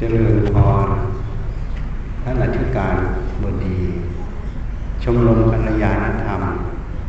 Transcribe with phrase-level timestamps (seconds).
[0.00, 0.88] เจริญพร
[2.22, 2.96] ท่านอธิการ
[3.42, 3.78] บดี
[5.02, 6.42] ชมรมกัลยาณธรรม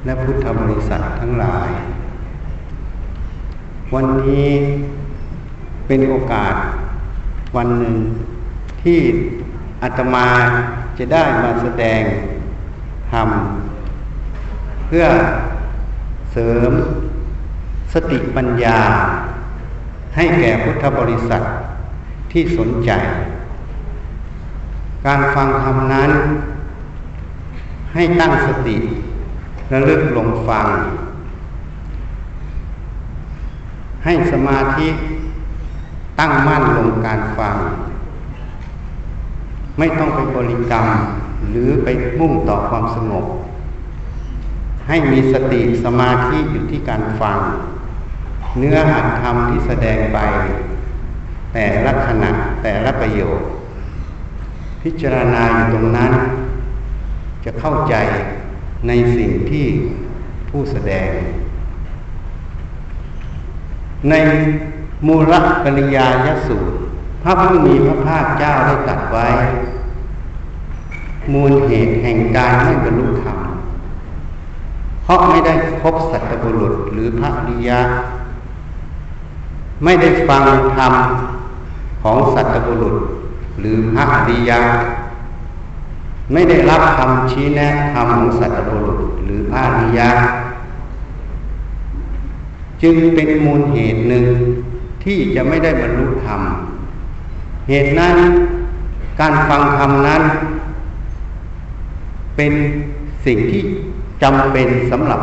[0.05, 1.69] และพุทธบริษัททั้งหลาย
[3.93, 4.47] วันนี้
[5.87, 6.55] เป็นโอกาส
[7.57, 7.95] วันหนึ่ง
[8.83, 8.99] ที่
[9.83, 10.27] อาตมา
[10.97, 12.01] จะได้มาแสดง
[13.11, 13.29] ธรรม
[14.87, 15.05] เพื่อ
[16.31, 16.71] เสริม
[17.93, 18.79] สติปัญญา
[20.15, 21.43] ให้แก่พุทธบริษัท
[22.31, 22.91] ที่สนใจ
[25.05, 26.11] การฟังธรรมนั้น
[27.93, 28.77] ให้ตั้งสติ
[29.71, 30.67] ระลึกลงฟัง
[34.05, 34.87] ให้สมาธิ
[36.19, 37.55] ตั้งมั่นลงการฟัง
[39.77, 40.85] ไม่ต้องไปบริกรรม
[41.49, 41.87] หรือไป
[42.19, 43.25] มุ่งต่อความสงบ
[44.87, 47.37] ให้มีสติสมาธิอยู่ที่การฟัง
[48.57, 50.19] เนื้อหาธรรมที่แสดงไป
[51.53, 52.31] แต่ละขณะ
[52.63, 53.47] แต่ละประโยชน์
[54.81, 56.11] พิจารณาอยู่ตรงนั้น
[57.45, 57.95] จะเข้าใจ
[58.87, 59.65] ในสิ่งที่
[60.49, 61.09] ผู้แสดง
[64.09, 64.13] ใน
[65.07, 66.77] มูลปริยายสูตร
[67.23, 69.27] พระผู้มีพระภาคเจ้าได้ตรัสไว้
[71.33, 73.39] มูลเหตุแห่งการไม่บรรลุธรรม
[75.03, 77.79] เพราะไม่ได้พบสัตบุรุษหรือพระริยะ
[79.83, 80.43] ไม่ได้ฟัง
[80.75, 80.93] ธรรม
[82.03, 82.95] ของสัตบุรุษ
[83.59, 84.59] หรือพระอริยะ
[86.33, 90.09] ไม่ได้รับคำชี้แนะธรรมของสัตบุรุษหรือพระอริยะ
[92.81, 94.25] จึงเป็นมูลเหตุหนึ่ง
[95.03, 96.41] ที่จะไม่ได้บรรลุธรรม
[97.69, 98.17] เหตุนั้น
[99.19, 100.21] การฟังธรรมนั้น
[102.35, 102.53] เป็น
[103.25, 103.61] สิ่งที่
[104.23, 105.21] จำเป็นสำหรับ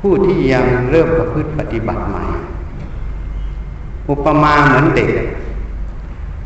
[0.00, 2.22] ผู้ที่ยังเริ่มประพฤติปฏิบัติใหม่
[4.10, 5.10] อุปมาเหมือนเด็ก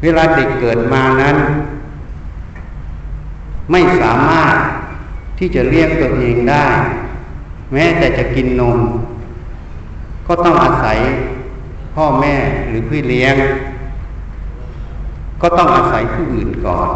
[0.03, 1.37] เวลาเด็กเกิดมานั้น
[3.71, 4.55] ไม่สามารถ
[5.39, 6.67] ที่จะเลี้ยงตัวเองได้
[7.73, 8.79] แม้แต่จะกินนม
[10.27, 10.99] ก็ต้องอาศัย
[11.95, 12.35] พ่อแม่
[12.69, 13.35] หรือพี่เลี้ยง
[15.43, 16.89] ก็ต้องอาศัยผู้อื่นก่อน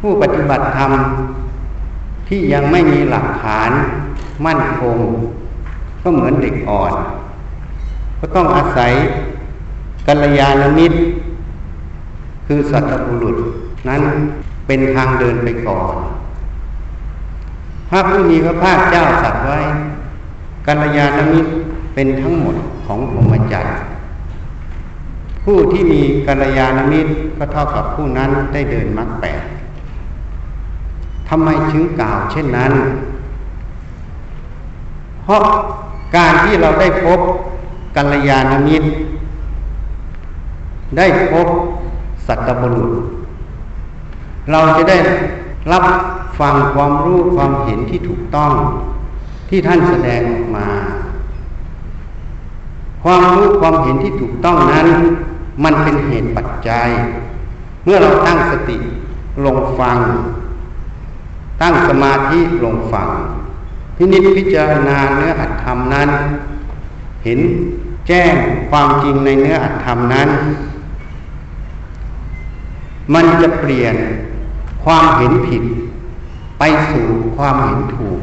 [0.00, 0.90] ผู้ปฏิบัติธรรม
[2.28, 3.70] ที่ยังไม่มีหลักฐาน
[4.46, 4.96] มั่นคง
[6.02, 6.92] ก็เหมือนเด็กอ่อน
[8.20, 8.92] ก็ต้องอาศัย
[10.06, 10.98] กัลยาณมิตร
[12.46, 13.36] คือสัตบุรุษ
[13.88, 14.02] นั้น
[14.66, 15.94] เป็นทางเดินไปก่อน
[17.88, 19.60] พระผู้มีพระภาคเจ้าสัตว์ไว้
[20.66, 21.50] กัลยาณมิตร
[21.94, 22.56] เป็นทั้งหมด
[22.86, 23.76] ของพรหมจรรย์
[25.44, 29.42] ผู้ที่มีกัลยาณมิตรก็เท่ากับผู้นั้นได้เดินมรรคแปด
[31.28, 32.72] ทำไมถึงกล่าวเช่นนั้น
[35.22, 35.42] เพราะ
[36.16, 37.20] การที่เราได้พบ
[37.96, 38.88] กัลยาณมิตร
[40.96, 41.48] ได้พบ
[42.26, 42.90] สัตบุรุษ
[44.50, 44.98] เราจะได้
[45.72, 45.84] รับ
[46.40, 48.52] ฟังความรู้ความเห็นที่ถูกต้อง
[49.48, 50.68] ที่ท่านแสดงออกมา
[53.04, 54.88] ความรู้ความเห็นที่ถูกต้องนั้น
[55.64, 56.88] มันเป็นเหตุปัจจัย
[57.84, 58.76] เมื่อเราตั้งสติ
[59.44, 59.98] ลงฟัง
[61.62, 63.08] ตั้งสมาธิลงฟัง
[63.96, 66.08] พินิจพิจารณาเนื้ออัตธรรมนั้น
[67.24, 67.40] เห็น
[68.08, 68.34] แจ้ง
[68.70, 70.28] ความจริงในเนื้ออัตธรรมนั้น
[73.14, 73.94] มันจะเปลี่ยน
[74.84, 75.62] ความเห็นผิด
[76.58, 77.06] ไปสู่
[77.36, 78.20] ความเห็นถูก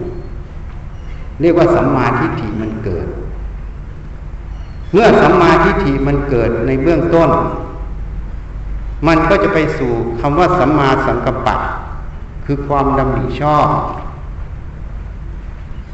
[1.42, 3.08] เรียกว่าสัมมาทิฏฐิมันเกิด
[4.92, 7.30] เมื่อสัมมาทิฏฐิมันเกิดในเบื้องต้น
[9.08, 11.58] มันก็จะไปสู่คำว่าสัมมาสังกัปปะ
[12.46, 13.68] คือความดำริชอบ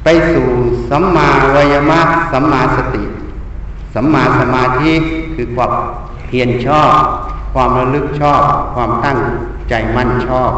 [0.03, 0.47] ไปสู่
[0.89, 2.01] สัมมาวายมะ
[2.31, 3.03] สัมมาสติ
[3.93, 4.91] สัมมาสมาธิ
[5.35, 5.71] คือความ
[6.25, 6.93] เพียรชอบ
[7.53, 8.41] ความระลึกชอบ
[8.75, 9.19] ความตั้ง
[9.69, 10.51] ใจมั่นชอบ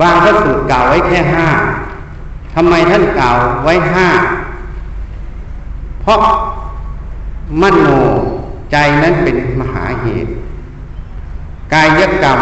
[0.00, 1.48] บางพระสูตรกล่าวไว้แค่ห้า
[2.54, 4.08] ทำไมท่านกล่าวไว้ห้า
[6.00, 6.20] เพราะ
[7.60, 7.88] มโน
[8.70, 10.32] ใจนั้นเป็นมหาเหตุ
[11.72, 12.40] กายกรรม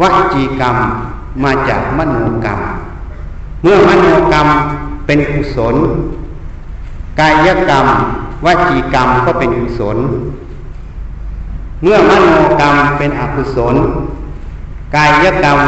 [0.00, 0.02] ว
[0.34, 0.76] จีกรรม
[1.44, 2.60] มาจากมโนกรรม
[3.62, 4.46] เมื่อมโนกรรม
[5.06, 5.76] เป็นกุศล
[7.20, 7.86] กายกรรม
[8.44, 9.98] วจีกรรมก็เป็นกุศล
[11.82, 12.30] เมื่อมโน
[12.60, 13.76] กรรมเป็นอกุศล
[14.96, 15.58] กายกรรม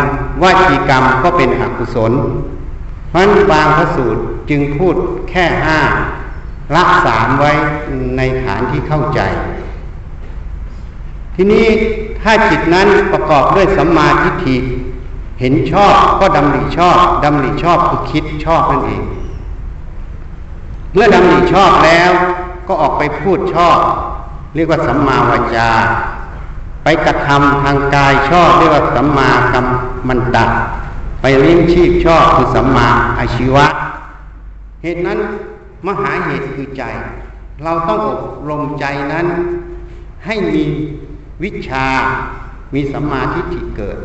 [0.42, 2.12] วาจีกรรมก็เป็นอกุศล
[3.08, 4.20] เพราะบางพระสูตร
[4.50, 4.94] จึงพูด
[5.30, 5.80] แค่ห้า
[6.74, 7.52] ละสามไว้
[8.16, 9.20] ในฐานที่เข้าใจ
[11.34, 11.66] ทีนี้
[12.22, 14.56] ถ้าจิตนั้นประกอบด้วยสัมมาทิฏฐิ
[15.40, 19.02] เห็นชอบก็ดำริชอบดำริชอบคือคิดชอบนั่นเอง
[20.92, 22.10] เมื่อดำริชอบแล้ว
[22.68, 23.78] ก็ออกไปพูดชอบ
[24.54, 25.70] เรียกว่าสัมมาวาจา
[26.84, 29.66] ไปกระทำทางกายชอบ เรียกว่าสัมมากัม
[30.08, 30.44] มันตะ
[31.20, 33.66] ไปเลี้ยงชีพชอบคือสัมมาอาชีวะ
[34.82, 35.18] เหตุนั้น
[35.86, 36.82] มหาเหตุคือใจ
[37.64, 39.26] เราต้องอบรมใจนั้น
[40.26, 40.62] ให้มี
[41.42, 41.86] วิชา
[42.74, 43.98] มีสัมมาทิฏฐิเกิด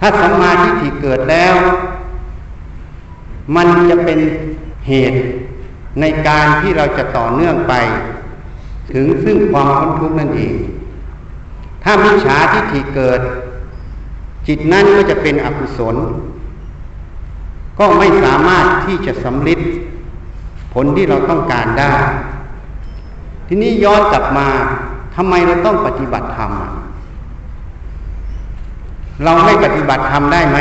[0.00, 1.54] ถ้าสัมมาทิฏฐิเกิดแล้ว
[3.56, 4.18] มันจะเป็น
[4.88, 5.18] เหตุ
[6.00, 7.74] ในการที่เราจะต่อเนื่องไป
[8.92, 10.54] ถึงซึ่งความพ้นทุกข์นั่นเอง
[11.84, 13.20] ถ้ามิจฉาทิฏฐิเกิด
[14.46, 15.96] จิตนั้นก็จะเป็นอกุศล
[17.78, 19.60] ก็ไม่สามารถที่จะสำลิด
[20.74, 21.94] ผลที่เราต้องการได้
[23.46, 24.48] ทีนี้ย้อนกลับมา
[25.16, 26.52] ทำไมเราต้องปฏิบัติธรรม
[29.24, 30.58] เราไม่ปฏิบัติธรรมได้ไหม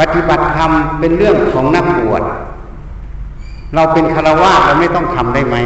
[0.00, 2.22] ปฏิบัติธรรมเป็นเรื่องของนักบวช
[3.74, 5.56] เราเป็นคารวะเราไม่ต้องทำได้ไหม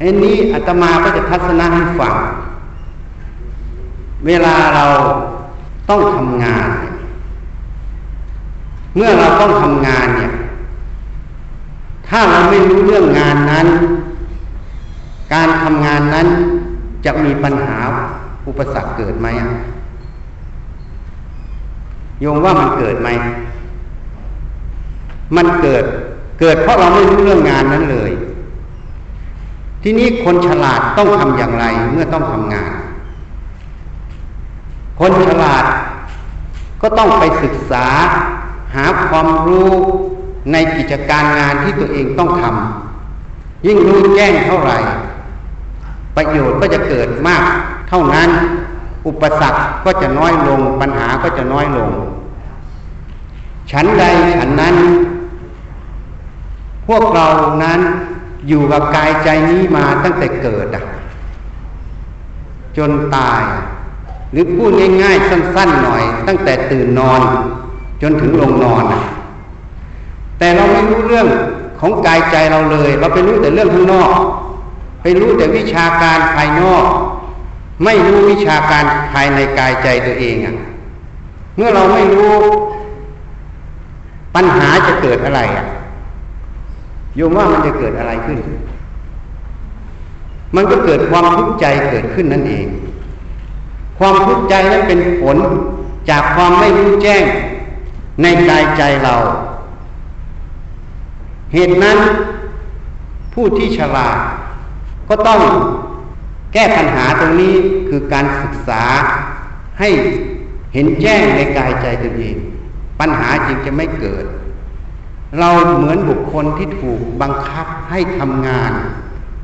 [0.00, 2.14] อันนี้อาตมาก็จะทัศนะให้ฟัง
[4.26, 4.86] เวลาเรา
[5.90, 6.68] ต้องทำงาน
[8.96, 10.32] เมื่อเราต้องทำงานเนี่ย
[12.08, 13.66] ถ้าเราไม่รู้เรื่องงานนั้น
[15.34, 16.26] การทำงานนั้น
[17.04, 17.78] จะมีปัญหา
[18.46, 19.28] อุปสรรคเกิดไหม
[22.20, 23.08] โยมว่ามันเกิดไหม
[25.36, 25.84] มันเกิด
[26.40, 28.12] เกิดเพราะเราไม่รู้เรื่องงานนั้นเลย
[29.82, 32.72] ทีนี้คนฉลาดต้องทำอย่างไรเมื่อต้องทำงาน
[35.00, 35.64] คนฉลาด
[36.82, 37.86] ก็ต้องไปศึกษา
[38.74, 39.70] หาความรู้
[40.52, 44.78] ในกิจการงานที่ตัวเองต้องทำยิ่งรู้แจ้งเท่าไหร่
[46.16, 47.42] ประโยชน์ก็จะเกิดมาก
[47.88, 48.28] เท่านั้น
[49.06, 51.90] อุปสรรคก็จะน้อยลงปัญหาก็จะน้อยลง
[53.70, 54.04] ฉันใด
[54.36, 54.76] ฉันนั้น
[56.94, 57.28] วกเรา
[57.64, 57.80] นั้น
[58.48, 60.84] อยู่กับกายใจนี้มาตั้งแต่เกิดอะ
[62.76, 63.42] จนตาย
[64.32, 64.70] หรือพูด
[65.02, 67.20] ง่าย ๆ สั้น ๆ หน่อย ตั้งแต่ตื่นนอน
[68.02, 69.02] จนถึงลงนอนอะ
[70.38, 71.26] แต่เราไม่รู้เรื่อง
[71.80, 74.10] ของกายใจเราเลย เราไปรู้แต่เรื่องข้างนอก
[75.02, 76.84] ไปรู้แต่วิชาการภายนอก
[77.84, 80.56] ไม่รู้วิชาการภายในกายใจตัวเองอะ
[81.56, 82.32] เมื่อเราไม่รู้
[84.34, 85.66] ปัญหาจะเกิดอะไรอะ
[87.16, 88.38] โยมว่ามันจะเกิดอะไรขึ้น
[90.54, 92.66] มันก็เกิดความทุกข์ใจเกิดขึ้นนั่นเอง
[93.98, 95.36] ความทุกข์ใจนั้นเป็นผล
[96.10, 97.24] จากความไม่รู้แจ้ง
[98.22, 99.14] ในกายใจเรา
[101.52, 101.98] เหตุนั้น
[103.34, 104.16] ผู้ที่ฉลาด
[105.08, 105.40] ก็ต้อง
[106.52, 107.54] แก้ปัญหาตรงนี้
[107.88, 108.82] คือการศึกษา
[109.80, 109.88] ให้
[110.74, 112.36] เห็นแจ้งในกายใจตัวเอง
[113.00, 114.24] ปัญหาจึงจะไม่เกิด
[115.38, 118.72] เราเหมือนบุคคลที่ถูกบังคับให้ทำงาน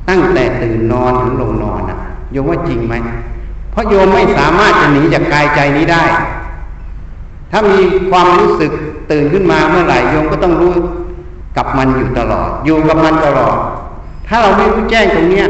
[0.09, 1.99] ตั้งแต่ตื่นนอนถึงลงนอนอะ
[2.31, 2.95] โยมว่าจริงไหม
[3.71, 6.03] เพราะโยมไม่สามารถจะหนีจากกายใจนี้ได้
[7.51, 7.79] ถ้ามี
[8.09, 8.71] ความรู้สึก
[9.11, 10.73] ตื่นขึ้นมาเมื่อไหร่โยมก็ต้องรู้
[11.57, 13.57] กับมันอยู่ตลอด อยู่กับมันตลอด
[14.27, 15.47] ถ้าเราไม่รู้แจ้งตรงเนี้ย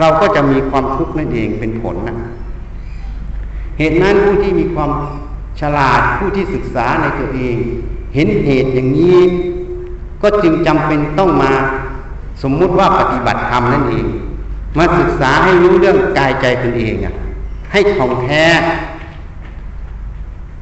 [0.00, 2.16] เราก็จะมีความทุกข์นั่นเองเป็นผลนะ
[3.78, 4.90] เหตุนั้นผู้ที่มีความ
[5.60, 7.56] ฉลาดผู้ที่ศึกษาในตัวเอง
[8.14, 9.18] เห็นเหตุอย่างนี้
[10.22, 11.52] ก็จึงจำเป็นต้องมา
[12.42, 14.06] สมมุติว่าปฏิบัติธรรมนั่นเอง
[14.78, 17.14] มาศึกษาให้รู้เรื่องกายใจตนเองอะ
[17.72, 18.44] ให้ท่องแท้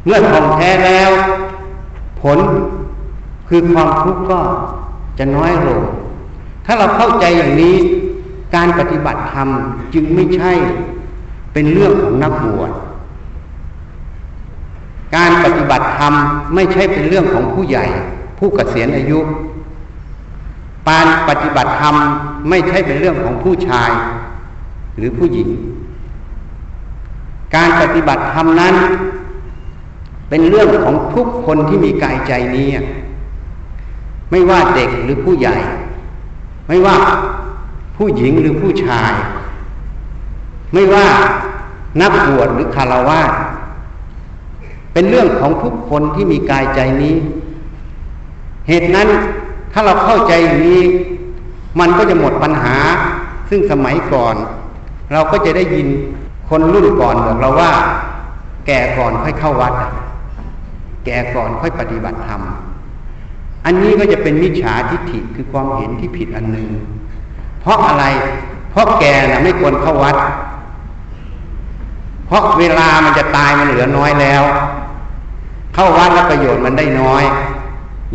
[0.05, 1.11] เมื่อท่องแท้แล้ว
[2.21, 2.39] ผล
[3.49, 4.41] คือความทุกข์ก็
[5.19, 5.81] จะน้อยลง
[6.67, 7.77] ถ้าเราเข้าใจอย่างนี้
[8.55, 9.49] การปฏิบัติธรรม
[9.95, 10.53] จึงไม่ใช่
[11.53, 12.71] เป็นเรื่องของนักบวช
[15.17, 16.13] การปฏิบัติธรรม
[16.55, 17.87] ไม่ใช่เป็นเรื่องของผู้ใหญ่
[18.39, 19.19] ผู้เกษียณอายุ
[20.89, 21.95] การปฏิบัติธรรม
[22.49, 23.91] ไม่ใช่เป็นเรื่องของผู้ชาย
[24.97, 25.49] หรือผู้หญิง
[27.57, 28.75] การปฏิบัติธรรมนั้น
[30.29, 32.69] เป็นเรื่องของทุกคนที่มีกายใจนี้
[34.31, 35.57] ไม่ว่าเด็กหรือผู้ใหญ่
[36.69, 36.97] ไม่ว่า
[37.97, 39.13] ผู้หญิงหรือผู้ชาย
[40.73, 41.07] ไม่ว่า
[42.01, 43.21] นักบวชหรือคารวะ
[44.93, 47.15] เป็นเรื่องของทุกคนที่มีกายใจนี้
[48.69, 49.09] เหตุนั้น
[49.73, 50.83] ถ้าเราเข้าใจอย่างนี้
[51.81, 52.77] มันก็จะหมดปัญหา
[53.51, 54.35] ซึ่งสมัยก่อน
[55.13, 55.89] เราก็จะได้ยิน
[56.49, 57.73] คนรุ่นก่อนบอกเราว่า
[58.67, 59.75] แก่ก่อนค่อยเข้าวัด
[61.05, 62.43] แก่ก่อนค่อยปฏิบัติธรรม
[63.65, 66.69] อันนี้ก็จะเป็นมิจฉาทิฏฐิคือความเห็นที่ผิดอันหนึ่ง
[67.61, 68.05] เพราะอะไร
[68.71, 70.17] เพราะแก่นะไม่ควรเข้าวัด
[72.27, 74.43] เพราะเวลามันจะตายมันเหลือน้อยแล้ว
[75.79, 77.25] เข้าวัดแล้วประโยชน์มันได้น้อย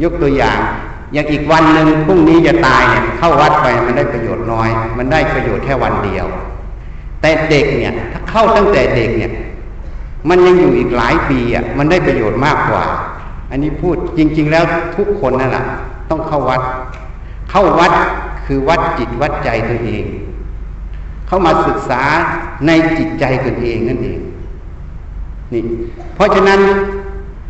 [0.03, 0.60] ยกตัวอย่าง
[1.13, 6.25] อย่างอีกวันหนึ่งพรุ่งนี้จะตายเนี่ยเข้าวัดไปมันได้ประโยชน์น้อย มันได้ประโยชน์แค่วันเดียว
[7.22, 9.32] แต่เด็กเนี่ยถ้าเข้าตั้งแต่เด็กเนี่ย
[10.29, 12.84] มันยังอยู่อีกหลายปีอะมันได้ประโยชน์มากกว่า
[13.51, 14.63] อันนี้พูดจริง ๆ แล้ว
[14.98, 15.65] ทุกคนนั่นแหละ
[16.10, 16.62] ต้องเข้าวัด
[17.51, 17.91] เข้าวัด
[18.46, 20.03] คือวัดจิตวัดใจตัวเอง
[21.27, 22.03] เข้ามาศึกษา
[22.67, 24.20] ในจิตใจตนเองนั่นเอง
[25.53, 25.63] นี่
[26.15, 26.60] เพราะฉะนั้น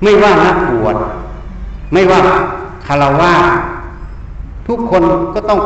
[0.03, 0.95] ไม่ว่านักบวช
[1.93, 2.19] ไม่ว่า
[2.87, 3.33] คารวะ
[4.67, 5.59] ทุกคนก็ต้อง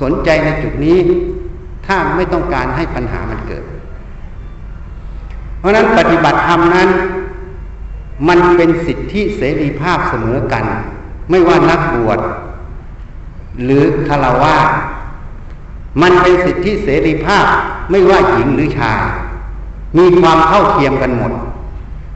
[0.00, 0.98] สนใจในจุดนี้
[1.86, 3.64] ถ้าไม่ต้องการให้ปัญหามันเกิด
[5.58, 6.88] เพราะนั้นปฏิบัติธรรมนั้น
[8.28, 10.64] มันเป็นสิทธิเสรีภาพเสมอกัน
[11.30, 12.18] ไม่ว่านักบวช
[13.64, 14.56] หรือคารวะ
[16.02, 17.44] มันเป็นสิทธิเสรีภาพ
[17.90, 19.00] ไม่ว่าหญิงหรือชาย
[19.98, 21.32] มีความเท่าเทียมกันหมด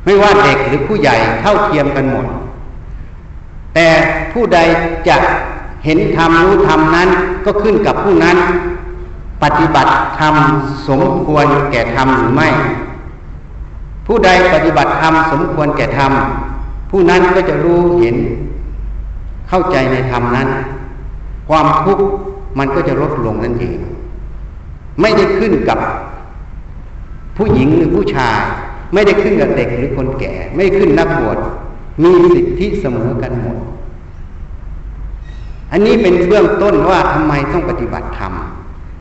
[0.06, 2.26] ไม่ว่าเด็กหรือผู้ใหญ่เท่าเทียมกันหมด
[3.74, 3.88] แต่
[4.32, 4.58] ผู้ใด
[5.08, 5.16] จะ
[5.84, 7.08] เห็นธรรมรู้ธรรมนั้น
[7.44, 8.36] ก็ขึ้นกับผู้นั้น
[9.42, 10.34] ปฏิบัติธรรม
[10.88, 12.48] สมควรแก่ธรรมหรือไม่
[14.06, 16.12] ผู้ใดปฏิบัติธรรมสมควรแก่ธรรม
[16.90, 18.16] ผู้นั้นก็จะรู้เห็น
[19.48, 20.48] เข้าใจในธรรมนั้น
[21.48, 22.04] ความทุกข์
[22.58, 23.78] มันก็จะลดลงนั่นเอง
[25.00, 25.78] ไม่ได้ขึ้นกับ
[27.36, 28.36] ผู้หญิงหรือผู้ชาย
[28.96, 31.38] ไม่ได้ขึ้นกับเด็กหรือคนแก่ ไม่ขึ้นนักบวช
[32.02, 33.56] มีสิทธิเสมอกันหมด
[35.72, 38.32] อันนี้เป็นเบื้องต้นว่าทำไมต้องปฏิบัติธรรม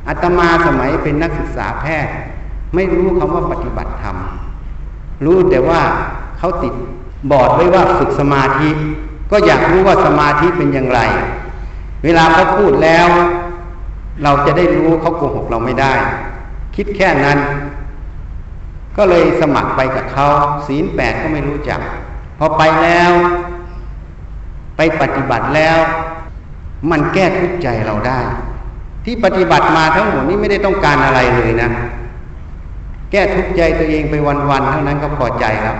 [0.07, 2.13] อาตมาสมัยเป็นนักศึกษาแพทย์
[2.73, 4.17] ไม่รู้คำว่าปฏิบัติธรรม
[5.25, 5.81] รู้แต่ว่า
[6.37, 6.73] เขาติด
[7.31, 8.69] บอร์ดไว้ว่าฝึกสมาธิ
[9.31, 10.99] ก็อยากรู้ว่าสมาธิเป็นอย่างไร
[12.03, 13.07] เวลาเขาพูดแล้ว
[14.23, 15.93] เราจะได้รู้เขาโกหกเราไม่ได้
[16.75, 17.39] คิดแค่นั้น
[18.97, 20.27] ก็เลยสมัครไปกับเขา
[20.67, 21.79] ศีลแปดก็ไม่รู้จัก
[22.39, 23.11] พอไปแล้ว
[24.77, 25.77] ไปปฏิบัติแล้ว
[26.91, 28.19] มันแก้ทุกข์ใจเราได้
[29.05, 31.69] ที่ปฏิบัติมาทั้งหมดนี้ไม่ได้ต้องการอะไรเลยนะ
[33.11, 34.15] แก้ทุกข์ใจตัวเองไป
[34.49, 35.77] วันๆเท่านั้นก็พอใจแล้ว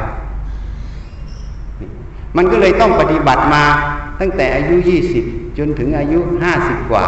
[2.38, 3.64] มันก็เลยต้องปฏิบัติมา
[4.20, 5.26] ตั้งแต่อายุยี่สิบ
[5.58, 7.06] จนถึงอายุห้าสิบกว่า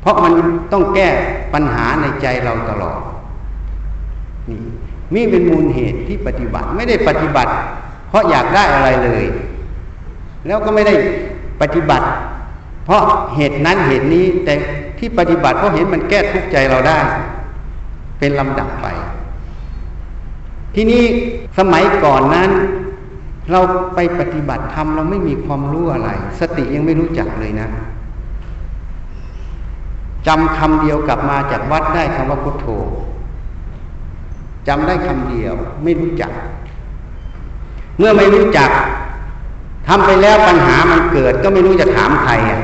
[0.00, 0.32] เพราะมัน
[0.72, 1.08] ต้องแก้
[1.54, 2.98] ปัญหาในใจเราตลอด
[4.48, 4.60] นี่
[5.14, 7.52] มีเป็นมูลเหตุที่ปฏิบัติไม่ได้ปฏิบัติ
[8.08, 9.24] เพราะอยากได้อะไรเลย
[10.46, 10.94] แล้วก็ไม่ได้
[11.60, 12.06] ปฏิบัติ
[12.84, 13.02] เพราะ
[13.36, 14.54] เหตุนั้นเหตุนี้แต่
[14.98, 16.98] ที่ปฏิบัติเพราะเห็นมันแก้ทุกข์ใจเราได้
[18.18, 18.86] เป็นลำดับไป
[20.74, 21.02] ที่นี้
[21.58, 22.50] สมัยก่อนนั้น
[23.50, 23.60] เรา
[23.94, 27.68] ไปปฏิบัติธรรมเราไม่มีความรู้อะไร สติยังไม่รู้จักเลยนะ
[30.26, 32.66] จำคำเดียวกลับมาจากวัดได้คำว่าพุทโธ
[34.70, 36.32] จำได้คำเดียว ไม่รู้จัก
[37.98, 38.70] เมื่อไม่รู้จัก
[39.88, 42.62] ทำไปแล้วปัญหามันเกิดก็ไม่รู้จะถามใครอะ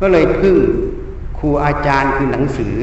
[0.00, 0.56] ก็เลยพึ่ง
[1.38, 2.74] ครูอาจารย์คือหนังสือ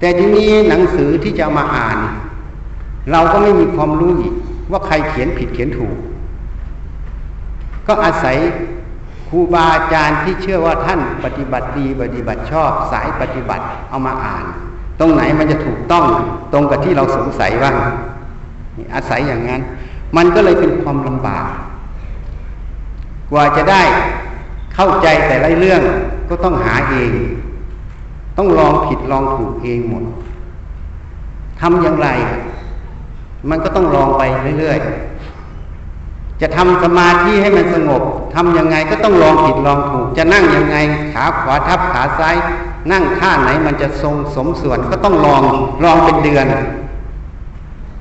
[0.00, 1.98] แต่ทีนี้หนังสือที่จะมาอ่าน
[3.12, 4.34] เราก็ไม่มีความรู้อีก
[4.70, 5.96] ว่าใครเขียนผิดเขียนถูก
[7.86, 8.36] ก็อาศัย
[9.28, 14.44] ครูบาอาจารย์ที่เชื่อว่าท่านปฏิบัติดีปฏิบัติชอบสายปฏิบัติเอามาอ่าน
[15.02, 16.04] รงไหนมันจะถูกต้อง
[16.52, 17.76] ตรงกับที่เราสงสัยว่าง
[18.94, 19.62] อาศัยอย่างนั้น
[20.16, 21.46] มันก็เลยเป็นความลำบาก
[23.30, 23.82] กว่าจะได้
[24.74, 25.82] เข้าใจแต่ละเรื่อง
[26.28, 27.10] ก็ต้องหาเอง
[28.38, 30.04] ต้องลองผิดลองถูกเองหมด
[31.60, 32.08] ทำอย่างไร
[33.50, 34.22] มันก็ต้องลองไป
[34.58, 38.02] เรื่อยๆ จะทำสมาธิให้มันสงบ
[38.34, 40.76] ทำยังไงก็ต้องลองผิดลองถูก จะนั่งยังไง
[41.12, 42.36] ขาขวาทับขาซ้าย
[42.90, 45.42] นั่งท่าไหนมันจะทรงสมส่วนก็ต้องลอง
[45.84, 46.46] ลองเป็นเดือน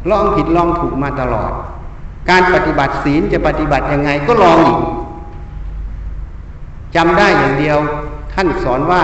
[0.10, 1.52] ลองผิดลองถูกมาตลอด
[2.30, 4.80] การปฏิบัติศีลจะปฏิบัติยังไงก็ลองอีก
[6.96, 7.78] จำได้อย่างเดียว
[8.34, 9.04] ท่านสอนว่า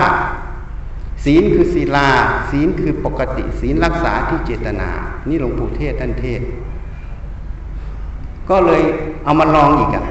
[1.24, 2.08] ศีลคือศีลา
[2.50, 4.88] ศีลคือปกติ ศีลรักษาที่เจตนา
[5.28, 6.40] นี่หลวงปู่เทศท่านเทศ
[8.50, 8.82] ก็เลย
[9.24, 10.04] เอามาลองอีกอะ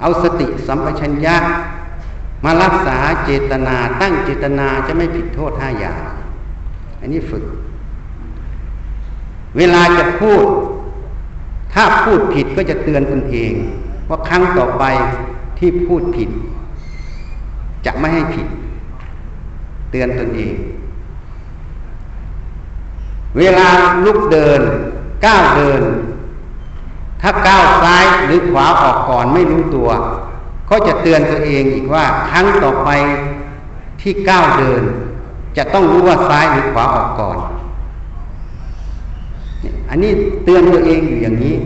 [0.00, 1.36] เอาสติสัมปชัญญะ
[2.44, 6.02] มารักษาเจตนาตั้งเจตนาจะไม่ผิดโทษห้าอย่าง
[7.00, 7.44] อันนี้ฝึก
[9.56, 10.44] เวลาจะพูด
[11.74, 13.52] ถ้าพูดผิดก็จะเตือนตนเอง
[14.08, 14.84] ว่าครั้งต่อไป
[15.58, 16.30] ที่พูดผิด
[17.86, 18.46] จะไม่ให้ผิด
[19.90, 20.54] เตือนตนเอง
[23.38, 23.68] เวลา
[24.04, 24.60] ลุกเดิน
[25.24, 25.82] ก้าวเดิน
[27.22, 29.88] ถ้าก้าวซ้ายหรือขวาออกก่อนไม่รู้ตัว
[30.74, 32.90] ก็จะเตือนตัวเองอีกว่าครั้งต่อไป
[34.00, 34.82] ที่ก้าวเดิน
[35.56, 37.38] จะต้องรู้ว่าซ้ายหรือขวาออกก่อน
[39.90, 40.12] อันนี้
[40.44, 41.56] เตือนตัวเองอยู่อย่างนี้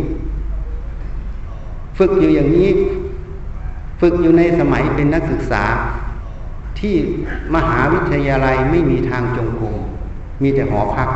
[1.98, 2.68] ฝึกอยู่อย่างนี้
[4.00, 5.64] ฝึกอยู่ในสมัยเป็นนักศึกษา
[6.78, 6.94] ที่
[7.54, 9.76] มหาวิทยาลัยไม่มีทางจงกรม
[10.42, 11.08] มีแต่หอพัก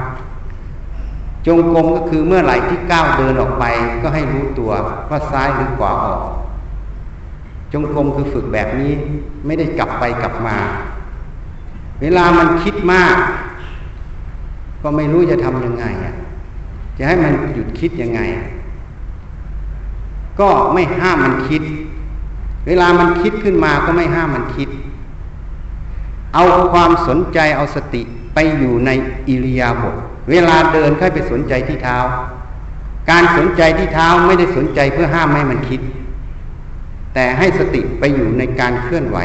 [1.46, 3.64] จงกรมก็คือเมื่อไหร่ที่ก้าวเดินออกไป
[4.02, 4.70] ก็ให้รู้ตัว
[5.10, 6.22] ว่าซ้ายหรือขวาออก
[7.72, 8.92] จงกรมคือฝึกแบบนี้
[9.46, 10.56] ไม่ได้กลับไปกลับมา
[12.02, 13.16] เวลามันคิดมาก
[14.82, 16.14] ก็ไม่รู้จะทำยังไงอะ
[16.96, 18.20] จะให้มันหยุดคิดยังไง
[20.40, 21.62] ก็ไม่ห้ามมันคิด
[22.66, 24.68] เวลามันคิดขึ้นมาก็ไม่ห้ามมันคิด
[26.34, 28.02] เอาความสนใจเอาสติ
[28.34, 28.90] ไปอยู่ใน
[29.28, 29.96] อิริยาบถ
[30.30, 31.98] เวลาเดินค่อยไปสนใจที่เท้า
[33.10, 35.80] การสนใจที่เท้าไม่ได้สนใจเพื่อห้ามให้มันคิด
[37.14, 39.18] แต่ให้สติไปอยู่ในการเคลื่อนไหว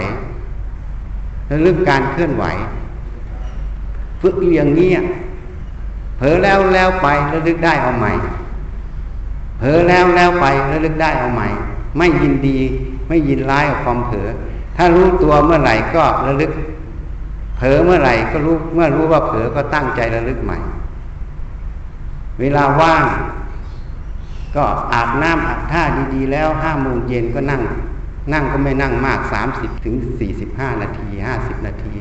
[1.48, 2.46] แล้วเรื่องการเคลื่อนไหว
[4.22, 4.89] ฝึกอย่างนี้
[6.18, 8.13] เผลอแล้วแล้วไปแล้วลึกได้เอาใหม่
[9.60, 11.48] เผลอแล้วแล้วไปแล้วลึกได้เอาใหม่
[11.98, 12.58] ไม่ยินดี
[13.08, 14.27] ไม่ยินร้ายกับความเผลอ
[14.77, 16.51] ถ้ารู้ตัวเมื่อไหร่ก็ระลึก
[17.58, 20.58] เผลอเมื่อไหร่ก็รู้เมื่อรู้ว่าเผลอก็ตั้งใจระลึกใหม่
[22.39, 23.06] เวลาว่าง
[24.56, 25.84] ก็อาบน้ำอาบท่า
[26.14, 27.62] ดีๆ แล้วห้าโมงเย็นก็นั่ง
[28.34, 31.94] นั่งก็ไม่นั่งมากสามสิบถึงสี่สิบห้านาทีห้าสิบนาที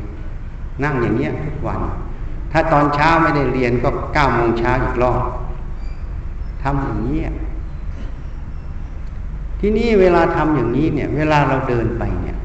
[0.83, 1.79] นั่งอย่างเงี้ยทุกวัน
[2.51, 5.21] ถ้าตอนเช้าไม่ได้เรียนก็เก้าโมงเช้าอีกรอบ
[6.63, 7.19] ทำอย่างนี้
[9.59, 12.37] ที่นี่เวลาทำอย่างนี้เนี่ย เวลาเราเดินไปเนี่ย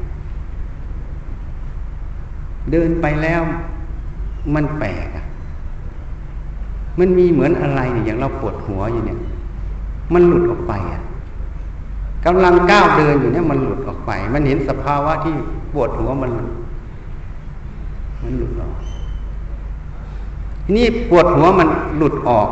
[2.71, 3.41] เดินไปแล้ว
[4.55, 5.25] มันแปลกอะ
[6.99, 9.19] มันมีเหมือนอะไรเนี่ยอย่างเราปวดหัวอยู่เนี่ย
[10.13, 11.01] มันหลุดออกไปอะ
[12.25, 15.33] กำลังก้าวเดินอยู่เนี่ยมันหลุดออกไป มันเห็นสภาวะที่
[15.73, 16.31] ปวดหัวมัน
[18.23, 18.75] มันหลุดออก
[20.75, 22.49] นี่ปวดหัวมันหลุดออก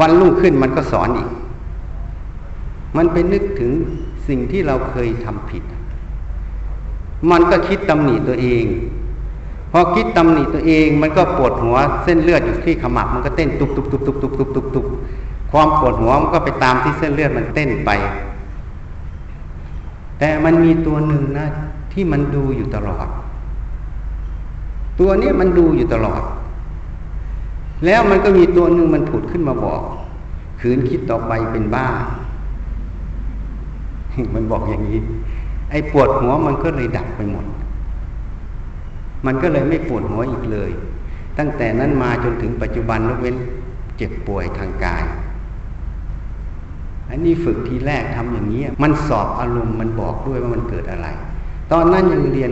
[0.00, 1.28] วันรุ่งขึ้นมันก็สอนอีก
[2.96, 3.72] มันไปนึกถึง
[4.28, 5.62] สิ่งที่เราเคยทำผิด
[7.30, 8.64] มันก็คิดตำหนิตัวเอง
[9.72, 14.86] พอคิดตำหนิตัวเอง มันก็ปวดหัวเส้นเลือดอยู่ที่ขมับมันก็เต้นตุบตุบตุบตุบตุบตุบตุบตุบ
[15.56, 17.90] ความปวดหัวมันก็ไปตามที่เส้นเลือดมันเต้นไป
[20.18, 21.46] แต่มันมีตัวหนึ่งนะ
[21.92, 23.06] ที่มันดูอยู่ตลอด
[25.00, 26.22] ตัวนี้มันดูอยู่ตลอด
[27.84, 29.82] แล้วมันก็มีตัวหนึ่งมันผุดขึ้นมาบอก
[30.60, 31.86] ขืนคิดต่อไปเป็นบ้า
[34.34, 35.00] มันบอกอย่างนี้
[35.70, 37.46] ไอ้ปวดหัวมันก็เลยดับไปหมด
[39.26, 40.70] มันก็เลยไม่ปวดหัวอีกเลย
[41.38, 43.36] ตั้งแต่นั้นมาจนถึงปัจจุบันยกเว้น
[43.96, 45.04] เจ็บป่วยทางกาย
[47.10, 51.08] อันนี้ฝึกทีแรกทำอย่างนี้มันสอบอารมณ์มันบอกด้วยว่ามันเกิดอะไร
[51.72, 52.50] ตอนนั้นยังเรียน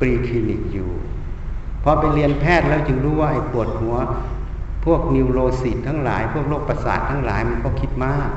[0.00, 0.90] pre-clinic อยู่
[1.82, 3.96] พอไปเรียนแพทย์แล้วจึงรู้ว่าไอ้ปวดหัว
[4.84, 8.30] พวก neurosis ทั้งหลาย พวกโรคประสาททั้งหลายมันก็คิดมาก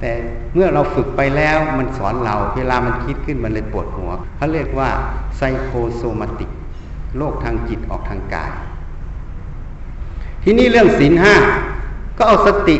[0.00, 0.12] แต่
[0.54, 4.88] เมื่อเราฝึกไปแล้วมันสอนเราเวลามันคิดขึ้นมันเลยปวดหัวเขาเรียกว่า
[5.36, 6.50] psychosomatic
[7.16, 8.52] โรคทางจิตออกทางกาย
[10.42, 11.34] ทีนี้เรื่องศีลห้า
[12.22, 12.76] ก็เอาสติ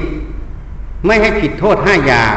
[1.07, 2.37] ไม่ให้ผิดโทษห้าอย่าง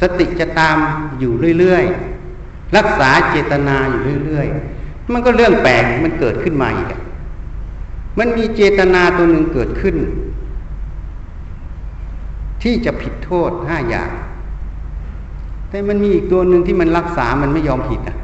[0.00, 0.76] สติจะตาม
[1.18, 6.88] อยู่เรื่อยๆ รักษาเจตนาอยู่เรื่อยๆ มันก็เรื่องแปลกมันเกิดขึ้นมาอีก
[8.18, 9.96] มันมีเจตนาตัวหนึ่งเกิดขึ้น
[12.62, 14.10] ที่จะผิดโทษห้าอย่าง
[15.68, 18.16] แต่มันมีอีกตัวหนึ่งที่มันรักษามันไม่ยอมผิดอะ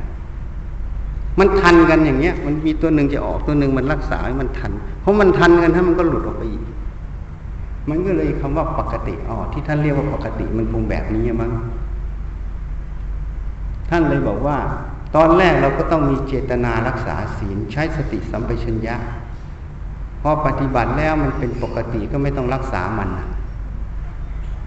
[1.38, 6.62] มันทันกันอย่างเงี้ย มันมีตัวหนึ่งจะออกตัวหนึ่งมันรักษา มันทัน เพราะมันทันกันถ้ามันก็หลุดออกไปอีก
[7.90, 11.52] มันก็เลยคำว่าปกติอ๋อที่ท่านเรียกว่าปกติมันคงแบบนี้มั้ง
[13.90, 14.58] ท่านเลยบอกว่า
[15.16, 18.96] ตอนแรกเราก็ต้องมีเจตนารักษาศีลใช้สติสัมปชัญญะ
[20.22, 23.10] พอปฏิบัติแล้วมันเป็นปกติก็ไม่ต้องรักษามัน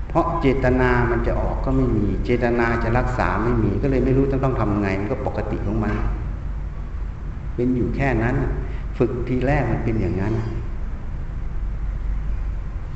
[0.08, 5.94] เพราะเจตนามันจะออกก็ไม่มี เจตนาจะรักษาไม่มี ก็เลยไม่รู้ต้องต้องทำไงมันก็ปกติของมัน
[7.56, 8.36] เป็นอยู่แค่นั้น
[8.98, 10.34] ฝึกทีแรกมันเป็นอย่างนั้น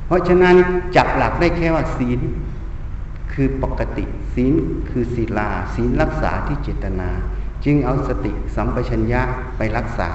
[0.08, 0.56] เพราะฉะนั้น
[0.96, 2.20] จับหลักได้แค่ว่าศีล
[3.32, 4.54] คือปกติ ศีล
[4.90, 7.08] คือศีลา ศีลรักษาที่เจตนา
[7.64, 9.22] จึงเอาสติสัมปชัญญะ
[9.56, 10.10] ไปรักษา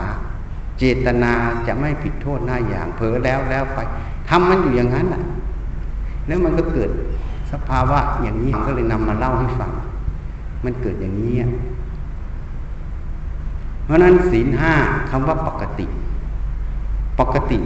[0.79, 1.33] เจตนา
[1.67, 3.79] จะไม่ผิดโทษหน้าอย่างเผลอแล้วแล้วไป
[4.29, 5.23] ทำมันอยู่อย่างนั้นแหละ
[6.27, 6.89] แล้วมันก็เกิด
[7.51, 9.71] สภาวะอย่างนี้ก็เลยนำมาเล่าให้ฟัง
[10.65, 11.35] มันเกิดอย่างนี้
[13.85, 14.73] เพราะนั้นศีลห้า
[15.09, 15.85] คำว่าปกติ
[17.19, 17.59] ปกติ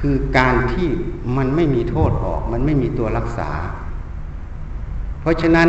[0.00, 0.88] คือการที่
[1.36, 3.50] มันไม่มีโทษออก มันไม่มีตัวรักษา
[5.20, 5.68] เพราะฉะนั้น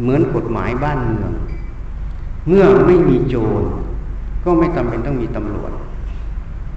[0.00, 1.30] เหมือนกฎหมายบ้านเมือง
[2.48, 3.62] เมื่อไม่มีโจร
[4.44, 5.72] ก็ไม่จาเป็นต้องมีตำรวจ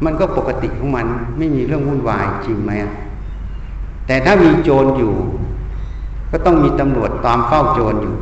[0.05, 1.07] มันก็ปกติของมัน
[1.37, 2.71] ไม่มีเรื่องวุ่นวายจริงไหม
[4.07, 5.13] แต่ถ้ามีโจรอยู่
[6.31, 8.15] ก็ต้องมีตำรวจตามเฝ้าโจรอยู่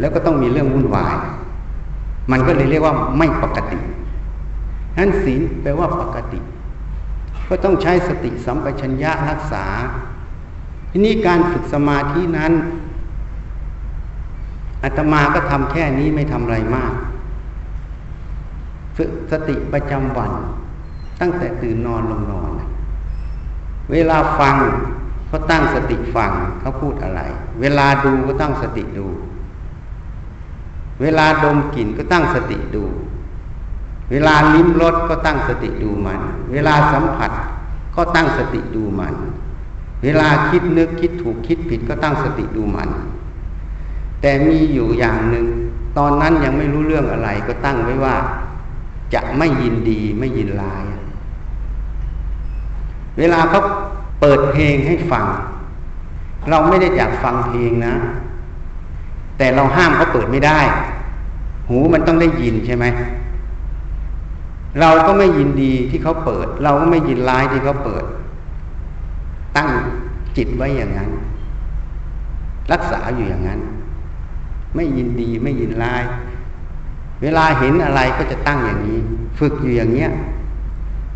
[0.00, 1.14] แล้วก็ต้องมีเรื่องวุ่นวาย
[2.30, 3.78] มันก็เลยเรียกว่าไม่ปกติ
[4.98, 6.38] นั้นศีลแปลว่าปกติ
[7.48, 9.64] ก็ต้องใช้สติสัมปชัญญะรักษา
[10.90, 12.52] ทีนี้การฝึกสมาธินั้น
[14.84, 16.92] อาตมาก็ทำแค่นี้ไม่ทำอะไรมาก
[18.96, 20.32] ฝึกสติประจำวัน
[21.20, 22.50] ตั้งแต่ตื่นนอนลงนอน
[23.92, 24.56] เวลาฟัง
[25.30, 27.20] ก็ตั้งสติฟังเขาพูดอะไร
[27.60, 29.06] เวลาดูก็ตั้งสติดู
[31.02, 32.84] เวลาดมกลิ่นก็ตั้งสติดู
[34.10, 36.20] เวลาลิ้มรสก็ตั้งสติดูมัน
[36.52, 37.30] เวลาสัมผัส
[37.96, 39.14] ก็ตั้งสติดูมัน
[40.04, 42.90] เวลาคิดนึกคิดถูกคิดผิดก็ตั้งสติดูมัน
[44.20, 45.46] แต่มีอยู่อย่างหนึ่ง
[45.98, 48.16] ตอนนั้นยังไม่รู้เรื่องอะไรก็ตั้งไว้ว่า
[49.14, 50.84] จะไม่ยินดีไม่ยินร้าย
[53.18, 53.60] เวลาเขา
[54.20, 55.24] เปิดเพลงให้ฟัง
[56.50, 57.94] เราไม่ได้อยากฟังเพลงนะ
[59.38, 60.58] แต่เราห้ามเขาเปิดไม่ได้
[61.68, 62.84] หูมันต้องได้ยินใช่ไหม
[64.80, 68.04] เราก็ไม่ยินดีที่เขาเปิด เราก็ไม่ยินร้ายที่เขาเปิด
[69.56, 69.70] ตั้ง
[70.36, 71.10] จิตไว้อย่างนั้น
[72.72, 73.60] รักษาอยู่อย่างนั้น
[74.74, 76.02] ไม่ยินดีไม่ยินร้าย
[77.22, 79.00] เวลาเห็นอะไรก็จะตั้งอย่างนี้
[79.38, 80.10] ฝึกอยู่อย่างเนี้ย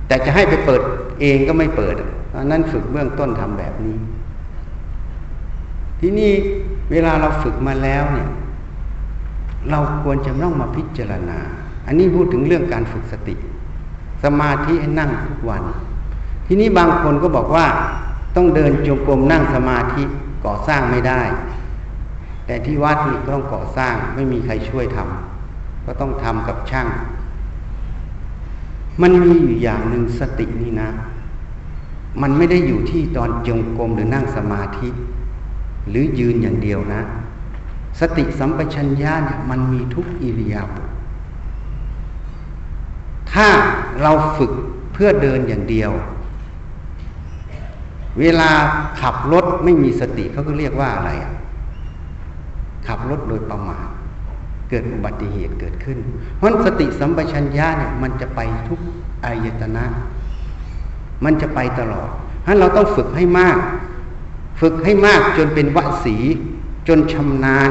[0.07, 0.81] แต่จะให้ไปเปิด
[1.21, 1.97] เองก็ไม่เปิด
[2.42, 3.97] นนั้นฝึกเบื้องต้นทำแบบนี้
[6.01, 6.33] ที่นี่
[6.90, 8.29] เวลาเราฝึกมาแล้วเนี่ย
[9.71, 11.38] เราควรจะต้องมาพิจารณา
[11.88, 13.35] อันนี้พูดถึงเรื่องการฝึกสติ
[14.24, 15.62] สมาธิให้นั่งทุกวัน
[16.46, 17.66] ทีนี้บางคนก็บอกว่า
[18.37, 20.03] ต้องเดินจงกรมนั่งสมาธิ
[20.44, 21.22] ก่อสร้างไม่ได้
[22.46, 26.88] แต่ที่วัดนี่ต้องก่อสร้างไม่มีใครช่วยทำก็ต้องทำกับช่าง
[29.03, 30.88] มันมีอยู่อย่างหนึ่งสตินี่นะ
[32.22, 34.88] มันไม่ได้อยู่ที่ตอนจงกรมหรือนั่งสมาธิ
[35.88, 37.03] หรือยืนอย่างเดียวนะ
[38.01, 40.88] สติสัมปชัญญะเนี่ยมันมีทุกอิริยาบถ
[43.33, 43.47] ถ้า
[44.03, 44.53] เราฝึก
[44.93, 45.93] เพื่อเดินอย่างเดียว
[48.21, 48.51] เวลา
[49.01, 51.33] ขับรถไม่มีสติเขาก็เรียกว่าอะไรอะ
[52.87, 53.88] ขับรถโดยประมาท
[54.69, 55.99] เกิดอุบัติเหตุเกิดขึ้น
[56.37, 58.81] เพราะสติสัมปชัญญะเนี่ยมันจะไปทุก
[59.25, 59.85] อายตนะ
[61.25, 63.59] มันจะไปตลอดฉะนั้นเราต้องฝึกให้มาก
[64.61, 66.17] ฝึกให้มากจนเป็นวสี
[66.88, 67.71] จนชำนาญ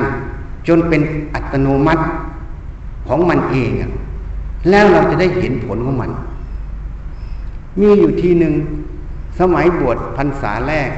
[0.68, 1.02] จนเป็น
[1.34, 2.06] อัตโนมัติ
[3.08, 3.72] ของมันเอง
[4.70, 6.12] แล้วเราจะได้เห็นผลของมัน
[7.80, 8.54] มีอยู่ทีหนึ่ง
[9.40, 10.90] สมัยบวชพรรษาแรก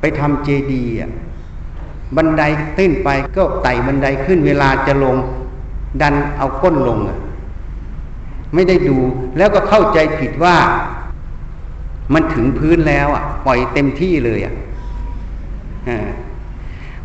[0.00, 0.94] ไปทำเจดีย์
[2.16, 2.42] บันได
[2.76, 5.16] ตื้นไปก็ไต่บันไดขึ้นเวลาจะลง
[6.02, 6.98] ดันเอาก้นลง
[8.54, 8.98] ไม่ได้ดู
[9.36, 10.56] แล้วก็เข้าใจผิดว่า
[12.14, 14.54] มันถึงพื้นแล้วอะ ปล่อยเต็มที่เลยอะ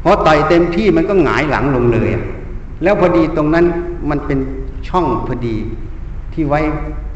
[0.04, 2.24] พอต่อยเต็มที่มันก็หงายหลังลงเลยอะ
[2.84, 3.66] แล้วพอดีตรงนั้น
[4.10, 4.40] มันเป็น
[4.88, 5.58] ช่องพอดี
[6.34, 6.60] ที่ไว้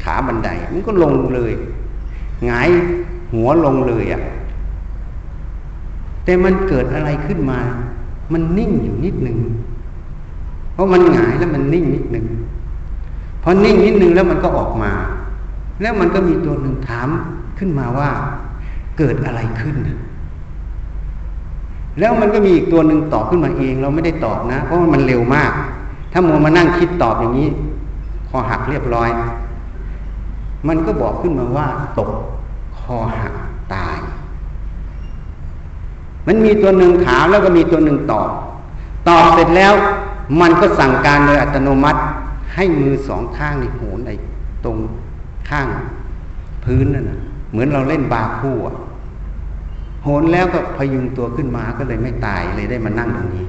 [0.04, 1.52] ขาบันได มันก็ลงเลย
[2.46, 2.68] หงาย
[3.32, 4.22] หัวลงเลยอะ
[6.24, 7.60] แต่มันเกิดอะไรขึ้นมา
[8.32, 9.38] มันนิ่งอยู่นิดหนึ่ง
[10.72, 12.26] เพราะมันหงายแล้วมันนิ่งนิดหนึ่ง
[13.42, 14.92] พอนิ่งนิดหนึ่งแล้วมันก็ออกมา
[15.80, 17.08] แล้วมันก็มีตัวหนึ่งถาม
[17.58, 18.10] ขึ้นมาว่า
[18.98, 19.76] เกิดอะไรขึ้น
[21.98, 25.52] แล้วมันก็มีอีกตัวหนึ่งตอบขึ้นมาเอง เราไม่ได้ตอบนะ เพราะมันเร็วมาก
[26.12, 27.48] ถ้ามัวมานั่งคิดตอบอย่างนี้
[28.28, 29.08] คอหักเรียบร้อย
[30.68, 32.10] มันก็บอกขึ้นมาว่าตก
[32.80, 33.34] คอหัก
[33.74, 33.98] ตาย
[36.26, 38.28] มันมีตัวหนึ่งถามแล้วก็มีตัวหนึ่งตอบ
[39.08, 39.72] ตอบเสร็จแล้ว
[40.40, 42.00] มันก็สั่งการโดยอัตโนมัติ
[42.54, 44.14] ให้มือสองข้างในโหนไอ้
[44.64, 44.78] ตรง
[45.48, 45.66] ข้าง
[46.64, 47.18] พื้นนั่นนะ
[47.50, 48.76] เหมือนเราเล่นบาคู่อะ
[50.02, 53.44] โหนแล้วก็พยุงตัวขึ้นมาก็เลยไม่ตายเลยได้มานั่งตรงนี้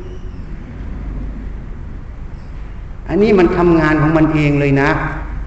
[3.10, 4.90] อันนี้มันทำงานของมันเองเลยนะ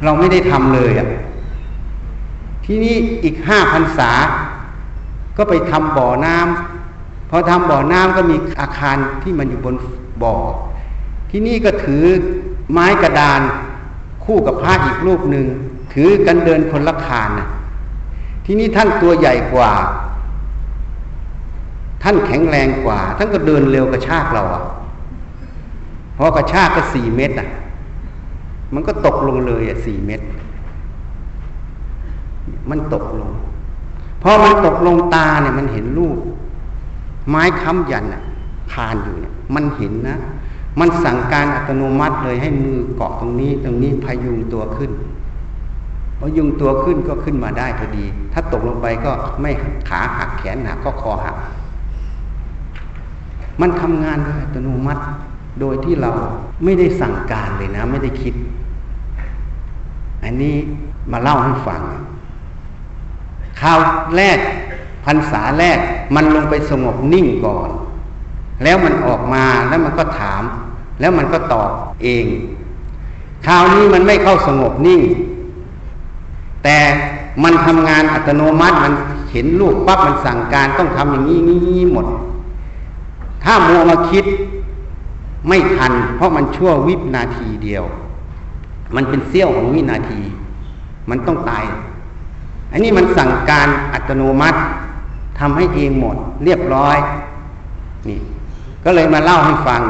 [0.05, 1.09] เราไม่ได้ทำเลยอะ
[2.65, 2.95] ที่นี้
[3.25, 4.11] อีกห้าพันษา
[5.37, 9.75] ก็ไปทำบ่อน้ำพอทำบ่อน้ำก็มีอาคารที่มันอยู่บน
[10.23, 10.37] บ่อ
[11.31, 12.05] ที่นี่ก็ถือ
[12.73, 13.41] ไม้กระดาน
[14.25, 15.47] คู่กับพระอีกรูปหนึ่ง
[15.93, 17.49] ถือกันเดินคนละคานนะ
[18.45, 19.73] ที่นี่ท่านตัวใหญ่กว่า
[22.03, 24.63] ท่านแข็งแรงกว่า ท่านก็เดินเร็วกระชากเราอะ
[26.23, 27.49] พอกระชากก็สี่เมตรอะ
[28.75, 30.27] มันก็ตกลงเลยอะสี่เมตร
[32.71, 33.31] มันตกลง
[34.23, 36.19] พอมันตกลงตาเนี่ยมันเห็นรูป
[37.29, 38.23] ไม้ค้ำยันอะ
[38.71, 40.17] ผ่านอยู่เนี่ย มันเห็นนะ
[40.81, 44.91] มันสั่งการอัตโนมัติเลยให้มือเกาะตรงนี้ตรงนี้พยุงตัวขึ้น
[46.19, 49.51] พอยุงตัวขึ้นก็ขึ้นมาได้พอดี ถ้าตกลงไปก็ไม่
[49.89, 51.37] ขาหักแขนหักก็คอหัก
[53.61, 55.03] มันทำงานโดยอัตโนมัติ
[55.61, 56.11] โดยที่เรา
[56.65, 58.35] ไม่ได้สั่งการเลยนะ ไม่ได้คิด
[60.23, 60.57] อันนี้
[61.11, 61.83] มาเล่าให้ฟัง
[63.61, 63.79] คราว
[64.17, 64.39] แรก
[65.05, 65.79] พรรษาแรก
[66.15, 67.69] มันลงไปสงบนิ่งก่อน
[68.63, 70.43] แล้วมันออกมาแล้วมันก็ถาม
[71.01, 71.71] แล้วมันก็ตอบ
[72.03, 72.25] เอง
[73.47, 75.01] คราวนี้มันไม่เข้าสงบนิ่ง
[76.65, 76.79] แต่
[77.45, 78.93] มันทำงานอัตโนมัติมัน
[79.33, 82.07] เห็นลูกปั๊บมันสั่งการต้องทำอย่างนี้นี้หมด
[83.45, 84.25] ถ้ามัวมาคิด
[85.49, 87.85] ไม่ทัน เพราะมันชั่ววินาทีเดียว
[88.95, 90.21] มันเป็นเสี้ยวของวินาที
[91.11, 91.65] มันต้องตาย
[92.73, 94.61] อันนี้มันสั่งการอัตโนมัติ
[95.39, 96.97] ทำให้เองหมด เรียบร้อย
[98.09, 98.21] นี่
[98.85, 99.83] ก็เลยมาเล่าให้ฟัง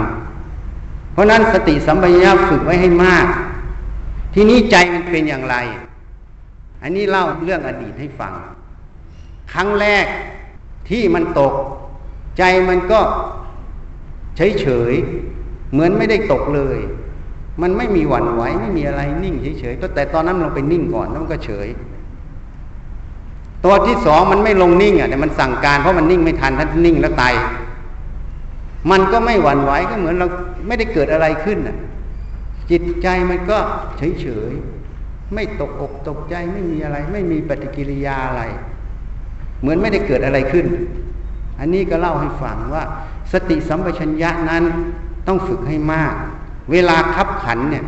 [1.12, 3.26] เพราะนั้นสติสัมปชัญญะฝึกไว้ให้มาก
[4.34, 5.56] ที่นี้ใจมันเป็นอย่างไร
[6.82, 8.32] อันนี้เล่าเรื่องอดีตให้ฟัง
[9.52, 10.06] ครั้งแรก
[10.88, 11.52] ที่มันตก
[12.38, 13.00] ใจมันก็
[14.36, 14.94] เฉยเฉย
[15.72, 16.78] เหมือนไม่ได้ตกเลย
[17.62, 21.68] มันไม่มีหวั่นไหวไม่มีอะไรนิ่งเฉยๆแต่ตอนนั้นเราไปนิ่งก่อนแล้วมันก็เฉย
[23.64, 27.34] ตัวที่สองมันไม่ลงนิ่งอะแต่มันสั่งการเพราะมันนิ่งไม่ทันถ้านิ่งแล้วตาย
[28.90, 30.26] มันก็ไม่หวั่นไหวก็เหมือนเรา
[30.66, 31.76] ไม่ได้เกิดอะไรขึ้นอะ
[32.70, 33.58] จิตใจมันก็
[33.98, 34.52] เฉยเฉย
[35.34, 38.42] ไม่ตกอกตกใจไม่มีอะไร ไม่มีปฏิกิริยาอะไร
[39.60, 40.66] เหมือนไม่ได้เกิดอะไรขึ้น
[41.58, 42.84] อันนี้ก็เล่าให้ฟังว่า
[43.32, 44.64] สติสัมปชัญญะนั้น
[45.30, 46.14] ต้องฝึกให้มาก
[46.72, 47.84] เวลาคับขันเนี่ย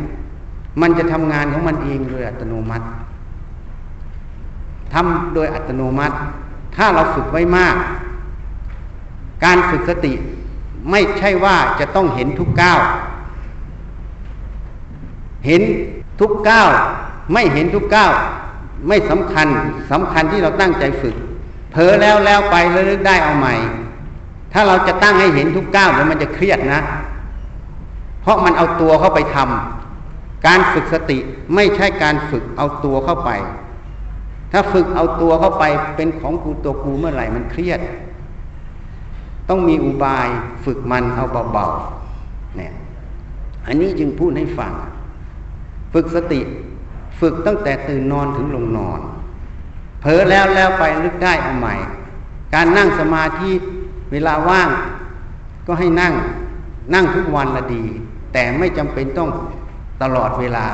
[0.81, 2.85] มันจะทำงานของมันเองโดยอัตโนมัติ
[4.93, 6.15] ทำโดยอัตโนมัติ
[6.75, 7.75] ถ้าเราฝึกไว้มาก
[9.43, 10.13] การฝึกสติ
[10.91, 12.79] ไม่ใช่ว่าจะต้องเห็นทุกก้าว
[15.45, 15.61] เห็น
[16.19, 16.67] ทุกก้าว
[17.33, 18.11] ไม่เห็นทุกก้าว
[18.87, 19.47] ไม่สำคัญ
[19.91, 21.15] สำคัญที่เราตั้งใจฝึก
[21.71, 23.55] เผลอแล้วแล้วไปแล้วลึกได้เอาใหม่
[24.53, 26.81] ถ้าเราจะตั้งให้เห็นทุกก้าวเดี๋ยวมันจะเครียดนะ
[28.23, 31.17] เพราะมันเอาตัวเข้าไปทำการฝึกสติ
[31.55, 33.31] ไม่ใช่การฝึกเอาตัวเข้าไป
[34.51, 35.63] ถ้าฝึกเอาตัวเข้าไป
[35.95, 37.79] เป็นของกูตัวกูเมื่อไหร่มันเครียด
[39.49, 40.27] ต้องมีอุบาย
[40.65, 42.73] ฝึกมันเอาเบาๆเนี่ย
[43.65, 44.71] อันนี้จึงพูดให้ฟัง
[45.93, 46.41] ฝึกสติ
[47.19, 48.99] ฝึกตั้งแต่ตื่นนอนถึงลงนอน
[50.01, 51.75] เผลอแล้วแล้วไปลึกได้เอาใหม่
[52.53, 53.51] การนั่งสมาธิ
[54.11, 54.69] เวลาว่าง
[55.67, 56.13] ก็ให้นั่ง
[56.93, 57.83] นั่งทุกวันละดี
[58.33, 59.29] แต่ไม่จำเป็นต้อง
[60.01, 60.67] ตลอดเวลา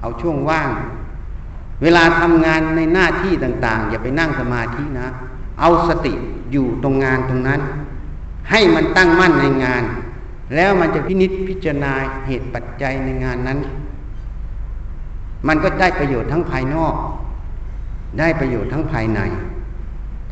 [0.00, 0.70] เอาช่วงว่าง
[1.82, 5.08] เวลาทำงานในหน้าที่ต่าง ๆ อย่าไปนั่งสมาธินะ
[5.60, 6.14] เอาสติ
[6.52, 7.60] อยู่ตรงงานตรงนั้น
[8.50, 9.82] ให้มันตั้งมั่นในงาน
[10.54, 11.92] แล้วมันจะพินิษพิจารณา
[12.26, 13.58] เหตุปัจจัยในงานนั้น
[15.48, 16.94] มันก็ได้ประโยชน์ทั้งภายนอก
[18.18, 19.20] ได้ประโยชน์ทั้งภายใน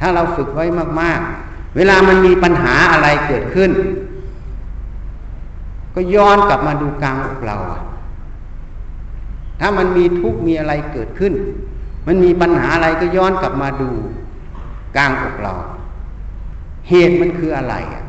[0.01, 0.65] ถ้าเราฝึกไว้
[1.01, 3.71] มากๆ เวลามันมีปัญหาอะไรเกิดขึ้น
[5.95, 7.57] ก็ย้อนกลับมาดูกลางอกเรา
[9.61, 11.33] ถ้ามันมีทุกข์มีอะไรเกิดขึ้น
[12.07, 13.91] มันมีปัญหาอะไรก็ย้อนกลับมาดู
[14.97, 15.53] กลางอกเรา
[16.89, 18.05] เหตุมันคืออะไรอะ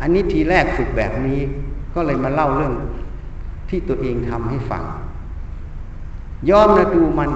[0.00, 1.40] อันนี้ทีแรกฝึกแบบนี้
[1.94, 2.74] ก็เลยมาเล่าเรื่อง
[3.68, 4.82] ที่ตัวเองทำให้ฟัง
[6.50, 7.30] ย้อมนะดูมัน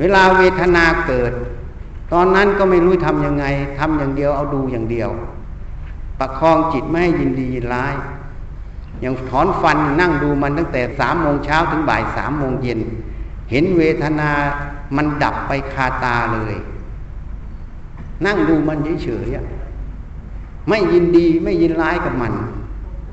[0.00, 1.32] เวลาเวทนาเกิด
[2.12, 3.44] ตอนนั้นก็ไม่รู้ทำยังไง
[3.78, 5.10] ทำอย่างเดียวเอาดูอย่างเดียว
[6.20, 7.94] ประคองจิตไม่ให้ยินดียินร้าย
[9.00, 12.80] อย่างถอนฟันนั่งดูมันตั้งแต่สามโมงเช้าถึงบ่ายสามโมงเย็น
[13.50, 14.30] เห็นเวทนา
[14.96, 16.54] มันดับไปคาตาเลย
[18.26, 22.32] นั่งดูมันเฉยๆไม่ยินดีไม่ยินร้ายกับมัน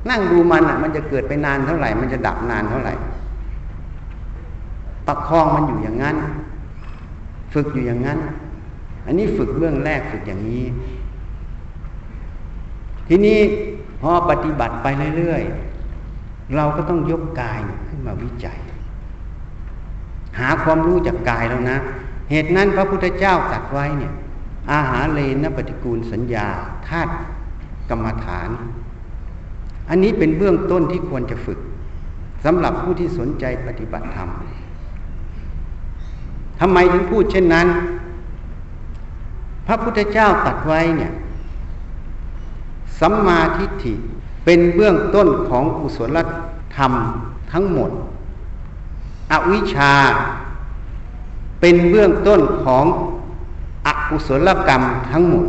[0.10, 2.94] นั่งดูมันอะ มันจะเกิดไปนานเท่าไหร่ มันจะดับนานเท่าไหร่
[5.08, 6.16] ประคองมันอยู่อย่างนั้น
[7.54, 8.20] ฝึกอยู่อย่างนั้น
[9.06, 10.66] อันนี้ฝึกเบื้องแรกฝึกอย่างนี้
[13.10, 13.40] ทีนี้
[14.02, 18.60] พอปฏิบัติไปเรื่อยๆ เราก็ต้องยกกายขึ้นมาวิจัย
[20.40, 21.78] หาความรู้จากกายแล้วนะ
[22.32, 24.14] เหตุนั้นพระพุทธเจ้าตรัสไว้เนี่ย
[24.74, 26.48] อาหารเลนปฏิกูลสัญญา
[26.88, 27.14] ธาตุ
[27.90, 28.50] กรรมฐาน
[29.90, 31.60] อันนี้เป็นเบื้องต้นที่ควรจะฝึก
[32.46, 34.30] สำหรับผู้ที่สนใจปฏิบัติธรรม
[36.60, 37.68] ทำไมถึงพูดเช่นนั้น
[39.68, 41.12] พระพุทธเจ้าตัดไว้เนี่ย
[43.00, 43.94] สัมมาทิฏฐิ
[44.46, 46.18] เป็นเบื้องต้นของกุศล
[46.76, 46.92] ธรรม
[47.52, 47.92] ทั้งหมด
[49.32, 49.94] อวิชชา
[51.62, 52.86] เป็นเบื้องต้นของ
[53.86, 54.82] อกุศลกรรม
[55.12, 55.46] ทั้งหมด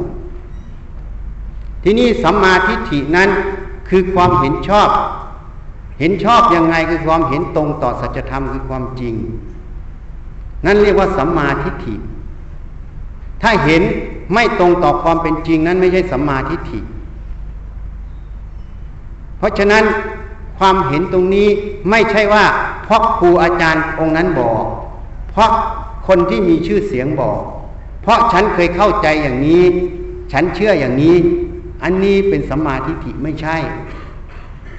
[1.83, 3.29] ที่นี่สัมมาทิฏฐินั้น
[3.89, 4.89] คือความเห็นชอบ
[6.01, 9.15] เห็นชอบยังไงคือความเห็นตรงต่อสัจธรรมคือความจริง
[10.65, 11.95] นั่นเรียกว่าสัมมาทิฏฐิ
[13.43, 13.83] ถ้าเห็น
[14.35, 16.81] ไม่ตรงต่อความเป็นจริงนั้นไม่ใช่สัมมาทิฏฐิ
[19.41, 19.85] เพราะฉะนั้น
[20.59, 21.49] ความเห็นตรงนี้
[21.91, 22.45] ไม่ใช่ว่า
[22.85, 24.65] เพราะครูอาจารย์องค์นั้นบอก
[25.33, 25.51] เพราะ
[26.07, 27.41] คนที่มีชื่อเสียงบอก
[28.03, 29.65] เพราะฉันเคยเข้าใจอย่างนี้
[30.33, 31.17] ฉันเชื่ออย่างนี้
[31.83, 33.57] อันนี้เป็นสัมมาทิฏฐิไม่ใช่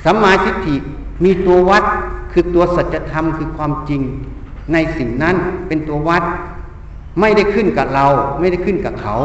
[0.05, 0.75] สัมมาทิฏฐิ
[1.23, 1.83] มีตัววัด
[2.31, 4.01] คือตัวสัจธรรมคือความจริง
[4.73, 5.35] ในสิ่งนั้น
[5.67, 6.23] เป็นตัววัด
[7.19, 8.05] ไม่ได้ขึ้นกับเรา
[8.39, 9.15] ไม่ได้ขึ้นกับเขา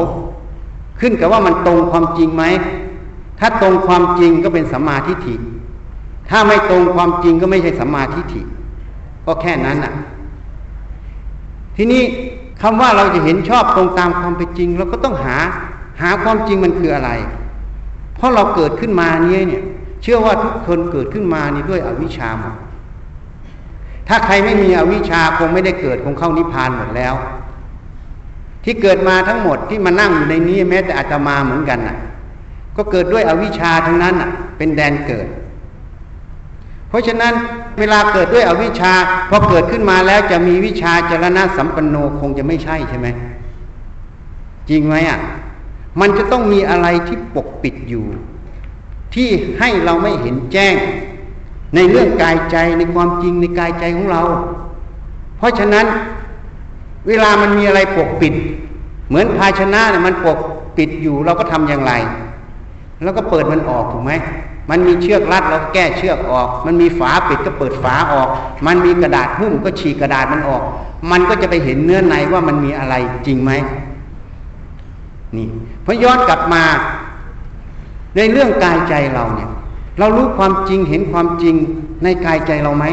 [1.00, 2.44] ขึ้นกับว่ามันตรงความจริงไหม
[3.40, 5.34] ถ้าตรงความจริงก็เป็นสัมมาทิฏฐิ
[6.30, 8.42] ถ้าไม่ตรงความจริงก็ไม่ใช่สัมมาทิฏฐิ
[9.26, 9.94] ก็แค่นั้นอะ
[11.76, 12.02] ทีนี้
[12.62, 15.36] คำว่าเราจะเห็นชอบตรงตามความเป็นจริงเราก็ต้องหา
[16.00, 17.10] หาความจริงมันคืออะไร
[18.16, 19.62] เพราะเราเกิดขึ้นมาเนี้ยเนี่ย
[20.02, 22.54] เชื่อว่าทุกคนเกิดขึ้นมานี่ด้วยอวิชชาหมด
[24.08, 27.14] ถ้าใครไม่มีอวิชชาคงไม่ได้เกิดคงเข้านิพพานหมดแล้ว
[28.64, 31.96] ที่เกิดมาทั้งหมดที่มานั่งอยู่ในนี้แม้แต่อาตมาเหมือนกันน่ะ
[32.76, 34.14] ก็เกิดด้วยอวิชชาทั้งนั้น
[34.56, 35.26] เป็นแดนเกิด
[36.88, 37.34] เพราะฉะนั้น
[37.78, 38.92] เวลาเกิดด้วยอวิชชา
[39.30, 43.08] พอเกิดขึ้นมาแล้วจะมีวิชาจรณะสัมปันโนคงจะไม่ใช่ใช่ไหม
[44.68, 45.20] จริงไหมอะ
[46.00, 48.04] มันจะต้องมีอะไรที่ปกปิดอยู่
[49.14, 50.74] ที่ให้เราไม่เห็นแจ้ง
[51.74, 54.22] ในเรื่องกายใจในความจริงในกายใจของเรา
[55.38, 55.86] เพราะฉะนั้น
[57.08, 58.34] เวลามันมีอะไรปกปิด
[59.08, 60.38] เหมือนภาชนะเนี่ยมันปก
[60.76, 61.92] ปิดอยู่เราก็ทำอย่างไร
[63.02, 64.12] แล้วก็เปิดมันออกถูกไหม
[64.70, 68.28] มันมีเชือกรัดเราก็แก้เชือกออก มันมีฝาปิดก็เปิดฝาออก
[68.66, 70.62] มันมีกระดาษหุ้มก็ฉีกกระดาษมันออก
[71.10, 72.94] มันก็จะไปเห็นเนื้อในว่ามันมีอะไร
[73.26, 73.50] จริงไหม
[75.36, 75.48] นี่
[75.84, 76.62] พอย้อนกลับมา
[78.16, 79.50] ในเรื่องกายใจเราเนี่ย
[79.98, 81.54] เรารู้ความจริงเห็นความจริง
[82.04, 82.84] ในกายใจเราไหม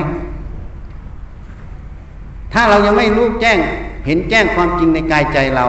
[2.53, 3.57] ถ้าเรายังไม่รู้แจ้ง
[4.05, 5.65] เห็นแจ้งความจริงในกายใจเรา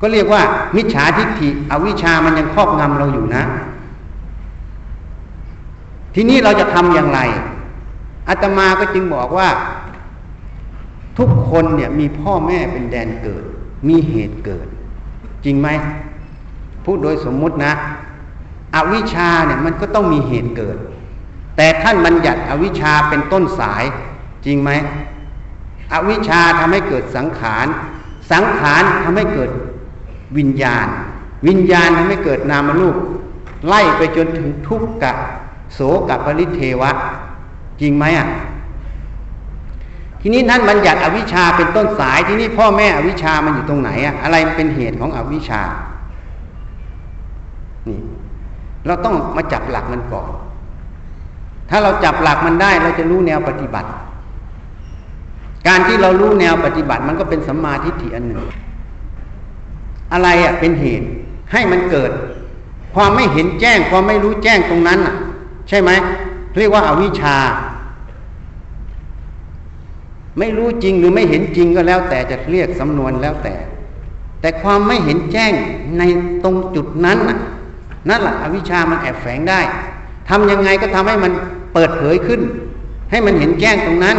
[0.00, 0.42] ก็เรียกว่า
[0.76, 3.42] มิจฉาทิฏฐิอวิชามันยังครอบงำเราอยู่นะ
[6.14, 7.20] ทีนี้เราจะทำอย่างไร
[8.28, 9.48] อาตมาก็จึงบอกว่า
[11.18, 13.44] ทุกคนเนี่ยมีพ่อแม่เป็นแดนเกิด
[13.88, 14.66] มีเหตุเกิด
[15.44, 15.68] จริงไหม
[16.84, 17.72] พูดโดยสมมุตินะ
[18.74, 20.76] อวิชาเนี่ยมันก็ต้องมีเหตุเกิด
[21.56, 23.84] แต่ท่านบัญญัติอวิชาเป็นต้นสาย
[24.46, 24.70] จริงไหม
[25.92, 27.66] อวิชชาทำให้เกิดสังขาร
[28.32, 29.50] สังขารทำให้เกิด
[30.38, 30.86] วิญญาณ
[31.46, 32.96] วิญญาณทำให้เกิดนามรูป
[33.66, 35.12] ไล่ไปจนถึงทุกขะ
[35.74, 36.90] โสกะปริเทวะ
[37.80, 38.28] จริงไหมอะ
[40.20, 45.62] ทีนี้ท่านบัญญัติอวิชชาเป็นต้นสายทีนี้พ่อแม่อวิชชามันอยู่ตรงไหนอะอะไรเป็นเหตุของอวิชชา
[47.88, 47.98] นี่
[48.86, 50.28] เราต้องมาจับหลักมันก่อน
[51.70, 53.88] ถ้าเราจับหลักมันได้เราจะรู้แนวปฏิบัติ
[55.68, 58.40] การที่เรารู้แนวปฏิบัติมันก็เป็นสัมมาทิฏฐิอันหนึ่ง
[60.12, 61.06] อะไรอะเป็นเหตุ
[61.52, 62.10] ให้มันเกิด
[62.94, 65.14] ความไม่เห็นแจ้งความไม่รู้แจ้งตรงนั้นอะ
[65.68, 65.90] ใช่ไหม
[66.56, 67.36] เรียกว่าอาวิชชา
[70.38, 73.54] ไม่รู้จริงหรือไม่เห็นจริงก็แล้ว แต่จะเรียกสำนวนแล้วแต่
[74.40, 75.52] แต่ความไม่เห็นแจ้ง
[75.98, 76.02] ใน
[76.44, 77.38] ตรงจุดนั้นอะ
[78.08, 79.60] นั่นแหละอวิชามันแอบแฝงได้
[80.28, 81.32] ทำยังไงก็ทำให้มัน
[81.74, 82.40] เปิดเผยขึ้น
[83.10, 84.16] ให้มันเห็นแจ้งตรงนั้น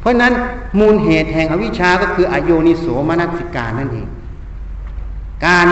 [0.00, 0.32] เพราะนั้น
[0.78, 4.06] มูลเหตุแห่งอวิชาก็คืออโยนิโสมนัสิกานั่นเอง
[5.46, 5.66] การ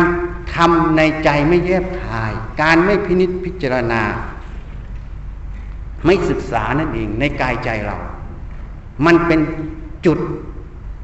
[0.55, 4.03] ทำในใจไม่แยบคาย การไม่พินิจพิจารณา
[6.05, 7.97] ไม่ศึกษานั่นเองในกายใจเรา
[9.07, 9.41] มันเป็น
[10.07, 10.19] จุด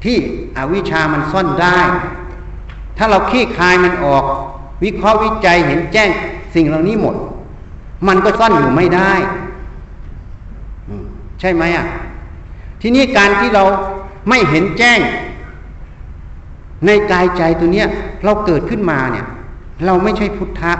[0.03, 0.17] ที่
[0.57, 1.79] อวิชามันซ่อนได้
[2.97, 4.23] ถ้าเราขี้คายมันออก
[4.83, 6.09] วิเคราะห์วิจัยเห็นแจ้ง
[6.55, 7.15] สิ่งเหล่านี้หมด
[8.07, 9.13] มันก็ซ่อนอยู่ไม่ได้
[11.39, 11.85] ใช่ไหมอะ
[12.81, 13.63] ทีนี้การที่เรา
[14.29, 14.99] ไม่เห็นแจ้ง
[16.85, 17.87] ในกายใจตัวเนี้ย
[18.23, 19.25] เราเกิดขึ้นมาเนี่ย
[19.85, 20.73] เราไม่ใช่พุทธะ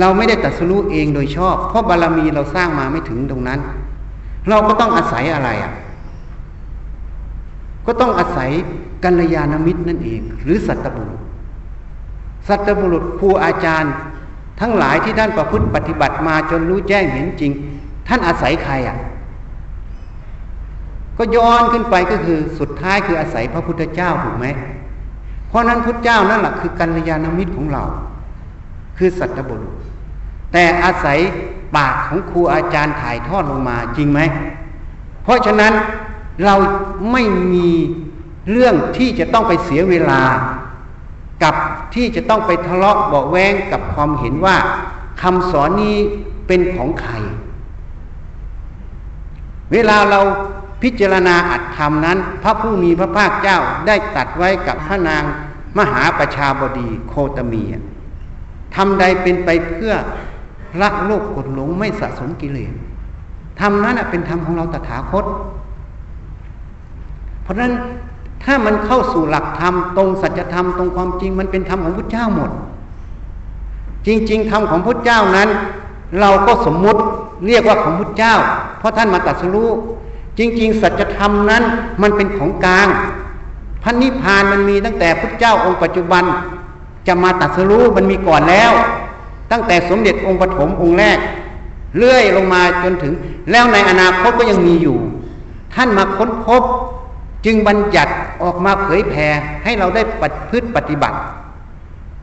[0.00, 3.60] เราไม่ได้ตัดสู้เองโดยชอบ เพราะบารรมีเราสร้างมาไม่ถึงตรงนั้น
[4.48, 5.72] เราก็ต้องอาศัยอะไรอะ
[7.86, 8.50] ก็ต้องอาศัย
[9.04, 11.20] กัลยาณมิตรนั่นเอง หรือสัตบุรุษ
[12.48, 13.92] สัตบุรุษครูอาจารย์
[14.60, 17.52] ทั้งหลายที่ท่านประพฤติปฏิบัติมาจนรู้แจ้งเห็นจริง
[18.08, 18.96] ท่านอาศัยใครอะ
[21.24, 24.46] ก็ย้อนขึ้นไปก็คือสุดท้ายคืออาศัยพระพุทธเจ้าถูกไหม
[25.48, 27.84] เพราะนั้นพุทธเจ้านั่นแหละคือกัลยาณมิตรของเรา
[28.98, 29.74] คือสัตบุรุษ
[30.52, 31.18] แต่อาศัย
[31.76, 34.20] ปากของครูอาจารย์ถ่ายทอดลงมาจริงไหม
[35.22, 35.72] เพราะฉะนั้น
[36.44, 36.54] เรา
[37.12, 37.22] ไม่
[37.52, 37.70] มี
[38.50, 40.22] เรื่องที่จะต้องไปเสียเวลา
[41.42, 41.54] กับ
[41.94, 44.56] ที่จะต้องไปทะเลาะเบาแวงกับความเห็นว่า
[45.22, 45.96] คำสอนนี้
[46.46, 47.12] เป็นของใคร
[49.72, 50.20] เวลาเรา
[50.84, 55.22] พิจารณาอัตธรรมนั้น พระผู้มีพระภาคเจ้าได้ตัดไว้กับพระนาง
[55.78, 57.62] มหาประชาบดีโคตมี
[58.76, 59.94] ทำใดเป็นไปเพื่อ
[60.80, 62.72] ละโลกกดหลงไม่สะสมกิเลส
[63.60, 65.24] ธรรมนั้นเป็นธรรมของเราตถาคต
[67.42, 67.72] เพราะฉะนั้น
[68.44, 72.50] ถ้ามันเข้าสู่หลักธรรมตรงสัจธรรมตรงความจริงมันเป็นธรรมของพระเจ้าหมด
[74.06, 75.48] จริง ๆธรรมของพระเจ้านั้น
[76.20, 77.00] เราก็สมมุติ
[77.46, 78.34] เรียกว่าของพระเจ้า
[78.78, 79.70] เพราะท่านมาตัดสู้
[80.38, 81.62] จริง ๆ สัจธรรมนั้น
[82.02, 82.88] มันเป็นของกลาง
[83.82, 86.24] พระนิพพานมันมีตั้งแต่พระเจ้าองค์ปัจจุบัน
[87.06, 88.72] จะมาตัดสู้มันมีก่อนแล้ว
[89.52, 91.18] ตั้งแต่สมเด็จองค์ปฐมองค์แรก
[91.96, 93.12] เลื่อยลงมาจนถึง
[93.50, 94.96] แล้วในอนาคตก็ยังมีอยู่
[95.74, 96.62] ท่านมาค้นพบ
[97.44, 98.12] จึงบัญญัติ
[98.42, 99.26] ออกมาเผยแผ่
[99.64, 101.18] ให้เราได้ปฏิพฤติปฏิบัติ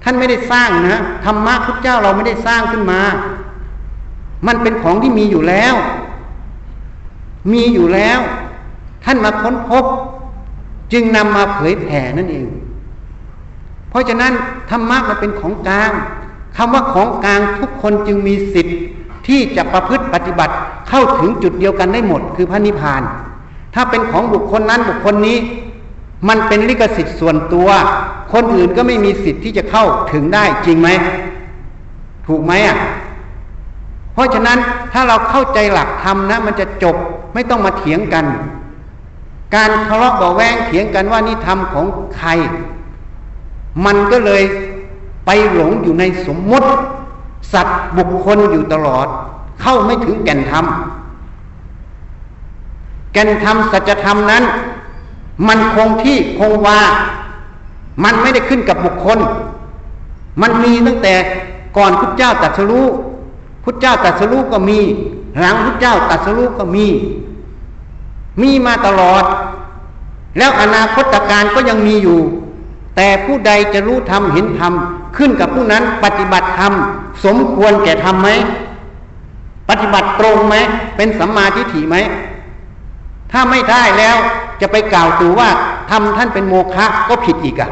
[0.03, 3.01] ท่านไม่ได้สร้างนะธรรมะพุทธเจ้าเราไม่ได้สร้างขึ้นมา
[4.47, 5.73] มันเป็นของที่มีอยู่แล้ว
[7.51, 8.19] มีอยู่แล้ว
[9.05, 9.85] ท่านมาค้นพบ
[10.93, 12.47] จึงนำมาเผยแผ่นั่นเอง
[13.89, 14.33] เพราะฉะนั้น
[14.69, 15.91] ธรรมะมันเป็นของกลาง
[16.57, 18.77] คำว่าของกลางทุกคนจึงมีสิทธิ์
[19.27, 20.53] ที่จะประพฤติปฏิบัติ
[20.89, 23.01] เข้าถึงจุดเดียวกันได้หมด คือพระนิพพาน
[23.75, 25.37] ถ้าเป็นของบุคคลนั้นบุคคลนี้
[26.29, 27.69] มันเป็นลิขสิทธิ์ส่วนตัว
[28.33, 30.89] คนอื่นก็ไม่มีสิทธิ์ที่จะเข้าถึงได้จริงไหม
[32.27, 32.77] ถูกไหมอะ
[34.13, 34.59] เพราะฉะนั้น
[34.93, 36.95] ถ้าเราเข้าใจหลักธรรมนะ มันจะจบ
[37.33, 38.25] ไม่ต้องมาเถียงกัน
[39.55, 41.85] การทะเลาะเบาแวงเถียงกันว่านี่ธรรมของ
[42.17, 42.29] ใคร
[43.85, 44.43] มันก็เลย
[45.25, 46.69] ไปหลงอยู่ในสมมติ
[47.53, 49.07] สัตว์บุคคลอยู่ตลอด
[49.61, 50.65] เข้าไม่ถึงแก่นธรรม
[53.13, 54.43] แก่นธรรมสัจธรรมนั้น
[55.47, 56.79] มันคงที่คงวา
[58.03, 59.19] มันไม่ได้ขึ้นกับบุคคล
[60.41, 61.13] มันมีตั้งแต่
[61.77, 62.87] ก่อนพุทธเจ้าตรัสรู้
[63.63, 64.79] พุทธเจ้าตรัสรู้ก็มี
[65.39, 66.87] หลังพุทธเจ้าตรัสรู้ก็มี
[68.41, 69.23] มีมาตลอด
[70.37, 72.19] แล้วอนาคตการก็ยังมีอยู่
[72.95, 74.73] แต่ผู้ใดจะรู้ธรรมเห็นธรรม
[75.17, 76.73] ขึ้นกับผู้นั้นปฏิบัติธรรม
[77.25, 78.29] สมควรแก่ทำไหม
[79.69, 80.55] ปฏิบัติตรงไหม
[80.95, 81.95] เป็นสัมมาทิฏฐิไหม
[83.31, 84.15] ถ้าไม่ได้แล้ว
[84.61, 85.49] จะไปกล่าวตูว่า
[85.89, 87.69] ทำท่านเป็นโมฆะก็ผิดอีกอะ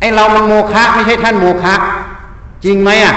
[0.00, 1.74] ไอเรามันโมฆะไม่ใช่ท่านโมฆะ
[2.64, 3.14] จริงไหมอะ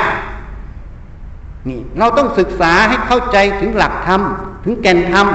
[1.70, 4.22] นี่เราต้องศึกษาให้เข้าใจถึงหลักธรรม
[4.64, 5.28] ถึงแก่นธรรม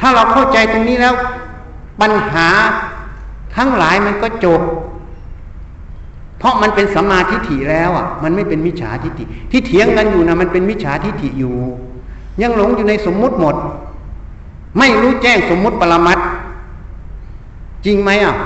[0.00, 1.14] ถ้าเราเข้าใจตรงนี้แล้ว
[2.00, 2.48] ปัญหา
[3.56, 4.60] ทั้งหลายมันก็จบ
[6.38, 11.54] เพราะมันเป็นสัมมาทิฏฐิแล้วอะ มันไม่เป็นมิจฉาทิฏฐิที่เถียงกันอยู่นะมันเป็นมิจฉาทิฏฐิอยู่
[12.42, 13.56] ยังหลงอยู่ในสมมุติหมด
[14.78, 16.18] ไม่รู้แจ้งสมมุติปรมัต
[17.84, 18.36] จริงไหมอะ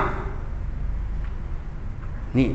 [2.39, 2.49] นี่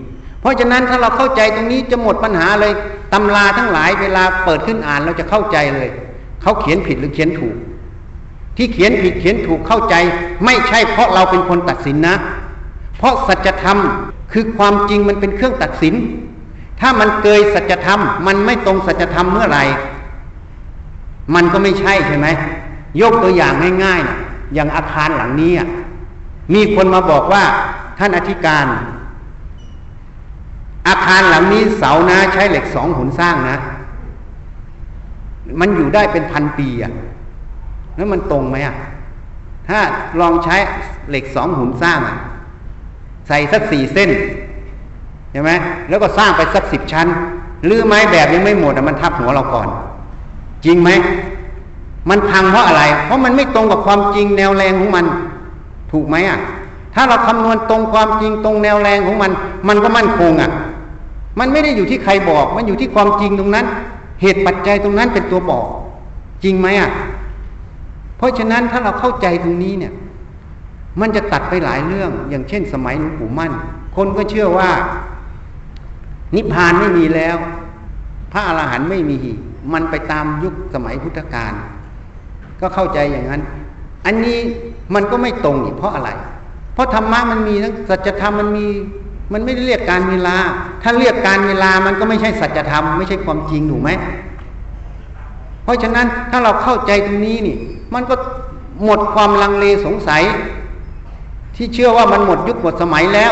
[0.46, 2.74] เพราะฉะนั้นถ้าเราเข้าใจตรงนี้จะหมดปัญหาเลย
[3.14, 5.90] ตำราทั้งหลายเวลาเปิดขึ้นอ่านเราจะเข้าใจเลย
[6.42, 7.56] เขาเขียนผิดหรือเขียนถูก
[8.58, 9.96] ที่เขียนผิดเขียนถูกเข้าใจ
[10.46, 12.16] ไม่ใช่เพราะเราเป็นคนตัดสินนะ
[12.98, 13.78] เพราะสัจธรรม
[14.32, 15.96] คือความจริงมันเป็นเครื่องตัดสิน
[16.80, 19.64] ถ้ามันเกยสัจธรรม มันไม่ตรงสัจธรรมเมื่อไหร่
[21.36, 22.28] มันก็ไม่ใช่ใช่ไหม
[23.02, 24.18] ยกตัวอย่างง่ายๆนะ
[24.54, 25.52] อย่างอาคารหลังนี้
[26.54, 27.44] มีคนมาบอกว่า
[28.00, 28.66] ท่านอธิการ
[30.88, 33.58] อาคารหลังนี้เสานะ ใช้เหล็กสองหุนสร้างนะ
[35.60, 36.94] มันอยู่ได้เป็นพันปีอะ
[37.96, 38.76] แล้วมันตรงไหมอะ
[39.68, 39.80] ถ้า
[40.20, 40.56] ลองใช้
[41.10, 42.18] เหล็กสองหุนสร้างอะ
[43.28, 44.10] ใส่สักสี่เส้น
[45.32, 45.52] ใช่ไหม
[45.90, 47.08] แล้วก็สร้างไปสักสิบชั้น
[47.66, 49.68] หรือไม้แบบยังไม่หมดอะมันทับหัวเราก่อน
[50.66, 50.90] จริงไหม
[52.10, 55.06] มันพังเพราะอะไร เพราะมันไม่ตรงกับความจริงแนวแรงของมัน
[55.92, 56.40] ถูกไหมอะ
[56.96, 59.32] ถ้าเราคำนวณตรงความจริงตรงแนวแรงของมัน
[59.68, 60.52] มันก็มั่นคงอะ
[61.40, 63.66] มันไม่ได้อยู่ที่ใครบอก มันอยู่ที่ความจริงตรงนั้น
[64.22, 65.66] เหตุปัจจัยตรงนั้นเป็นตัวบอก
[66.44, 66.92] จริงไหมอะ
[68.18, 69.94] เพราะฉะนั้นถ้าเราเข้าใจตรงนี้เนี่ย
[71.00, 73.52] มันจะตัดไปหลายเรื่อง อย่างเช่น สมัยหลวงปู่มั่น
[73.96, 74.70] คนก็เชื่อว่า
[76.36, 77.38] นิพพานไม่มีแล้ว
[78.32, 79.18] พระอรหันต์ไม่มี
[79.74, 81.54] มันไปตามยุคสมัยพุทธกาล
[82.62, 83.42] ก็เข้าใจอย่างนั้น
[84.06, 84.40] อันนี้
[84.94, 86.10] มันก็ไม่ตรงอีกเพราะอะไร
[86.74, 88.66] เพราะธรรมะมันมีทั้งสัจธรรมมันมี
[89.34, 90.36] มันไม่ได้เรียกการเวลา
[90.84, 93.90] ถ้าเรียกการเวลามันก็ไม่ใช่สัจธรรมไม่ใช่ความจริงถูกไหม
[95.64, 97.58] เพราะฉะนั้นถ้าเราเข้าใจตรงนี้นี่
[97.94, 98.16] มันก็
[98.84, 100.24] หมดความลังเลสงสัย
[101.56, 103.32] ที่เชื่อว่ามันหมดยุคหมดสมัยแล้ว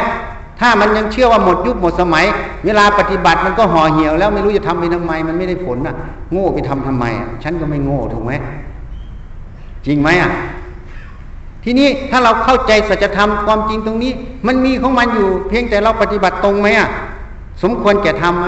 [0.59, 2.25] ถ้ามันยังเชื่อว่าหมดยุคหมดสมัย
[2.65, 5.95] เวลาปฏิบัติมันก็ห่อเหี่ยว แล้วไม่รู้จะทำไปทำไม มันไม่ได้ผลน่ะ
[6.31, 8.31] โง่ไปทำทำไมอะฉันก็ไม่โง่ถูกไหม
[9.85, 10.31] จริงไหมอะ
[11.63, 14.11] ทีนี้ถ้าเราเข้าใจสัจธรรมความจริงตรงนี้
[14.47, 16.89] มันมีของมันอยู่ เพียงแต่เราปฏิบัติตรงไหมอะ
[17.63, 18.47] สมควรแก่ทำไหม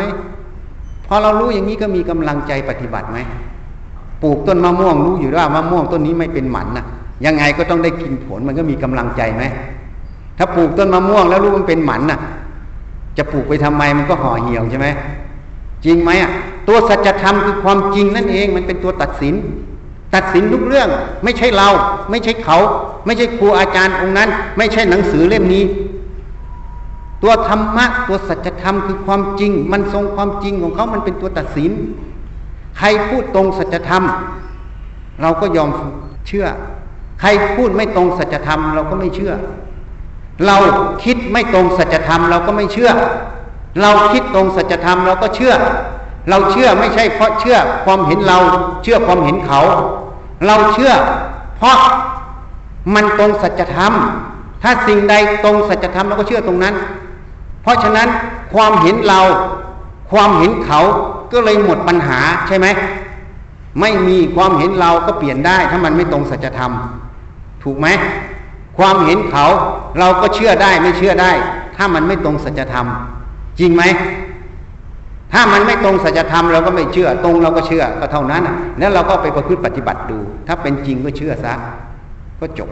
[1.08, 3.18] พอเรารู้อย่างนี้ก็มีกำลังใจปฏิบัติไหม
[4.24, 6.86] ปลูกต้นมะม่วงรู้อยู่ว่ามะม่วงต้นนี้ไม่เป็นหมันนะ
[7.26, 9.44] ยังไงก็ต้องได้กินผลมันก็มีกำลังใจไหม
[10.38, 12.20] ถ้าปลูกต้นมะม่วงแล้วลูกมันเป็นหมันน่ะ
[13.18, 14.88] จะปลูกไปทำไมมันก็ห่อเหี่ยวใช่ไหม
[15.86, 16.32] จริงไหมอะ
[16.68, 19.36] ตัวสัจธรรมคือความจริงนั่นเอง มันเป็นตัวตัดสิน
[20.14, 20.90] ตัดสินทุกเรื่อง
[21.24, 21.70] ไม่ใช่เรา
[22.10, 22.58] ไม่ใช่เขา
[23.06, 25.64] ไม่ใช่ครูอาจารย์องค์นั้น ไม่ใช่หนังสือเล่มนี้
[27.24, 31.72] ตัวธรรมะ ตัวสัจธรรมคือความจริง มันทรงความจริงของเขามันเป็นตัวตัดสิน
[32.78, 34.04] ใครพูดตรงสัจธรรม
[35.22, 35.70] เราก็ยอม
[36.28, 36.46] เชื่อ
[37.22, 39.34] ใครพูดไม่ตรงสัจธรรมเราก็ไม่เชื่อ
[40.46, 40.58] เรา
[41.04, 42.92] คิดไม่ตรงสัจธรรมเราก็ไม่เชื่อ
[43.82, 45.54] เราคิดตรงสัจธรรมเราก็เชื่อ
[46.30, 48.38] เราเชื่อไม่ใช่เพราะเชื่อความเห็นเรา
[48.84, 49.62] เชื่อความเห็นเขา
[50.48, 50.94] เราเชื่อ
[51.58, 51.78] เพราะ
[52.96, 53.94] มันตรงสัจธรรม
[54.64, 56.76] ถ้าสิ่งใดตรงสัจธรรมเราก็เชื่อตรงนั้น
[57.62, 58.08] เพราะฉะนั้น
[58.54, 59.22] ความเห็นเรา
[60.12, 60.80] ความเห็นเขา
[61.32, 62.68] ก็เลยหมดปัญหาใช่ไหม
[63.82, 66.72] ไม่มีความเห็นเราก็เปลี่ยนได้ ถ้ามันไม่ตรงสัจธรรม
[67.64, 67.88] ถูกไหม
[68.78, 69.46] ความเห็นเขา
[70.00, 71.32] เราก็เชื่อได้ไม่เชื่อได้
[71.76, 72.86] ถ้ามันไม่ตรงสัจธรรม
[73.60, 73.84] จริงไหม
[75.34, 78.44] ถ้ามันไม่ตรงสัจธรรมเราก็ไม่เชื่อ ตรงเราก็เชื่อก็เท่านั้น
[78.80, 81.54] แล้วเราก็ไปประพฤติปฏิบัติดู ถ้าเป็นจริงก็เชื่อซะ
[82.40, 82.70] ก็จบ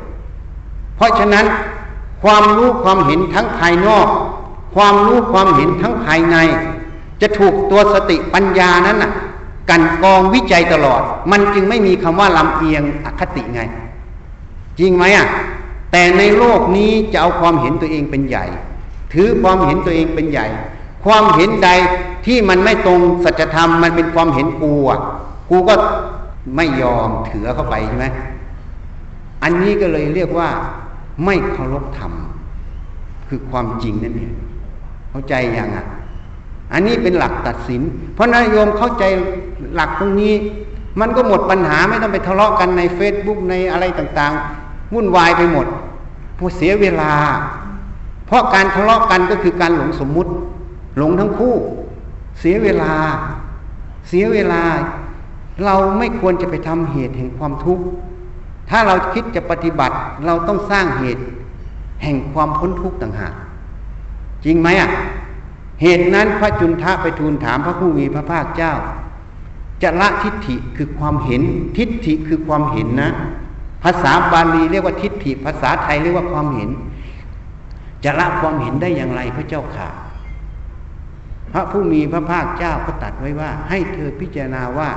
[0.95, 1.45] เพราะฉะนั้น
[2.23, 4.07] ความรู้ความเห็นทั้งภายนอก
[4.75, 6.37] ความรู้ความเห็นทั้งภายใน
[7.21, 9.11] จะถูกตัวสติปัญญานั้นน่ะ
[9.69, 11.01] กันกองวิจัยตลอด
[11.31, 13.61] มันจึงไม่มีคำว่าลำเอียงอคติไง
[14.79, 15.27] จริงไหมอะ
[15.91, 18.45] แต่ในโลกนี้จะเอาความเห็นตัวเองเป็นใหญ่
[19.13, 20.47] ถือความเห็นตัวเองเป็นใหญ่
[21.05, 21.69] ความเห็นใด
[22.25, 24.99] ที่มันไม่ตรงสัจธรรมมันเป็นความเห็นกูอะ
[25.49, 25.73] กูก็
[26.55, 28.05] ไม่ยอมถือเข้าไปใช่ไหม
[29.43, 30.49] อันนี้ก็เลยเรียกว่า
[31.25, 32.13] ไม่เคารพธรรม
[33.27, 34.31] คือความจริงนั่นเอง
[35.11, 35.85] เข้าใจยังอะ
[36.73, 37.81] อันนี้เป็นหลักตัดสิน
[38.13, 39.03] เพราะนายโยมเข้าใจ
[39.75, 40.33] หลักตรงนี้
[40.99, 45.67] มันก็หมดปัญหาไม่ต้องไปทะเลาะกันในเฟซบุ๊กในอะไรต่างๆวุ่นวายไปหมด
[46.37, 47.13] พอเสียเวลา
[48.27, 50.31] เพราะการทะเลาะกันก็คือการหลงสมมุติ
[50.97, 51.55] หลงทั้งคู่
[52.39, 52.93] เสียเวลา
[54.07, 54.61] เสียเวลา
[55.65, 57.83] เราไม่ควรจะไปทำเหตุแห่งความทุกข์
[58.69, 61.23] ถ้าเราคิดจะปฏิบัติ เราต้องสร้างเหตุ
[62.03, 63.33] แห่งความพ้นทุกข์ต่างหาก
[64.45, 64.89] จริงไหมอะ
[65.81, 68.73] เหตุนั้นพระจุนทะไปทูลถามพระผู้มีพระภาคเจ้า
[69.83, 71.41] จะละทิฏฐิคือความเห็น
[71.77, 73.11] ทิฏฐิคือความเห็นนะ
[73.83, 76.69] ภาษาบาลีเรียกว่าทิฏฐิ ภาษาไทยเรียกว่าความเห็น
[78.03, 79.87] จะละความเห็นได้อย่างไรพระเจ้าค่ะ
[81.53, 84.89] พระผู้มีพระภาคเจ้าก็ตัดไว้ว่า ให้เธอพิจารณาว่า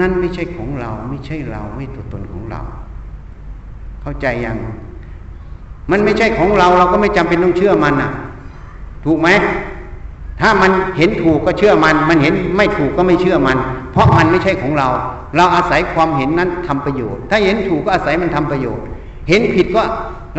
[0.00, 2.60] นั่นไม่ใช่ของเราไม่ใช่เราไม่ตัวตนของเรา
[4.02, 4.58] เข้าใจยัง
[5.90, 8.10] มันไม่ใช่ของเราเราก็ไม่จำเป็นต้องเชื่อมันอะ
[9.04, 9.28] ถูกไหม
[10.40, 13.58] ถ้ามันเห็นถูกก็เชื่อมัน มันเห็นไม่ถูกก็ไม่เชื่อมัน
[13.92, 14.88] เพราะมันไม่ใช่ของเรา
[15.36, 18.84] เราอาศัยความเห็นนั้นทำประโยชน์ ถ้าเห็นถูกก็อาศัยมันทำประโยชน์
[19.28, 19.82] เห็นผิดก็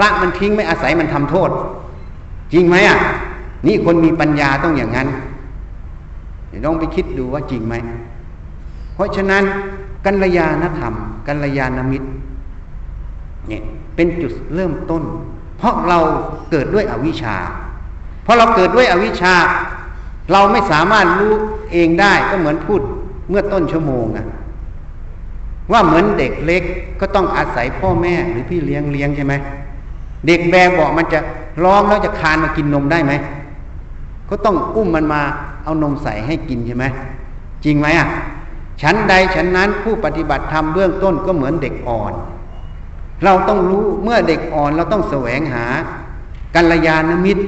[0.01, 1.49] ละมันทิ้งไม่อาศัยมันทำโทษ
[2.53, 2.97] จริงไหมอะ
[3.67, 5.07] นี่คนมีปัญญาต้องอย่างนั้น
[6.65, 7.75] ลองไปคิดดูว่าจริงไหม
[8.95, 9.43] เพราะฉะนั้น
[10.05, 10.93] กัลยาณธรรม
[11.27, 12.09] กัลยาณมิตร
[13.47, 13.61] เนี่ย
[13.95, 15.03] เป็นจุดเริ่มต้น
[15.57, 15.99] เพราะเรา
[16.51, 17.35] เกิดด้วยอวิชชา
[18.23, 19.35] เพราะเราเกิดด้วยอวิชชา
[20.31, 21.33] เราไม่สามารถรู้
[21.71, 22.81] เองได้ก็เหมือนพูด
[23.29, 24.25] เมื่อต้นชั่วโมงอะ
[25.71, 26.63] ว่าเหมือนเด็กเล็ก
[26.99, 29.33] ก็ต้องอาศัยพ่อแม่หรือพี่เลี้ยงเลี้ยงใช่ไหม
[30.27, 31.19] เด็กแบบอกมันจะ
[31.63, 33.13] ร้องแล้วจะคานมากินนมได้ไหม
[34.29, 35.21] ก็ต้องอุ้มมันมา
[35.63, 36.85] เอานมใส่ให้กินใช่ไหม
[37.65, 38.07] จริงไหมอะ
[38.81, 42.13] ฉันใดฉันนั้นผู้ปฏิบัติธรรมเบื้องต้นก็เหมือนเด็กอ่อน
[43.23, 45.65] เราต้องรู้เมื่อเด็กอ่อนเราต้องแสวงหา
[46.55, 47.43] กัลยาณมิตร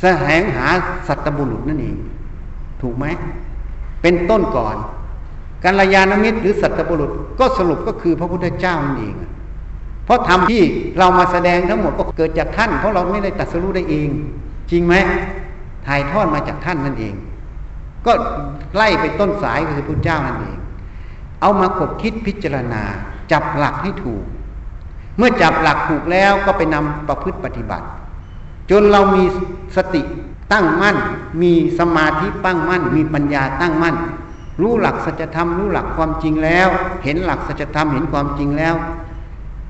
[0.00, 0.66] แสวงหา
[1.08, 1.96] สัตบุรุษนั่นเอง
[2.82, 3.06] ถูกไหม
[4.02, 4.76] เป็นต้นก่อน
[5.64, 9.14] กัลยาณมิตรหรือสัตบุรุษก็สรุปก็คือพระพุทธเจ้านั่นเอง
[10.04, 10.62] เพราะธรรมที่
[10.98, 14.08] เรามาแสดงทั้งหมดก็เกิดจากท่าน เพราะเราไม่ได้ตัดสรู้ได้เอง
[14.70, 14.94] จริงไหม
[15.86, 17.14] ถ่ายทอดมาจากท่านนั่นเอง
[18.06, 18.12] ก็
[18.74, 20.56] ไล่ไปต้นสายก็คือพระเจ้านั่นเอง
[21.40, 22.82] เอามาคบคิดพิจารณา
[23.32, 24.24] จับหลักให้ถูก
[25.16, 27.86] เมื่อจับหลักถูกแล้วก็ไปนำประพฤติปฏิบัติ
[28.70, 29.24] จนเรามี
[29.76, 30.02] สติ
[30.52, 30.96] ตั้งมั่น
[31.42, 33.96] มีสมาธิตั้งมั่น มีปัญญาตั้งมั่น
[34.60, 36.68] รู้หลักสัจธรรมรู้หลักความจริงแล้ว
[37.04, 38.74] เห็นหลักสัจธรรมเห็นความจริงแล้ว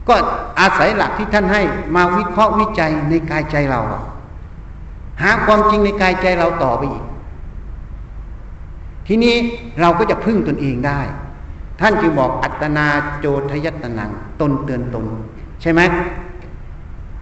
[0.08, 0.14] ก็
[0.60, 1.62] อาศัยหลักที่ท่านให้
[1.96, 3.80] มาวิเคราะห์วิจัยในกายใจเรา
[5.20, 7.04] หาความจริงในกายใจเราต่อไปอีก
[9.06, 9.34] ทีนี้
[9.80, 11.00] เราก็จะพึ่งตนเองได้
[11.80, 12.86] ท่านจึงบอกอัตนา
[13.20, 14.10] โจทยัตนัง
[14.40, 15.04] ตนเตือนตน
[15.60, 15.80] ใช่ไหม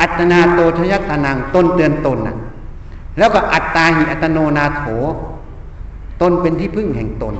[0.01, 2.37] อัตนาโตทยัตนังตนเตือนตนนะ
[3.19, 4.83] แล้วก็อัตตาหิอัตโนนาโถ
[6.23, 7.35] ตนเป็นที่พึ่งแห่งตน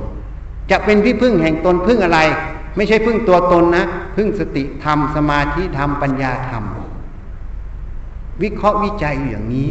[0.71, 2.19] จะเป็นที่พึ่งแห่งตนพึ่งอะไร
[2.75, 3.85] ไม่ใช่พึ่งตัวตนนะ
[4.15, 6.63] พึ่งสติธรรมสมาธิธรรมปัญญาธรรม
[8.41, 9.69] วิเคราะห์วิจัยอย่างนี้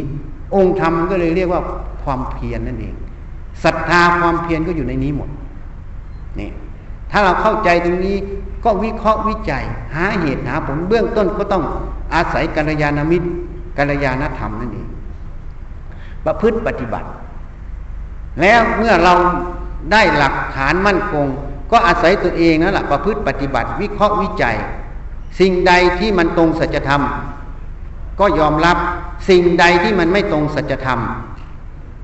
[0.55, 1.61] องค์ธรรมก็เลยเรียกว่า
[2.03, 2.95] ความเพียรนนั่นเอง
[3.63, 5.29] ศรัทธาความเพียรก็อยู่ในนี้หมด
[6.39, 6.49] นี่
[7.11, 8.17] ถ้าเราเข้าใจตรงนี้
[8.63, 9.63] ก็วิเคราะห์วิจัย
[9.95, 11.63] หาเหตุหาผลเบื้องต้นก็ต้อง
[12.13, 13.27] อาศัยกัลยาณมิตร
[13.77, 14.87] กัลยาณธรรมนั่นเอง
[16.25, 17.09] ประพฤติปฏิบัติ
[18.41, 19.13] แล้วเมื่อเรา
[19.91, 21.27] ได้หลักฐานมั่นคง
[21.71, 24.57] ก็อาศัยตัวเองนั่นแหละประพฤติปฏิบัติ วิเคราะห์วิจัย
[25.39, 27.01] สิ่งใดที่มันตรงสัจธรรม
[28.19, 28.77] ก็ยอมรับ
[29.29, 30.99] สิ่งใดที่มันไม่ตรงสัจธรรม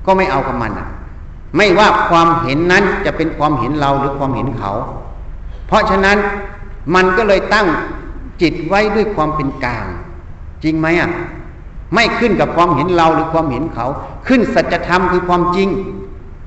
[0.06, 0.72] ก็ไม่เอากับมัน
[1.56, 4.72] ไม่ว่าความเห็นนั้นจะเป็นความเห็นเราหรือความเห็นเขา
[5.66, 6.18] เพราะฉะนั้น
[6.94, 7.66] มันก็เลยตั้ง
[8.42, 9.86] จิตไว้ด้วยความเป็นกลาง
[10.64, 11.10] จริงไหมอะ
[11.94, 13.86] ไม่ขึ้นกับความเห็นเราหรือความเห็นเขา
[14.28, 15.68] ขึ้นสัจธรรมคือความจริง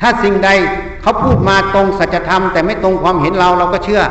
[0.01, 0.49] ถ้าสิ่งใด
[1.01, 4.01] เขาพูดมาตรงสัจธรรม แต่ไม่ตรงความเห็นเราเราก็เชื่อ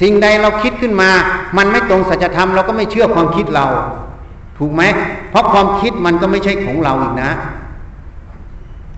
[0.00, 1.10] สิ่งใดเราคิดขึ้นมา
[1.56, 3.66] มันไม่ตรงสัจธรรมเราก็ไม่เชื่อความคิดเรา
[4.58, 4.82] ถูกไหม
[5.30, 7.30] เพราะความคิดมันก็ไม่ใช่ของเราอีกนะ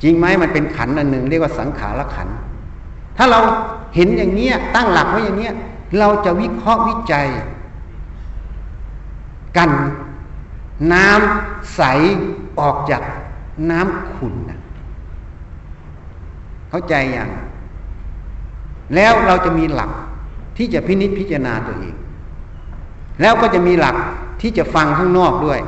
[0.02, 2.28] จริงไหมมันเป็นขันอันหนึ่งเรียกว่าสังขารขัน
[3.16, 3.40] ถ้าเรา
[3.94, 5.54] เห็นอย่างเนี้ยตั้งหลักไว้อย่างเนี้ย
[5.98, 7.26] เราจะวิเคราะห์วิจัย
[9.56, 9.70] กัน
[10.92, 11.82] น้ำใส
[12.60, 13.02] ออกจาก
[13.70, 14.60] น้ำขุ่นนะ
[16.70, 17.30] เข้าใจอย่าง
[18.94, 19.90] แล้วเราจะมีหลัก
[20.56, 21.94] ที่จะพินิจพิจารณาตัวเอง
[23.20, 23.96] แล้วก็จะมีหลัก
[24.40, 25.60] ที่จะฟังข้างนอกด้วย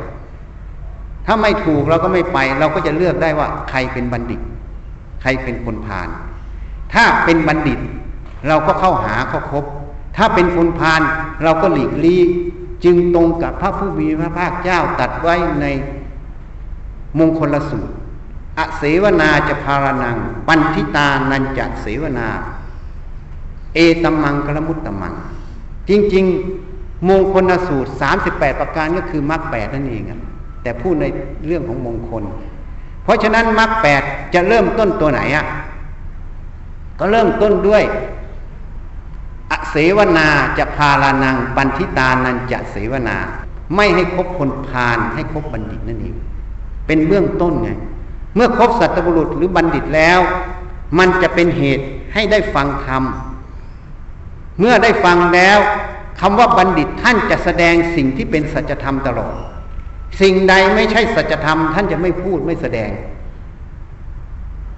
[1.27, 4.41] ถ้าไม่ถูกเราก็ไม่ไป เราก็จะเลือกได้ว่า ใครเป็นบัณฑิต
[5.23, 6.09] ใครเป็นคนพาล
[6.95, 7.79] ถ้าเป็นบัณฑิต
[8.49, 9.65] เราก็เข้าหาเข้าคบ
[10.17, 11.03] ถ้าเป็นคนพาล
[11.43, 12.23] เราก็หลีกลี่
[12.85, 15.67] จึงตรงกับพระผู้มีพระภาคเจ้าตัดไว้ใน
[17.19, 17.95] มงคลสูตร
[18.59, 20.17] อเสวนาจะพารนัง
[20.47, 22.29] ปันทิตานันจะเสวนา
[23.79, 25.15] เอตมังกลมุตตมัง
[25.89, 26.25] จริง
[26.67, 30.05] ๆ มงคลสูตรสามสิบแปดประการก็คือมรรคแปดนั่นเอง
[30.63, 31.05] แต่พูดใน
[31.47, 32.23] เรื่องของมงคล
[33.05, 34.03] เพราะฉะนั้นมรรคแปด
[34.35, 35.47] จะเริ่มต้นตัวไหนอะ
[36.99, 37.83] ก็เริ่มต้นด้วย
[39.51, 43.17] อเสวนาจะพาลานัง ปันทิตานันจะเสวนา
[43.77, 46.15] ไม่ให้คบคนพาลให้คบบัณฑิตนั่นเอง
[46.87, 47.71] เป็นเบื้องต้นไง
[48.35, 50.21] เมื่อคบสัตบุรุษหรือบัณฑิตแล้ว
[50.99, 53.03] มันจะเป็นเหตุให้ได้ฟังธรรม
[54.59, 55.59] เมื่อได้ฟังแล้ว
[56.21, 59.35] คำว่าบัณฑิตท่านจะแสดงสิ่งที่เป็นสัจธรรมตลอด
[60.21, 62.91] สิ่งใดไม่ใช่สัจธรรม ท่านจะไม่พูดไม่แสดง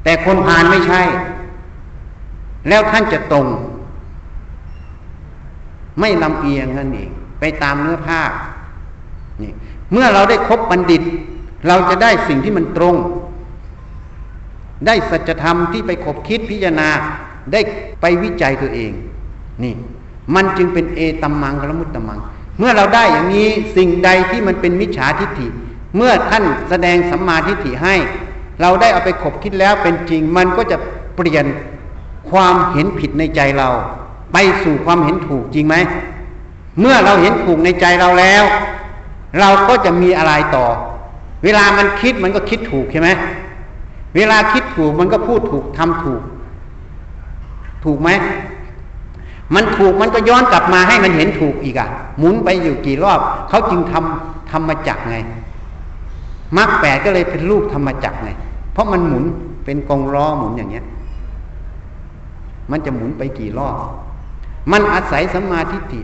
[0.04, 1.02] แต่คนพาลไม่ใช่
[2.68, 3.46] แล้วท่านจะตรง
[6.00, 7.10] ไม่ลำเอียงนั่นเอง
[7.40, 8.22] ไปตามเนื้อผ้า
[9.42, 9.52] นี่
[9.92, 11.02] เมื่อเราได้คบบัณฑิต
[11.66, 12.96] เราจะได้สิ่งที่มันตรง
[14.86, 16.88] ได้สัจธรรมที่ไปขบคิดพิจารณา
[17.52, 17.60] ได้
[18.00, 18.92] ไปวิจัยตัวเอง
[19.64, 19.74] นี่
[20.34, 22.18] มันจึงเป็นเอตัมมังกลมุตตมัง
[22.58, 25.46] เมื่อเราได้อย่างนี้สิ่งใดที่มันเป็นมิจฉาทิฏฐิ
[25.96, 27.94] เมื่อท่านแสดงสัมมาทิฏฐิให้
[28.60, 30.76] เราได้เอาไปขบคิดแล้วเป็นจริง มันก็จะ
[31.16, 31.44] เปลี่ยน
[32.30, 33.68] ความเห็นผิดในใจเรา
[34.32, 35.76] ไปสู่ความเห็นถูกจริงไหม
[36.80, 38.44] เมื่อเราเห็นถูกในใจเราแล้ว
[39.40, 40.66] เราก็จะมีอะไรต่อ
[41.44, 43.08] เวลามันคิดมันก็คิดถูกใช่ไหม
[44.16, 46.22] เวลาคิดถูกมันก็พูดถูกทำถูก
[47.84, 48.10] ถูกไหม
[49.54, 51.88] มันถูกมันก็ย้อนกลับมาให้มันเห็นถูกอีกอะ่ะ
[52.18, 55.16] หมุนไปอยู่กี่รอบเขาจึงทำธรรมจักไง
[56.56, 58.30] มรรคแปดก็เลยเป็นรูปธรรมจักไง
[58.72, 59.24] เพราะมันหมุน
[59.64, 60.86] เป็นกองล้อหมุนอย่างเงี้ย
[62.70, 63.76] มันจะหมุนไปกี่รอบ
[64.72, 66.00] มันอาศัยสัมมาทิฏฐิ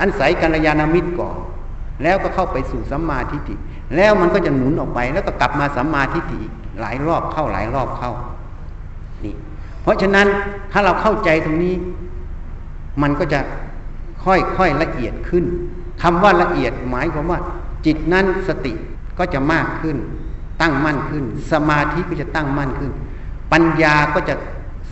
[0.00, 1.36] อาศัยกัลยาณมิตรก่อน
[2.02, 3.54] แล้วก็เข้าไปสู่สัมมาทิฏฐิ
[3.96, 6.40] แล้วมันก็จะหมุนออกไปแล้วก็กลับมาสัมมาทิฏฐิ
[6.80, 8.12] หลายรอบเข้าหลายรอบเข้า
[9.24, 9.34] นี่
[9.82, 10.26] เพราะฉะนั้น
[10.72, 11.74] ถ้าเราเข้าใจตรงนี้
[13.02, 13.40] มันก็จะ
[14.24, 15.44] ค่อยๆละเอียดขึ้น
[16.02, 17.40] คำว่าละเอียดหมายความว่า
[17.86, 18.72] จิตนั้นสติ
[19.18, 19.96] ก็จะมากขึ้น
[20.60, 22.92] ตั้งมั่นขึ้น สมาธิก็จะตั้งมั่นขึ้น
[23.52, 24.34] ปัญญาก็จะ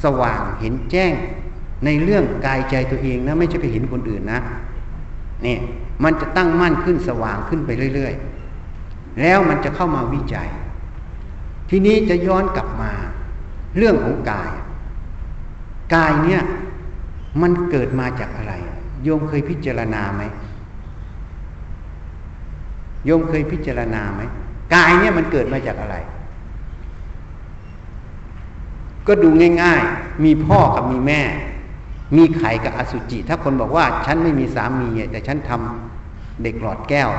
[0.04, 1.12] สว่างเห็นแจ้ง
[1.84, 4.40] ในเรื่องกายใจตัวเองนะ ไม่ใช่ไปเห็นคนอื่นนะ
[5.46, 5.56] นี่
[6.04, 10.48] มันจะตั้งมั่นขึ้นสว่างขึ้นไปเรื่อยๆ แล้วมันจะเข้ามาวิจัย
[11.70, 12.92] ทีนี้จะย้อนกลับมา
[13.76, 14.50] เรื่องของกาย
[15.94, 16.42] กายเนี่ย
[17.42, 18.52] มันเกิดมาจากอะไร
[19.04, 20.22] โยมเคยพิจารณาไหม
[23.04, 24.22] โยมเคยพิจารณาไหม
[24.74, 25.96] กายเนี่ยมันเกิดมาจากอะไร
[29.06, 29.28] ก็ดู
[29.62, 31.22] ง่ายๆ มีพ่อกับมีแม่
[32.16, 37.10] มีไข่กับอสุจิ ถ้าคนบอกว่าฉันไม่มีสามีแต่ฉันทำเด็กหลอดแก้ว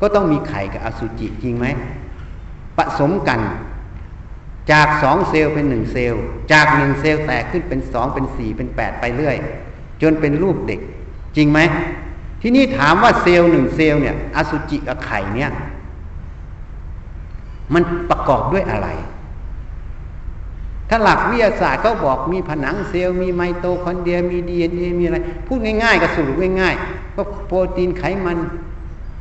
[0.00, 1.66] ก็ต้องมีไข่กับอสุจิจริงไหม
[2.76, 3.40] ผสมกัน
[4.72, 9.36] จากสองเซลล์เป็นหนึ่งเซลล์ จากหนึ่งเซลล์แตกขึ้นเป็นสองเป็นสี่เป็นแปดไปเรื่อย
[10.02, 10.80] จนเป็นรูปเด็ก
[11.36, 11.60] จริงไหม
[12.42, 15.50] ทีนี้ถามว่าเซลล์หนึ่งเซลล์เนี่ย อสุจิกับไข่เนี่ย
[17.74, 18.88] มันประกอบด้วยอะไร
[20.88, 28.38] ถ้าหลักวิทยาศาสตร์เขาบอกมีผนังเซลล์มีไมโตคอนเดรียมีดีเอ็นเอมีอะไร พูดง่ายๆก็สรุปง่ายๆก็โปรตีนไขมัน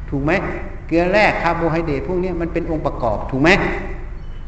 [0.09, 0.31] ถูกไหม
[0.87, 3.49] เกลือแร่คาร์โบไฮเดรตพวกนี้มันเป็นองค์ประกอบถูกไหม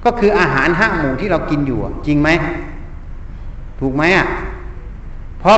[0.05, 2.29] ก็คืออาหารห้าหมู่ที่เรากินอยู่จริงไหม
[3.79, 4.27] ถูกไหมอะ
[5.39, 5.57] เพราะ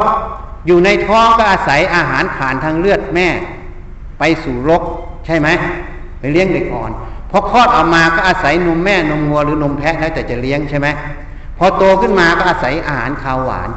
[0.67, 3.27] อยู่ในท้องก็อาศัยอาหารผ่านทางเลือดแม่
[4.19, 4.83] ไปสู่รก
[5.25, 5.47] ใช่ไหม
[6.19, 6.91] ไปเลี้ยงเด็กอ่อน
[7.31, 10.87] พอคลอดออกมาก็อาศัยนมแม่นมงัวหรือนมแพะแล้วแต่จะเลี้ยงใช่ไหม
[11.57, 13.69] พอโตขึ้นมาก็อาศัยอาหารข้าวหวาน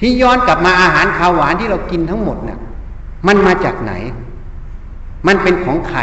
[0.00, 2.58] ที่ย้อนกลับมาอาหารข้าวหวานที่เรากินทั้งหมดเนี่ย
[3.26, 3.92] มันมาจากไหน
[5.26, 6.00] มันเป็นของใคร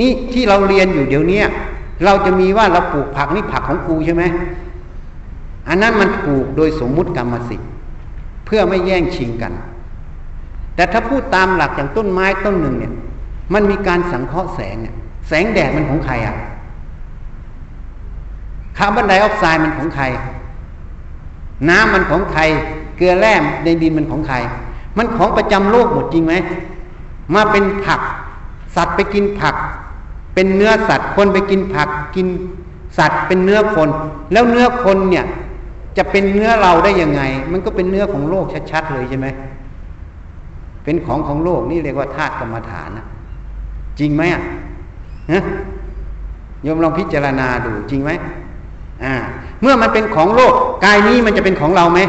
[0.00, 1.42] นี่ที่เราเรียนอยู่เดี๋ยวนี้
[2.04, 4.24] เราจะมีว่าเราปลูกผักนี่ผักของกูใช่ไหม
[5.68, 7.70] อันนั้นมันปลูกโดยสมมุติกรรมสิทธิ์
[8.46, 9.52] เพื่อไม่แย่งชิงกัน
[10.74, 12.92] แต่ถ้าพูดตามหลักอย่างต้นไม้ต้นหนึ่งเนี่ย
[13.54, 14.94] มันมีการสังเคราะห์แสงเนี่ย
[15.28, 16.36] แสงแดดมันของใครอะ
[18.78, 20.04] คาร์บอนไดออกไซด์มันของใคร
[21.68, 22.42] น้ำมันของใคร
[22.96, 23.34] เกลือแร่
[23.64, 24.36] ในดินมันของใคร
[24.98, 26.34] มันของประจำโลกหมดจริงไหม
[27.34, 28.00] มาเป็นผัก
[28.76, 29.54] สัตว์ไปกินผัก
[30.34, 32.26] เป็นเนื้อสัตว์คนไปกินผักกิน
[32.98, 33.88] สัตว์เป็นเนื้อคน
[34.32, 35.24] แล้วเนื้อคนเนี่ย
[35.96, 37.22] จะเป็นเนื้อเราได้ยังไง
[37.52, 39.26] มันก็เป็นเนื้อของโลกชัดๆเลยใช่ไหม
[40.84, 43.06] เป็นของของโลกนี่เรียกว่าธาตุกรรมฐานนะ
[43.98, 44.42] จริงไหมอะ
[45.32, 45.42] ฮะ
[46.62, 48.10] โยมลองพิจารณาดูจริงไหม
[49.04, 49.14] อ่า
[49.62, 50.54] เมื่อมันเป็นของโลก
[50.84, 52.00] กายนี้มันจะเป็นของเราไหม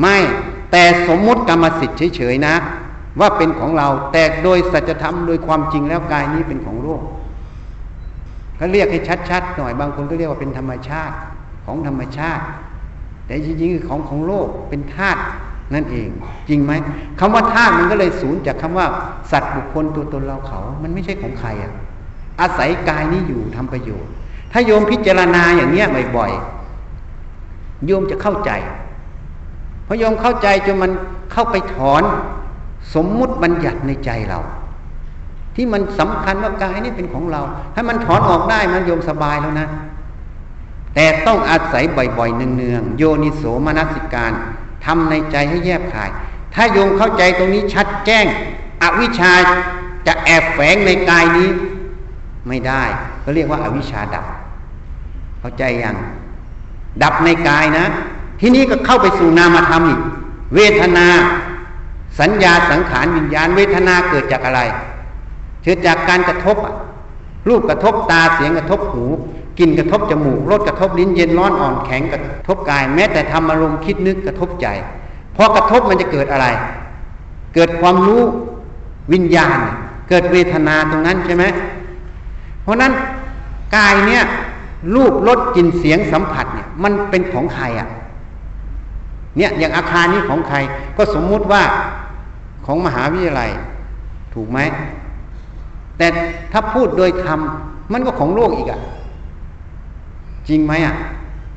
[0.00, 0.16] ไม่
[0.72, 2.54] แต่สมมุติกรรมสิทธิ์เฉยๆนะ
[3.20, 7.02] ว่าเป็นของเรา แต่โดยสัจธรรมโดยความจริงแล้วกายนี้เป็นของโลก
[8.56, 9.00] เขาเรียกให้
[9.30, 11.14] ชัดๆหน่อยบางคนก็เรียกว่าเป็นธรรมชาติ
[11.66, 12.44] ของธรรมชาติ
[13.26, 15.20] แต่จริงๆคือของของโลกเป็นธาตุ
[15.74, 16.08] นั่นเอง
[16.48, 16.72] จริงไหม
[17.20, 18.86] คำว่าธาตุมันก็เลยสูญจากคำว่า
[19.30, 21.72] สัตว์บุคคลตัวตนเราเขา มันไม่ใช่ของใครอะ
[22.40, 24.12] อาศัยกายนี้อยู่ทำประโยชน์
[24.52, 25.86] ถ้าโยมพิจารณาอย่างเนี้ย
[26.16, 28.50] บ่อยๆโยมจะเข้าใจ
[29.86, 30.92] พอโยมเข้าใจจนมัน
[31.32, 32.02] เข้าไปถอน
[32.94, 34.40] สมมุติบัญญัติในใจเรา
[35.56, 37.40] ที่มันสำคัญว่ากายนี่เป็นของเรา
[37.74, 39.68] ถ้ามันถอนออกได้มันโยมสบายแล้วนะ
[40.94, 44.32] แต่ต้องอาศัยบ่อยๆเนืองๆโยนิโสมนสิการ
[44.84, 46.10] ทำในใจให้แยบขาย
[46.54, 48.26] ถ้าโยมเข้าใจตรงนี้ชัดแจ้ง
[48.82, 49.32] อวิชชา
[50.06, 51.48] จะแอบแฝงในกายนี้
[52.48, 52.82] ไม่ได้
[53.24, 54.24] ก็เรียกว่าอาวิชชาดับ
[55.40, 55.96] เข้าใจยัง
[57.02, 57.86] ดับในกายนะ
[58.40, 60.00] ที่นี้ก็เข้าไปสู่นามธรรมอีก
[60.54, 61.06] เวทนา
[62.20, 64.60] สัญญาสังขารวิญญาณเวทนาเกิดจากอะไร
[65.62, 66.56] เกิดจากการกระทบ
[67.48, 69.04] รูปกระทบตาเสียงกระทบหู
[69.58, 74.66] กลิ่นกระทบจมูกรสกระทบลิ้นเย็นร้อนอ่อนแข็งกระทบกาย แม้แต่ทำอารมณ์คิดนึกกระทบใจ
[75.36, 76.46] พอกระทบมันจะเกิดอะไร
[77.54, 78.22] เกิดความรู้
[79.12, 79.58] วิญญาณ
[80.08, 81.44] เกิดเวทนาตรงนั้นใช่ไหม
[82.62, 82.92] เพราะนั้น
[83.76, 84.22] กายเนี่ย
[84.94, 87.88] รูปรสกลิ่นเสียงสัมผัสเนี่ยมันเป็นของใครอะ
[89.36, 90.56] เนี่ยอย่างอาคารนี้ของใคร
[90.96, 91.62] ก็สมมุติว่า
[92.66, 93.50] ของมหาวิทยาลัย
[94.34, 94.58] ถูกไหม
[95.98, 96.06] แต่
[96.52, 97.38] ถ้าพูดโดยธรรม
[97.92, 98.80] มันก็ของโลกอีกอะ
[100.48, 100.94] จริงไหมอะ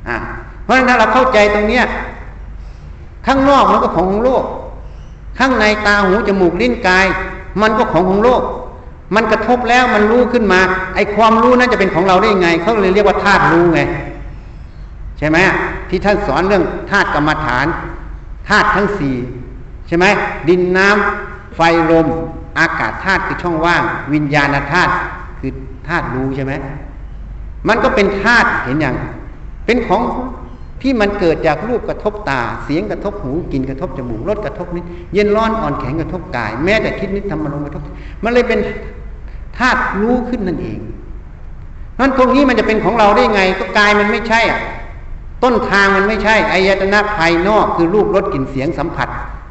[0.08, 0.16] อะ
[0.64, 1.84] เพราะฉะนั้นถ้าเราเข้าใจตรงเนี้ย
[3.26, 4.44] ข้างนอกมันก็ของของโลก
[5.38, 7.06] ข้างในตาหูจมูกลิ้นกาย
[7.62, 8.42] มันก็ของของโลก
[9.14, 10.60] มันกระทบแล้วมันรู้ขึ้นมา
[10.94, 13.80] ไอ้ความรู้นั้นจะเป็นของเราได้ยังไงเขาเลยเรียกว่าธาตุรู้ไง
[15.18, 15.38] ใช่ไหม
[15.88, 17.66] ที่ท่านสอนเรื่องธาตุกรรมฐาน
[18.48, 19.16] ธาตุทั้งสี่
[19.86, 20.06] ใช่ไหม
[20.48, 21.60] ดินน้ำไฟ
[21.90, 22.06] ลม
[22.58, 24.92] อากาศธาตุคือช่องว่าง วิญญาณธาตุ
[25.38, 25.52] คือ
[25.88, 26.52] ธาตุรู้ใช่ไหม
[27.68, 28.94] มันก็เป็นธาตุเห็นอย่าง
[29.66, 30.02] เป็นของ
[30.82, 37.82] ที่มันเกิดจากรูปกระทบตา เสียงกระทบหูกลิ่นกระทบจมูกรสกระทบนิดเย็นร้อนอ่อนแข็งกระทบกาย แม้แต่คิดนิดทำมาลงกระทบ
[38.24, 38.60] มันเลยเป็น
[39.58, 40.78] ธาตุรู้ขึ้นนั่นเอง
[41.98, 44.60] นั้นตรงนี้มันจะเป็นของเราได้ไง ก็กายมันไม่ใช่อะ
[45.42, 49.08] ต้นทางมันไม่ใช่อายตนะภายนอกคือรูปรสกลิ่นเสียงสัมผัส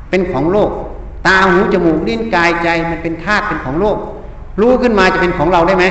[0.09, 0.71] เป็นของโลก
[1.25, 3.97] ตาหูจมูกลิ้นกายใจมันเป็นธาตุเป็นของโลก
[4.61, 5.85] รู้ขึ้นมาจะเป็นของเราได้ไหม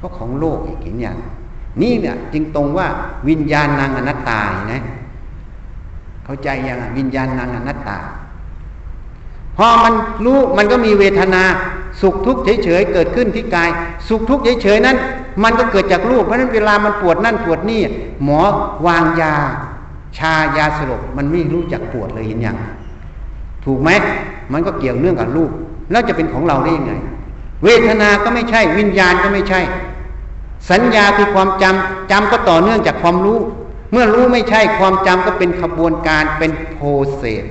[0.00, 1.16] ก็ของโลกอีกอย่าง
[1.82, 2.86] นี่เนี่ยจึงตรงว่า
[3.28, 4.40] วิญญาณนางอนัตตา
[4.72, 4.82] นะ
[6.24, 7.98] เข้าใจยังวิญญาณนางอนัตตา
[9.58, 9.94] พอมัน
[10.24, 11.42] รู้มันก็มีเวทนา
[12.00, 13.70] สุขทุกข์เฉยๆเกิดขึ้นที่กาย
[14.08, 14.96] สุขทุกข์เฉยๆนั้น
[15.42, 17.80] มันก็เกิดจากรูปเพราะนั้นเวลามันปวดนั่นปวดนี่
[18.24, 18.40] หมอ
[18.86, 19.34] วางยา
[20.18, 22.56] ชายาสลบมันไม่รู้จักปวดเลยเห็นยัง
[23.64, 23.90] ถูกไหม
[24.52, 25.50] มันก็เกี่ยวเนื่องกับรูป
[25.90, 26.92] แล้วจะเป็นของเราได้ยังไง
[27.64, 29.60] เวทนาก็ไม่ใช่ วิญญาณก็ไม่ใช่
[30.70, 33.38] สัญญาคือความจำจำก็ต่อเนื่องจากความรู้
[33.92, 36.78] เมื่อรู้ไม่ใช่ความจำก็เป็นขบวนการเป็นโพ
[37.16, 37.44] เซส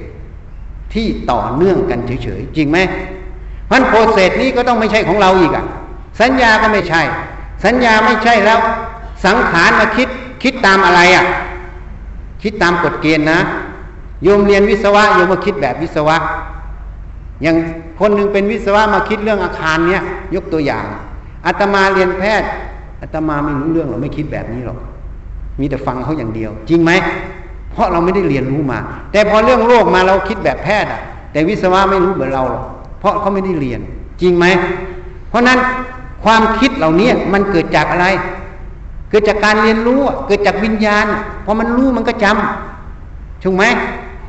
[0.97, 2.77] ที่ต่อเนื่องกันเฉยๆจริงไหม
[3.67, 5.65] เพราะโพเซสนี้ก็ต้องไม่ใช่ของเราอีกอะ
[6.21, 7.01] สัญญาก็ไม่ใช่
[7.65, 8.59] สัญญาไม่ใช่แล้ว
[9.25, 10.09] สังขารมาคิด
[10.43, 11.25] คิดตามอะไรอะ่ะ
[12.43, 13.39] คิดตามกฎเกณฑ์นะ
[14.23, 16.17] โยมเรียนวิศวะโยมมาคิดแบบวิศวะ
[17.43, 17.55] อย่าง
[17.99, 20.03] คนหนึ่งเป็นวิศวะมาคิดเรื่องอาคารเนี้ย
[20.35, 20.85] ยกตัวอย่าง
[21.45, 22.49] อาตมาเรียนแพทย์
[23.01, 24.79] อาตมาไม่รู้เรื่องหรอกไม่คิดแบบนี้หรอก
[25.59, 26.91] มีแต่ฟังเขาอย่างเดียว จริงไหม
[27.77, 28.79] เพราะเราไม่ได้เรียนรู้มา
[29.11, 31.01] แต่พอเรื่องโรคมาเราคิดแบบแพทย์อะ
[31.31, 32.63] แต่วิศวะไม่รู้เหมือนเราหรอก
[32.99, 33.79] เพราะเขาไม่ได้เรียน
[34.21, 34.45] จริงไหม
[35.29, 35.59] เพราะนั้น
[36.23, 38.07] ความคิดเหล่านี้มันเกิดจากอะไร
[39.09, 41.05] เกิดจากการเรียนรู้เกิดจากวิญญาณ
[41.45, 43.65] พอมันรู้มันก็จำถูกไหม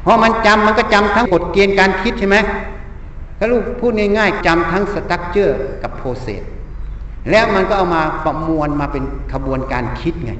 [0.04, 2.36] พอมันจำมันก็จำทั้งกฎเกณฑ์การคิดใช่ไหม
[3.38, 6.42] ถ้าลูกพูดง่ายๆจำทั้ง structure กับ process
[7.30, 10.32] แล้วมันก็เอามาประมวลมาเป็นขบวนการคิดไง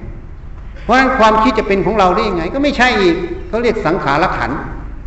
[0.88, 3.16] เพราะฉะนั้นความคิดจะเป็นของเราได้ยังไง ก็ไม่ใช่อีก
[3.48, 4.50] เขาเรียกสังขารขันธ์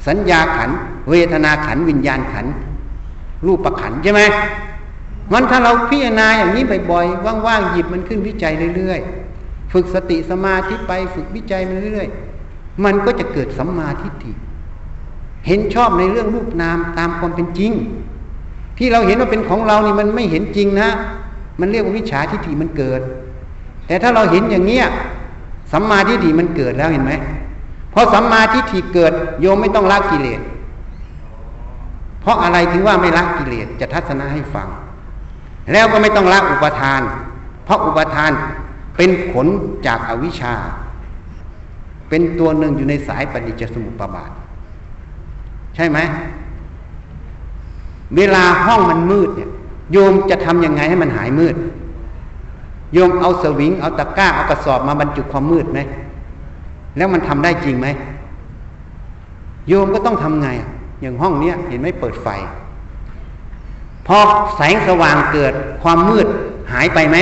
[0.07, 0.69] สัญญาขันธ์
[1.09, 2.45] เวทนาขันธ์วิญญาณขันธ์
[3.45, 4.21] รูปขันธ์ใช่ไหม
[5.33, 14.31] มันถ้าเราพิจารณาอย่างนี้บ่อยๆว่างๆหยิบมันขึ้นวิจัยเรื่อยๆ ฝึกสติสมาธิไปฝึกวิจัยมันเรื่อยๆ มันก็จะเกิดสัมมาทิฏฐิ
[15.47, 17.71] เห็นชอบในเรื่องรูปนามตามความเป็นจริง
[18.77, 20.89] ที่เราเห็นว่าเป็นของเรานี่มันไม่เห็นจริงนะ
[21.59, 23.01] มันเรียกว่าวิชาทิฏฐิมันเกิด
[23.87, 24.85] แต่ถ้าเราเห็นอย่างเนี้ย
[25.71, 27.13] สัมมาทิฏฐิมันเกิดแล้วเห็นไหม
[27.93, 30.41] พอสัมมาทิฏฐิเกิด โยมไม่ต้องละกิเลส
[32.21, 34.67] เพราะอะไรถึงว่าไม่ละกิเลสจะทัศนะให้ฟัง
[35.71, 37.01] แล้วก็ไม่ต้องละอุปทาน
[37.65, 38.31] เพราะอุปทาน
[38.97, 39.47] เป็นผล
[39.85, 40.55] จากอวิชชา
[42.09, 44.31] เป็นตัวหนึ่งอยู่ในสายปฏิจจสมุปบาท
[45.75, 45.99] ใช่ไหม
[48.15, 49.49] เวลาห้องมันมืดเนี่ย
[49.91, 51.55] โยมจะทำยังไงให้มันหายมืด
[52.93, 55.79] โยมเอาสวิง เอาตะกร้า เอากระสอบมาบรรจุความมืดไหม
[56.97, 57.87] แล้วมันทำได้จริงไหม
[59.67, 60.49] โยมก็ต้องทำไง
[61.01, 62.27] อย่างห้องเนี้ยเห็นไหมเปิดไฟ
[64.07, 64.17] พอ
[64.55, 66.27] แสงสว่างเกิดความมืด
[66.73, 67.17] หายไปไหม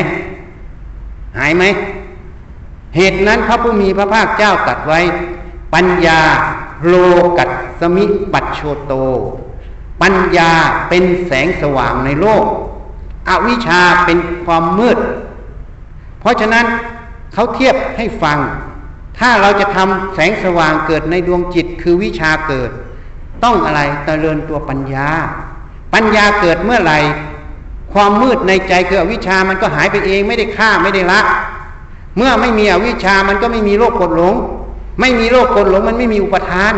[1.37, 1.63] หายไหม
[2.95, 4.99] เหตุนั้นพระผู้มีพระภาคเจ้าตัดไว้
[5.73, 6.19] ปัญญา
[6.87, 6.93] โล
[7.37, 7.49] กัต
[7.79, 8.93] สมิปัจโชโต
[10.01, 10.51] ปัญญา
[10.89, 12.43] เป็นแสงสว่างในโลก
[13.29, 14.97] อวิชชาเป็นความมืด
[16.19, 16.65] เพราะฉะนั้น
[17.33, 18.39] เขาเทียบให้ฟัง
[19.19, 22.71] ถ้าเราจะทำแสงสว่างเกิดในดวงจิตคือวิชาเกิด
[23.43, 25.07] ต้องอะไรตเจริญตัวปัญญา
[25.93, 26.99] ปัญญาเกิดเมื่อไหร่
[27.93, 31.21] ความมืดในใจคืออวิชามันก็หายไปเองไม่ได้ฆ่าไม่ได้ละ
[32.17, 34.35] เมื่อไม่มีอวิชามันก็ไม่มีโรคกดหลง
[34.99, 36.73] ไม่มีโรคกดหลงมันไม่มีอุปทาน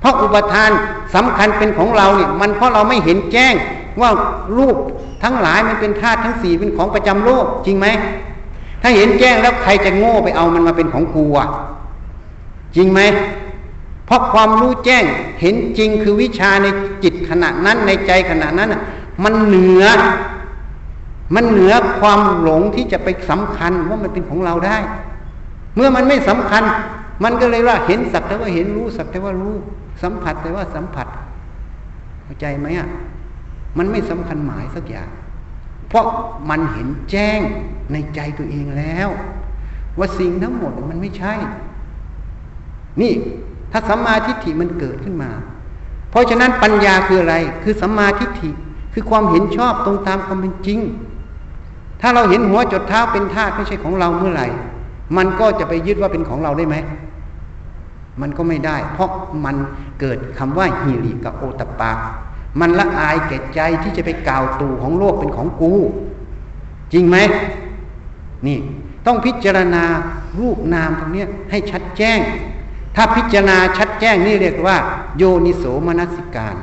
[0.00, 0.70] เพราะอุปทาน
[1.14, 3.54] สำคัญเป็นของเราเนี่ยมันเพราะเราไม่เห็นแจ้ง
[4.00, 4.10] ว่า
[4.58, 4.76] รูป
[5.22, 7.86] ทั้งหลายมันเป็นธาตุทั้งสี่เป็นของประจำโลกจริงไหม
[8.82, 11.48] ถ้าเห็นแจ้งแล้วใครจะโง่ไปเอามันมาเป็นของกูอะ
[12.76, 13.00] จริงไหม
[14.06, 15.04] เพราะความรู้แจ้ง
[15.40, 16.66] เห็นจริงคือวิชาใน
[17.04, 18.74] จิตขณะนั้นในใจขณะนั้น
[19.24, 19.84] มันเหนือ
[21.34, 24.78] มันเหนือความหลงที่จะไปสำคัญว่ามันเป็นของเราได้
[25.74, 26.62] เมื่อมันไม่สำคัญ
[27.24, 29.54] มันก็เลยว่าเห็นสักแต่ว่าเห็นรู้สักแต่ว่ารู้
[30.02, 31.06] สัมผัสแต่ว่าสัมผัส
[32.24, 32.88] เข้าใจไหมอะ
[33.78, 35.10] มันไม่สำคัญหมายสักอย่าง
[35.88, 36.06] เพราะ
[36.50, 37.40] มันเห็นแจ้ง
[37.92, 39.08] ในใจตัวเองแล้ว
[39.98, 41.34] ว่าสิ่งทั้งหมดมันไม่ใช่
[43.00, 43.12] นี่
[43.72, 45.30] ถ้าสัมมาทิฏฐิมันเกิดขึ้นมา
[46.10, 48.50] เพราะฉะนั้นปัญญาคืออะไร คือสัมมาทิฏฐิ
[48.92, 50.78] คือความเห็นชอบตรงตามความเป็นจริง
[52.00, 54.46] ถ้าเราเห็นหัวจดเท้าเป็นธาตุไม่ใช่ของเราเมื่อไหร่
[55.16, 56.76] มันก็จะไปยึดว่าเป็นของเราได้ไหม
[58.20, 59.10] มันก็ไม่ได้ เพราะ
[59.44, 59.56] มัน
[60.00, 61.92] เกิดคำว่าฮิริกับโอตปา
[62.60, 65.72] มันละอายแก่ใจที่จะไปกล่าวตู่ของโลกเป็นของกู
[66.92, 67.16] จริงไหม
[68.46, 68.58] นี่
[69.06, 69.84] ต้องพิจารณา
[70.38, 72.18] รูปนามตรงนี้ให้ชัดแจ้ง
[72.96, 74.76] ถ้าพิจารณาชัดแจ้งนี่เรียกว่า
[75.16, 76.56] โยนิโสมนสิการ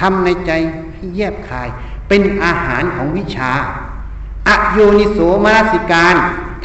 [0.00, 0.52] ทำในใจ
[0.94, 1.68] ให้แยบคาย
[2.08, 3.52] เป็นอาหารของวิชา
[4.48, 6.14] อโยนิโสมนสิการ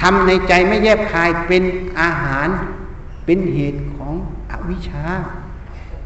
[0.02, 1.64] ทำในใจไม่แยบคายเป็น
[2.02, 2.48] อาหาร
[3.26, 4.14] เป็นเหตุของ
[4.52, 5.04] อวิชชา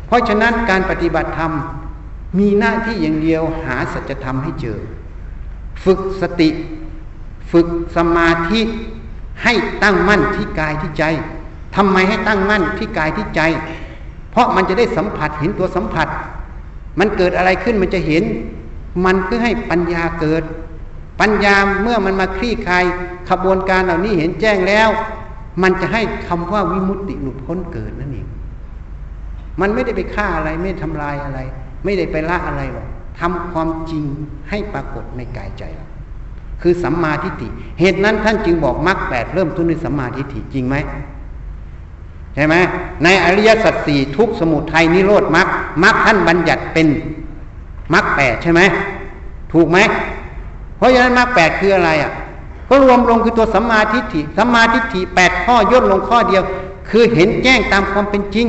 [0.07, 1.51] เพราะฉะนั้นการปฏิบัติธรรม
[2.37, 4.79] มีหน้าที่อย่างเดียวหาสัจธรรมให้เจอ
[5.83, 6.49] ฝึกสติ
[7.51, 7.67] ฝึก
[7.97, 8.61] สมาธิ
[9.43, 9.53] ให้
[9.83, 11.03] ตั้งมั่นที่กายที่ใจ
[11.75, 13.41] ทำไมให้ตั้งมั่นที่กายที่ใจ
[14.31, 16.07] เพราะมันจะได้สัมผัสเห็นตัวสัมผัส
[16.99, 18.23] มันเกิดอะไรขึ้นมันจะเห็น
[19.05, 20.43] มันเพื่อให้ปัญญาเกิด
[21.21, 22.83] ปัญญาเมื่อมันมาคลี่คลาย
[23.29, 24.89] ขบวนการเหล่านี้เห็นแจ้งแล้ว
[25.63, 28.27] มันจะให้คำว่าวิมุตติหลุดพ้นเกิดนั่นเอง
[29.61, 31.39] มันไม่ได้ไปฆ่าอะไรไม่ทำลายอะไร
[31.83, 32.87] ไม่ได้ไปละอะไรหรอก
[33.19, 34.03] ทำความจริง
[34.49, 35.87] ให้ปรากฏในกายใจเรา
[36.61, 37.47] คือสัมมาทิฏฐิ
[37.79, 40.75] เหตุนั้นท่านจึงบอกมรรคแปดเริ่มต้นด้วยสัมมาทิฏฐิจริงไหม
[42.35, 42.55] ใช่ไหม
[43.03, 45.47] ในอริยสัจสี่ทุกสมุทัยนิโรธมรรค
[45.83, 46.87] มรรคท่านบัญญัติเป็น
[47.93, 48.61] มรรคแปดใช่ไหม
[49.53, 49.77] ถูกไหม
[50.77, 52.11] เพราะฉะนั้นมรรคแปดคืออะไรอะ
[52.69, 56.43] ก็รวมลงคือตัวสัมมาทิฏฐิสัมมาทิฏฐิแปดข้อย่นลงข้อเดียว
[56.89, 58.47] คือเห็นแจ้งตามความเป็นจริง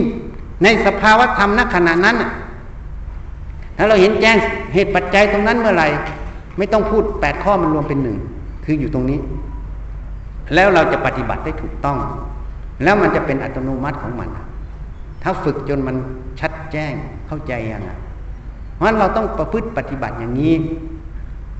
[0.63, 2.17] ในสภาวะธรรมณขณะนั้น
[3.83, 4.37] ถ้าเราเห็นแจ้ง
[4.75, 5.89] เหตุปัจจัยตรงนั้นเมื่อไหร่
[6.59, 8.17] ไม่ต้องพูดแปดข้อมันรวมเป็นหนึ่ง
[8.65, 9.21] คืออยู่ตรงนี้
[10.55, 11.99] แล้วเราจะปฏิบัติได้ถูกต้อง
[12.83, 14.29] แล้วมันจะเป็นอัตโนมัติของมัน
[15.23, 15.97] ถ้าฝึกจนมัน
[16.41, 16.93] ชัดแจ้ง
[17.27, 17.99] เข้าใจยังอะ
[18.75, 20.55] เพราะฉะนั้นเราต้องประพฤติปฏิบัติอย่างนี้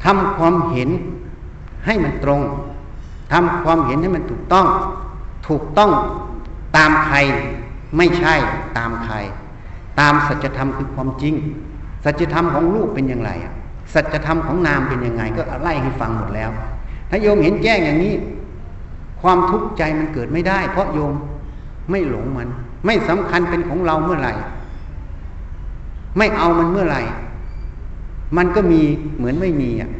[0.05, 0.91] ทำความเห็น
[1.87, 2.41] ให้มันตรง
[3.33, 4.67] ทำความเห็นให้มันถูกต้อง
[5.49, 5.91] ถูกต้อง
[6.77, 7.17] ตามใคร
[7.97, 8.35] ไม่ใช่
[8.79, 9.15] ตามใคร
[10.01, 11.37] ตามสัจธรรมคือความจริง
[12.05, 13.53] สัจธรรมของรูปเป็นอย่างไรอะ
[13.95, 16.51] สัจธรรมของนามเป็นยังไง ก็ไล่ให้ฟังหมดแล้ว
[17.11, 18.15] ถ้าโยมเห็นแจ้งอย่างนี้
[19.21, 21.15] ความทุกข์ใจมันเกิดไม่ได้ เพราะโยม
[21.91, 22.49] ไม่หลงมัน
[22.87, 24.33] ไม่สำคัญเป็นของเราเมื่อไหร่
[26.19, 27.03] ไม่เอามันเมื่อไหร่
[28.37, 28.83] มันก็มี
[29.17, 29.91] เหมือนไม่มีอะ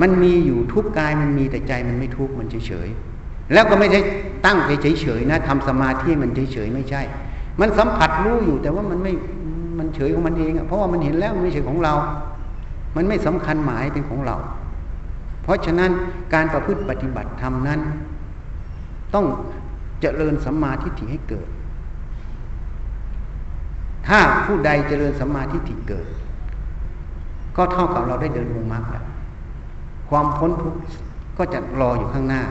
[0.00, 4.00] มันมีอยู่ทุกกายมันมีแต่ใจมันไม่ทุกข์มันเฉยๆแล้วก็ไม่ใช่
[4.46, 7.02] ตั้งเฉยๆนะทำสมาธิมันเฉยๆไม่ใช่
[7.60, 9.12] มันสัมผัสรู้อยู่แต่ว่ามันไม่
[9.78, 11.94] มันเฉยของมันเองเพราะว่ามันเห็นแล้วมันไม่ใช่ของเรา
[12.96, 14.36] มันไม่สำคัญหมายเป็นของเรา
[15.42, 15.90] เพราะฉะนั้น
[16.34, 17.80] การประพฤติปฏิบัติธรรมนั้น
[19.14, 19.26] ต้อง
[20.00, 21.48] เจริญสัมมาทิฏฐิให้เกิด
[24.08, 26.06] ถ้าผู้ใดเจริญสัมมาทิฏฐิเกิด
[27.56, 29.04] ก็เท่ากับเราได้เดินวงมรรคแล้ว
[30.10, 30.80] ความพ้นทุกข์
[31.38, 32.42] ก็จะรออยู่ข้างหน้า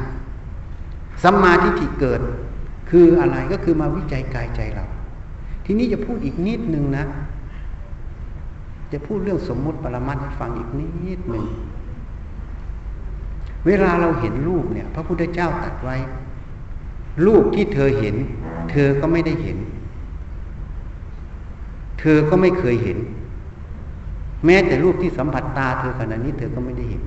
[1.24, 2.22] สัมมาทิฏฐิเกิด
[2.90, 4.86] คืออะไรก็คือมาวิจัยกายใจเรา
[5.70, 7.03] ทีนี้จะพูดอีกนิดหนึ่งนะ
[8.91, 11.45] จะพูดเรื่องสมมุติปรมัตให้ฟังอีกนิดหนึ่ง
[13.65, 15.95] เวลาเราเห็นรูปเนี่ย พระพุทธเจ้าตัดไว้
[17.26, 18.15] รูปที่เธอเห็น
[18.72, 19.57] เธอก็ไม่ได้เห็น
[21.99, 22.97] เธอก็ไม่เคยเห็น
[24.45, 27.01] แม้แต่รูปที่สัมผัสตาเธอขณะนี้เธอก็ไม่ได้เห็น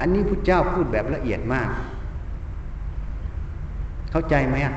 [0.00, 1.68] อันนี้พุทธเจ้าพูดแบบละเอียดมาก
[4.10, 4.74] เข้าใจไหมอะ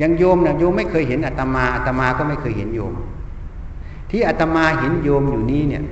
[0.00, 2.94] ยังโยมนะโยมไม่เคยเห็นอาตมาอาตมาก็ไม่เคยเห็นโยม
[4.10, 5.82] ที่อาตมาเห็นโยมอยู่นี้เนี่ย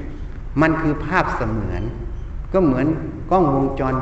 [0.61, 1.82] มันคือภาพเสมือน
[2.52, 2.86] ก็เหมือน
[3.30, 3.94] กล้องวงจร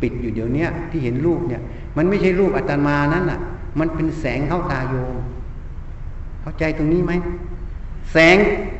[0.00, 1.62] ปิดอยู่เดี๋ยวนี้ที่เห็นรูปเนี่ย
[1.96, 3.40] มันไม่ใช่รูปอาตมานั้นอะ
[3.78, 5.14] มันเป็นแสงเข้าตาโยม
[6.40, 7.12] เข้าใจตรงนี้ไหม
[8.12, 8.36] แสง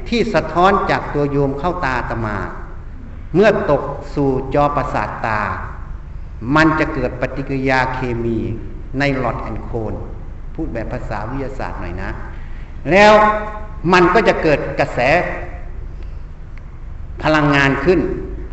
[0.08, 2.36] ที่สะท้อนจากตัวโยมเข้าตาอาตมา
[3.34, 3.82] เมื่อตก
[4.14, 5.40] สู่จอประสาทตา
[6.56, 8.38] มันจะเกิดปฏิกิริยาเคมี
[8.98, 9.94] ในหลอดแอนโคน
[10.56, 12.10] พูดแบบภาษาวิทยาศาสตร์หน่อยนะ
[12.90, 13.12] แล้ว
[13.92, 15.00] มันก็จะเกิดกระแส
[17.22, 18.00] พลังงานขึ้น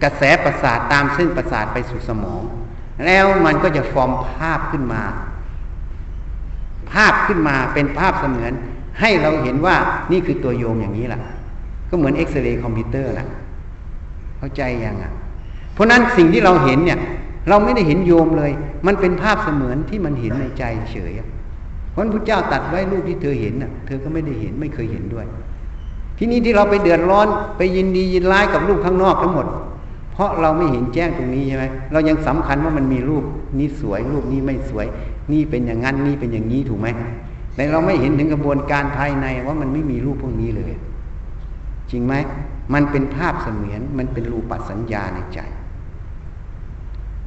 [0.03, 2.43] กระแสประสาทตามเส้นประสาทไปสู่สมอง
[3.05, 5.03] แล้วมันก็จะฟอร์มภาพขึ้นมา
[6.93, 8.53] ภาพขึ้นมาเป็นภาพเสมือน
[8.99, 9.75] ให้เราเห็นว่า
[10.11, 11.21] นี่คือตัวโยมอย่างนี้แหละ
[11.89, 13.27] ก็เหมือนเอ็กซเรย์คอมพิวเตอร์แหละ
[14.37, 15.11] เข้าใจยังอะ
[15.73, 16.99] เพราะนั้นสิ่งที่เราเห็นเนี่ย
[17.49, 18.51] เราไม่ได้เห็นโยมเลย
[18.87, 21.13] มันเป็นภาพเสมือนที่มันเห็นในใจเฉย
[21.93, 25.25] เพราะพระเจ้าตัดไว้รูปที่เธอเห็นน่ะ เธอก็ไม่ได้เห็นไม่เคยเห็นด้วย
[26.17, 27.27] ที่นี้ที่เราไปเดือดร้อน
[27.57, 29.47] ไปยินดียินร้ายกับรูปข้างนอกทั้งหมด
[30.13, 33.23] เพราะเราไม่เห็นแจ้งตรงนี้ใช่ไหมเรายังสำคัญว่ามันมีรูป
[33.59, 34.85] นี้สวยรูปนี้ไม่สวย
[35.31, 36.87] นี่เป็นอย่างนั้นนี่เป็นอย่างนี้ถูกไหม
[37.55, 40.73] แต่เราไม่เห็นถึงกระบวนการภายในว่ามันไม่มีรูปพวกนี้เลย
[41.91, 42.13] จริงไหม
[42.73, 45.39] มันเป็นภาพเสมือนมันเป็นรูปสัญญาในใจ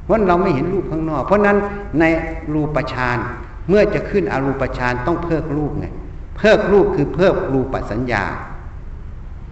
[0.04, 1.56] เพราะเราไม่เห็นรูปข้างนอก เพราะนั้น
[2.00, 2.04] ใน
[2.54, 3.18] รูปฌาน
[3.68, 5.86] เมื่อจะขึ้นอรูปฌานต้องเพิกรูปไง
[6.36, 8.24] เพิกรูปคือเพิกรูปสัญญา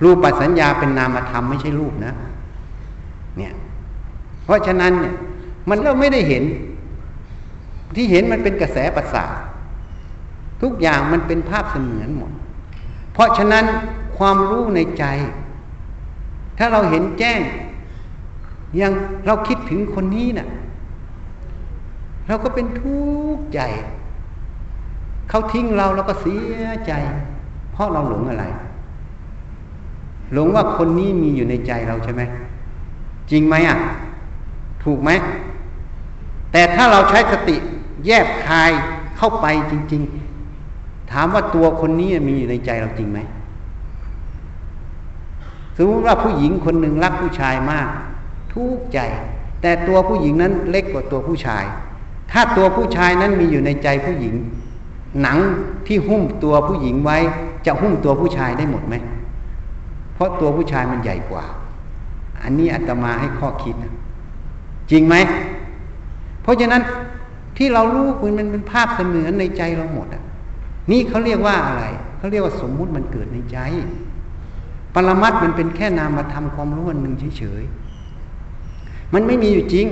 [0.03, 2.15] รูปสัญญาเป็นนามธรรมไม่ใช่รูปนะ
[3.37, 3.55] เนี่ย
[4.45, 5.15] เพราะฉะนั้นเนี่ย
[5.69, 6.45] มันเราไม่ได้เห็น
[7.97, 9.35] ที่เห็นมันเป็นกระแสประสาท
[10.63, 12.33] ทุกอย่างมันเป็นภาพเสมือนหมด
[13.13, 13.65] เพราะฉะนั้น
[14.17, 15.05] ความรู้ในใจ
[16.59, 17.41] ถ้าเราเห็นแจ้ง
[18.81, 18.93] ยัง
[19.27, 20.49] เราคิดถึงคนนี้นะ่ะ
[22.29, 22.99] เราก็เป็นทุ
[23.37, 23.61] กข์ใจ
[25.29, 26.93] เขาทิ้งเราเราก็เสียใจ
[27.73, 28.45] เพราะเราหลงอะไร
[30.33, 32.23] หลงว่าคนนี้มีอยู่ในใจเราใช่ไหม
[33.31, 33.79] จริงไหมอะ
[34.85, 35.11] ถูกไหม
[36.53, 37.57] แต่ถ้าเราใช้สติ
[38.07, 38.71] แยบคาย
[39.17, 40.03] เข้าไปจริง
[40.57, 43.19] ๆ ถามว่าตัวคนนี้มีอยู่ในใจเราจริงไหม
[45.77, 47.89] สมมติว่าผู้หญิงคนหนึ่งรักผู้ชายมาก
[48.53, 48.99] ทุกใจ
[49.63, 51.65] แต่ตัวผู้หญิงนั้นเล็กกว่าตัวผู้ชาย
[52.33, 54.35] ถ้าตัวผู้ชายนั้นมีอยู่ในใจผู้หญิง
[55.23, 55.39] หนัง
[55.87, 57.19] ที่หุ้มตัวผู้หญิงไว้
[57.67, 58.95] จะหุ้มตัวผู้ชายได้หมดไหม
[60.15, 61.45] เพราะตัวผู้ชายมันใหญ่กว่า
[62.43, 63.93] อันนี้อาตมาให้ข้อคิดนะ
[64.91, 65.15] จริงไหม
[66.43, 66.83] เพราะฉะนั้น
[67.57, 70.23] ที่เรารู้มันมันเป็นภาพเสมือนในใจเราหมดอะ
[70.91, 71.85] นี่เขาเรียกว่าอะไร
[72.19, 73.59] เขาเรียกว่าสมมุติมันเกิดในใจ
[74.95, 79.87] ปรมัตมันเป็นแค่นามธรรมความรู้อันหนึ่งเฉยๆ มันไม่มีอยู่จริง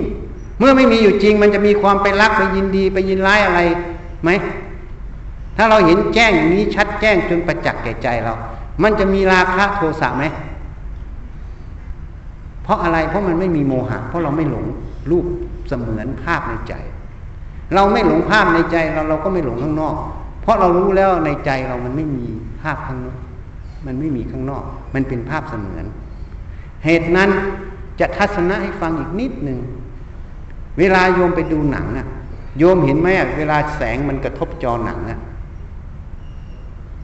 [0.59, 3.59] เมื่อไม่มีอยู่จริง มันจะมีความไปรักไปยินดีไปยินร้ายอะไร
[4.23, 4.29] ไหม
[5.57, 8.33] ถ้าเราเห็นแจ้งอย่างนี้ชัดแจ้งจนประจักษ์แก่ใจเรา
[8.83, 10.23] มันจะมีราคะโทสะไหม
[12.63, 14.65] เพราะอะไร เพราะมันไม่มีโมหะ เพราะเราไม่หลง
[15.11, 15.25] รูป
[15.67, 16.73] เสมือนภาพในใจ
[17.75, 19.95] เราไม่หลงภาพในใจเราเราก็ไม่หลงข้างนอก
[20.41, 22.25] เพราะเรารู้แล้วในใจเรามันไม่มี
[22.61, 23.19] ภาพข้างนอก
[23.85, 25.85] มันไม่มีข้างนอก มันเป็นภาพเสมือน
[26.85, 27.29] เหตุนั้น
[27.99, 29.59] จะทัศนะให้ฟังอีกนิดหนึ่ง
[30.79, 32.07] เวลาโยมไปดูหนังอะ
[32.59, 35.19] โยมเห็นไหมอะเวลาแสงมันกระทบจอหนังอะ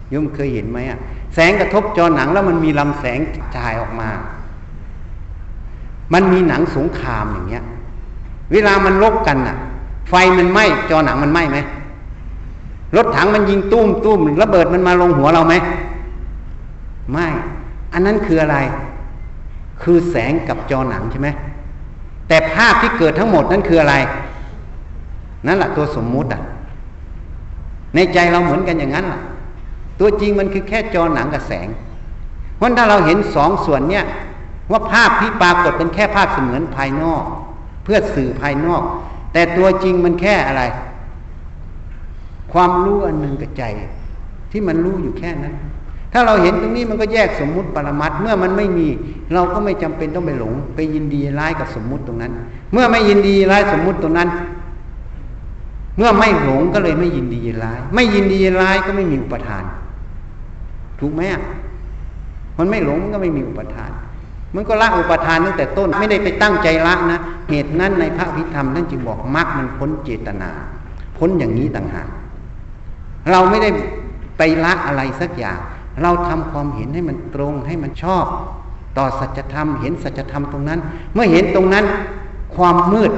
[0.10, 1.00] โยมเคยเห็นไหมอะ
[1.36, 3.20] แสงกระทบจอหนังแล้วมันมีลำแสง
[3.56, 4.10] จ่ายออกมา
[6.14, 7.64] มันมีหนังสงครามอย่างเงี้ย
[8.52, 9.58] เวลามันลบกันอะ
[10.10, 11.58] ไฟมันไหม้จอหนังมันไหม้ไหม
[12.96, 15.56] รถถังมันยิงตุ้มตุ้มระเบิดมันมาลงหัวเราไหม
[17.12, 17.28] ไม่
[17.94, 18.58] อันนั้นคืออะไร
[19.82, 21.30] คือแสงกับจอหนังใช่ไหม
[22.28, 23.96] แต่ภาพที่เกิดทั้งหมดนั่นคืออะไร
[25.46, 26.42] นั่นแหละตัวสมมุติอะ
[27.96, 29.20] ในใจเราเหมือนกันอย่างนั้นล่ะ
[30.00, 31.68] ตัวจริงมันคือแค่จอหนังกับแสง
[32.58, 34.06] เพราะถ้าเราเห็นสองส่วนเนี่ย
[34.72, 37.24] ว่าภาพที่ปรากฏเป็นแค่ภาพเสมือนภายนอก
[37.84, 38.82] เพื่อสื่อภายนอก
[39.34, 40.64] แต่ตัวจริงมันแค่อะไร
[42.54, 43.64] ความรู้อันหนึ่งกับใจ
[44.52, 45.56] ที่มันรู้อยู่แค่นั้น
[46.14, 48.88] ถ้าเราเห็นตรงนี้มันก็แยกสมมุติปรมัตเมื่อมันไม่มี
[49.34, 52.34] เราก็ไม่จำเป็นต้องไปหลง ไปยินดีร้ายกับสมมุติตรงนั้น
[52.74, 54.30] เมื่อไม่ยินดีร้ายสมมุติตรงนั้น
[55.98, 59.64] เมื่อไม่หลงก็เลยไม่ยินดีร้าย ไม่ยินดีร้ายก็ไม่มีอุปทาน
[61.00, 61.42] ถูกไหมอะ
[62.58, 63.92] มันไม่หลงมันก็ไม่มีอุปทาน
[64.56, 67.20] มันก็ละอุปทานตั้งแต่ต้นไม่ได้ไปตั้งใจละนะ
[67.50, 70.50] เหตุนั้นในพระพิธรรมท่านจึงบอกมรรคมันพ้นเจตนา
[71.18, 72.08] พ้นอย่างนี้ต่างหาก
[73.32, 73.70] เราไม่ได้
[74.38, 75.58] ไปละอะไรสักอย่าง
[76.02, 78.26] เราทำความเห็นให้มันตรงให้มันชอบ
[78.98, 80.80] ต่อสัจธรรมเห็นสัจธรรมตรงนั้น
[81.14, 81.86] เมื่อเห็นตรงนั้น
[82.56, 83.12] ความมืด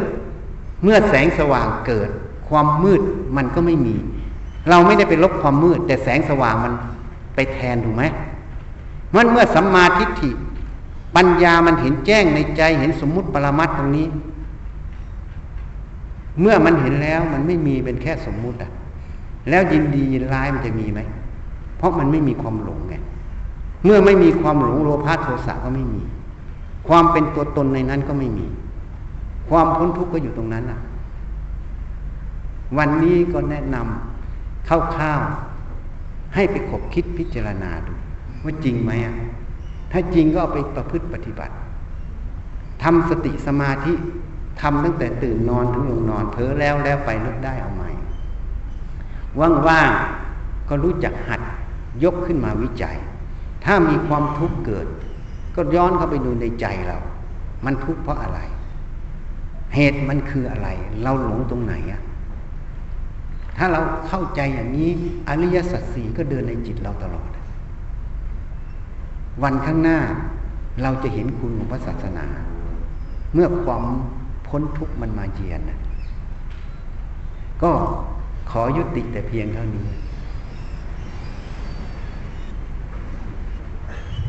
[0.84, 2.10] เมื่อแสงสว่างเกิด
[2.50, 3.02] ความมืด
[3.38, 3.96] มันก็ไม่มี
[4.70, 6.74] เราไม่ได้ไปลบความมืด แต่แสงสว่างมัน
[7.36, 8.04] ไปแทนถูกไหม
[9.16, 10.32] มันเมื่อสัมมาทิฏฐิ
[11.16, 14.08] ปัญญามันเห็นแจ้งในใจเห็นสมมุติปรมัตตรงนี้
[16.42, 18.72] เมื่อมันเห็นแล้วมันไม่มีเป็นแค่สมมุติอะ
[19.50, 21.00] แล้วยินดียินร้ายมันจะมีไหม
[21.78, 22.96] เพราะมันไม่มีความหลงไง
[23.86, 26.02] เมื่อไม่มีความหลงโลภะโทสะก็ไม่มี
[26.88, 28.48] ความเป็นตัวตนในนั้นก็ไม่มี
[29.50, 30.80] ความพ้นทุกข์ก็อยู่ตรงนั้นอะ
[32.78, 34.70] วันนี้ก็แนะนำค
[35.02, 35.51] ร่าวๆ
[36.36, 37.94] ให้ไปขบคิดพิจารณาดู
[38.44, 39.16] ว่าจริงไหมอะ
[39.92, 41.54] ถ้าจริงก็เอาไปประพฤติปฏิบัติ
[42.84, 43.94] ทำสติสมาธิ
[44.62, 47.90] ทำตั้งแต่ตื่นนอนถึงลงนอนเพ้อแล้วแล้วไปนึกได้เอาใหม่
[49.68, 51.42] ว่างๆก็รู้จักหัด
[52.04, 52.98] ยกขึ้นมาวิจัย
[53.66, 54.88] ถ้ามีความทุกข์เกิด
[55.56, 56.98] ก็ย้อนเข้าไปดูในใจเรา
[57.66, 58.40] มันทุกข์เพราะอะไร
[59.76, 60.68] เหตุมันคืออะไร
[61.04, 62.02] เราหลงตรงไหนอะ
[63.58, 64.90] ถ้าเราเข้าใจอย่างนี้
[65.28, 67.30] อริยสัจสี่ก็เดินในจิตเราตลอด
[69.44, 70.00] วันข้างหน้า
[70.82, 72.26] เราจะเห็นคุณของพระศาสนา
[73.34, 73.84] เมื่อความ
[74.48, 75.62] พ้นทุกข์มันมาเยียน
[77.64, 77.72] ก็
[78.52, 79.88] ขอยุติแต่เพียงเท่านี้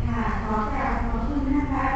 [0.09, 1.87] ค่ะขอกราบขอบคุณนะคะ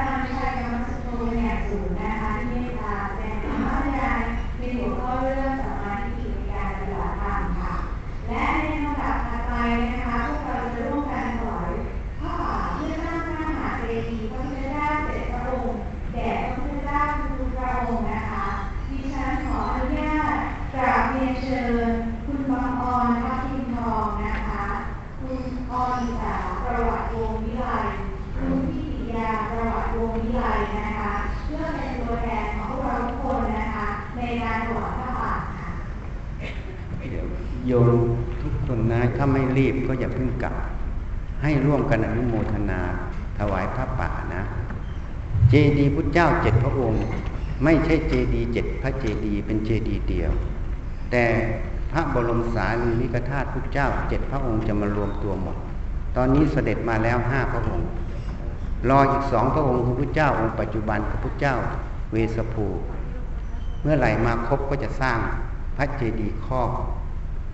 [37.85, 37.87] ม
[38.43, 40.55] ทุกคนนะถ้าไม่รีบก็อย่าเพิ่งกลับ
[41.43, 42.81] ให้ร่วมกันอนุโมทนา
[43.39, 44.43] ถวายพระป่านะ
[45.51, 47.05] เจดีย์พุทธเจ้าเจ็ดพระองค์
[47.65, 50.31] ไม่ใช่เจดีย์เจ็ดพระเจดีย์เป็นเจดีย์เดียว
[51.11, 51.25] แต่
[51.93, 55.57] พระบรมสารีริกธาตุพุทธเจ้าเจ็ดพระองค์จะมารวมตัวหมด
[56.17, 57.89] ตอนนี้เสด็จมาแล้วห้าพระองค์
[58.89, 61.57] รออีกสองพระองค์คือพุทธเจ้าองค์ปัจจุบันกับพุทธเจ้า
[62.13, 62.67] เวสภู
[63.83, 65.19] เมื่อไหร่มาครบก็จะสร้าง
[65.77, 66.71] พระเจดีย์ครอบ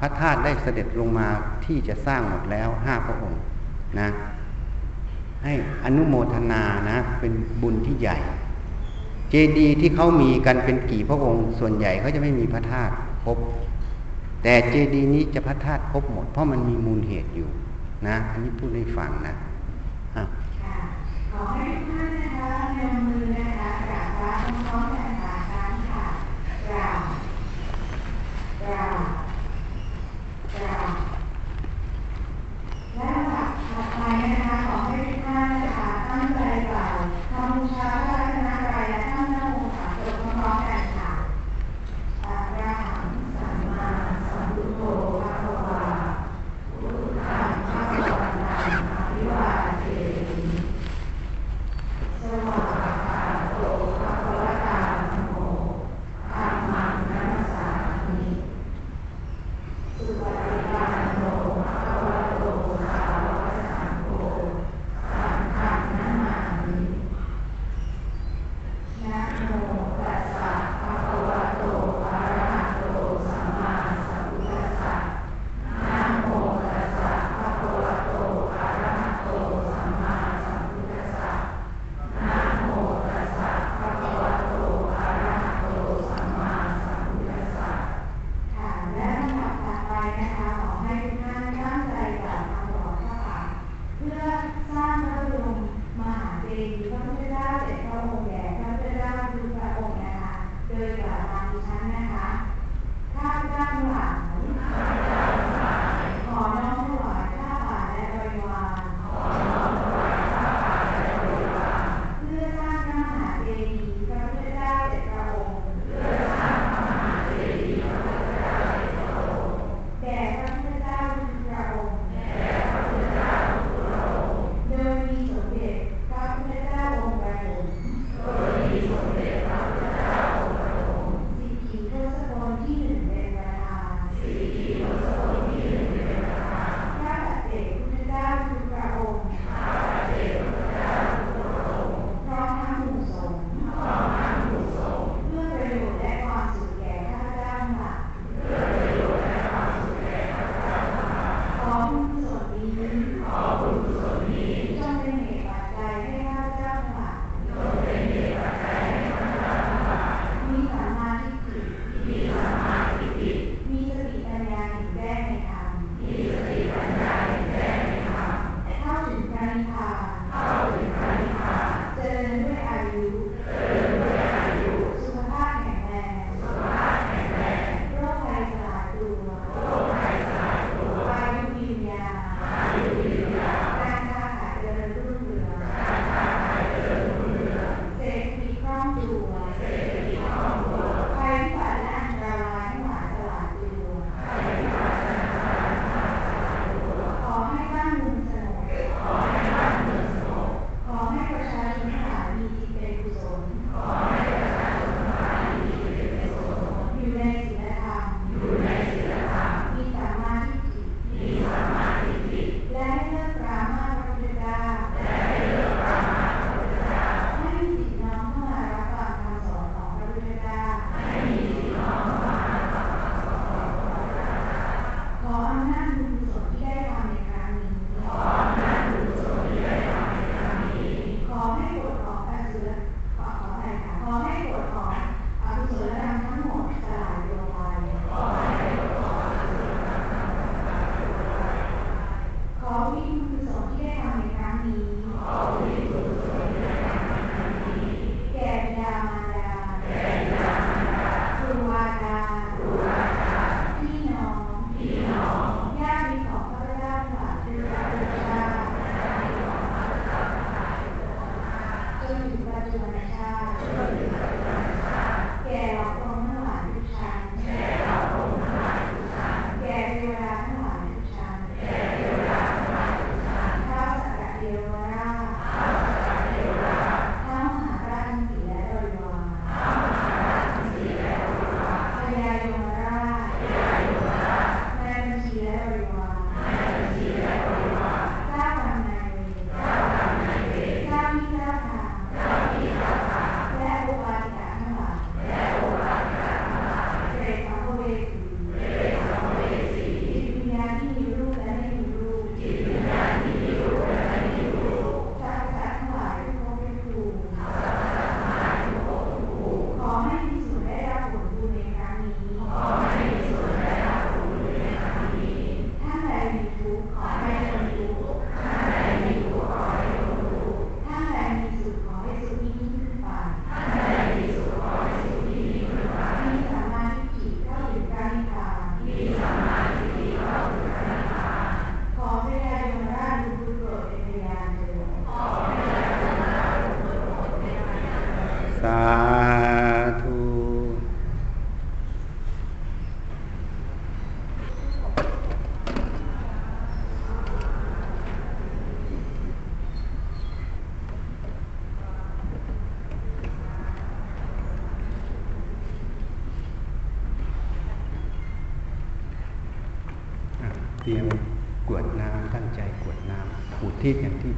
[0.03, 1.27] ระธาตุได้เสด็จลงมา
[1.65, 3.41] ที่จะสร้างหมดแล้วห้าพระองค์
[4.01, 4.09] นะ
[5.45, 5.53] ให้
[5.85, 8.19] อนุโมทนานะ เป็นบุญที่ใหญ่
[9.31, 12.93] เจดีย์ที่เขามีกันเป็นกี่พระองค์ ส่วนใหญ่เขาจะไม่มีพระธาตุ
[13.25, 13.39] ครบ
[14.43, 17.49] แต่เจดีย์นี้จะพระธาตุครบหมด เพราะมันมีมูลเหตุอยู่
[18.07, 19.35] นะ อันนี้พูดให้ฟังนะ
[20.17, 20.25] อะ
[20.63, 20.77] ค่ะ
[21.33, 21.67] ขอให้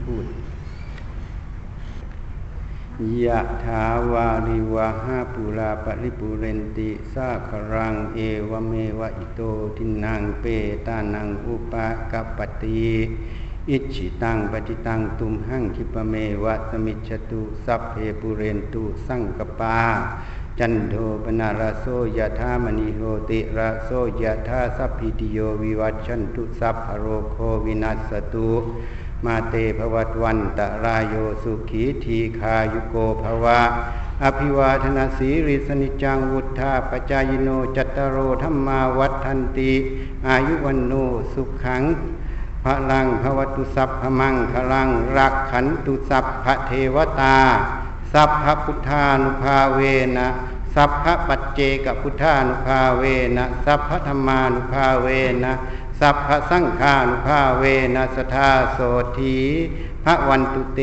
[0.05, 0.26] พูด
[3.24, 8.18] ยะถาวาริวะหาปูรา ปะริปูเรนติสาคะรังเอ
[8.51, 9.40] วะเมวะอิโต
[9.76, 10.44] ทินนังเป
[10.86, 11.74] ตานังอุปะ
[12.12, 12.89] กัปปะติ
[13.70, 16.14] อิจฉิตังปัตถิตังตุมหัง ขิปปะเม
[16.44, 19.78] วะ สะมิชฌะตุสัพเพปูเรนตุสังกัปปา
[20.59, 20.94] จันโท
[21.24, 21.86] ปัณณะระโส
[22.18, 23.01] ยะถา มะณิโช
[23.31, 23.90] ติระโส
[24.22, 28.51] ยะถาสัพพีติโยวิวัชชันตุสัพพะโรโควินัสตุ
[29.25, 33.61] มาเตภวัตวันตะรายโยสุขีทีคายุโกภวะ
[34.23, 39.73] อภิวาทนาสีริสนิจังวุธาปจายโนจัตตารธรรมาวัฏทันติ
[40.29, 40.93] อายุวันโน
[41.33, 41.83] สุขัง
[42.65, 47.39] พระลังพระวัตุสัพพมังคลังรักขันตุสัพพะเทวตา
[48.13, 49.81] สัพพพุทธานุภาเว
[50.17, 50.29] นะ
[50.75, 53.05] สัพพปัจเจกพุทธานุภาเว
[53.37, 55.09] นะสัพพธรรมานุภาเว
[55.45, 55.53] นะ
[56.01, 57.65] สัพพะสังฆานุภาเว
[57.97, 58.79] นัสทธาโส
[59.19, 59.39] ธี
[60.05, 60.81] พระวันตุเต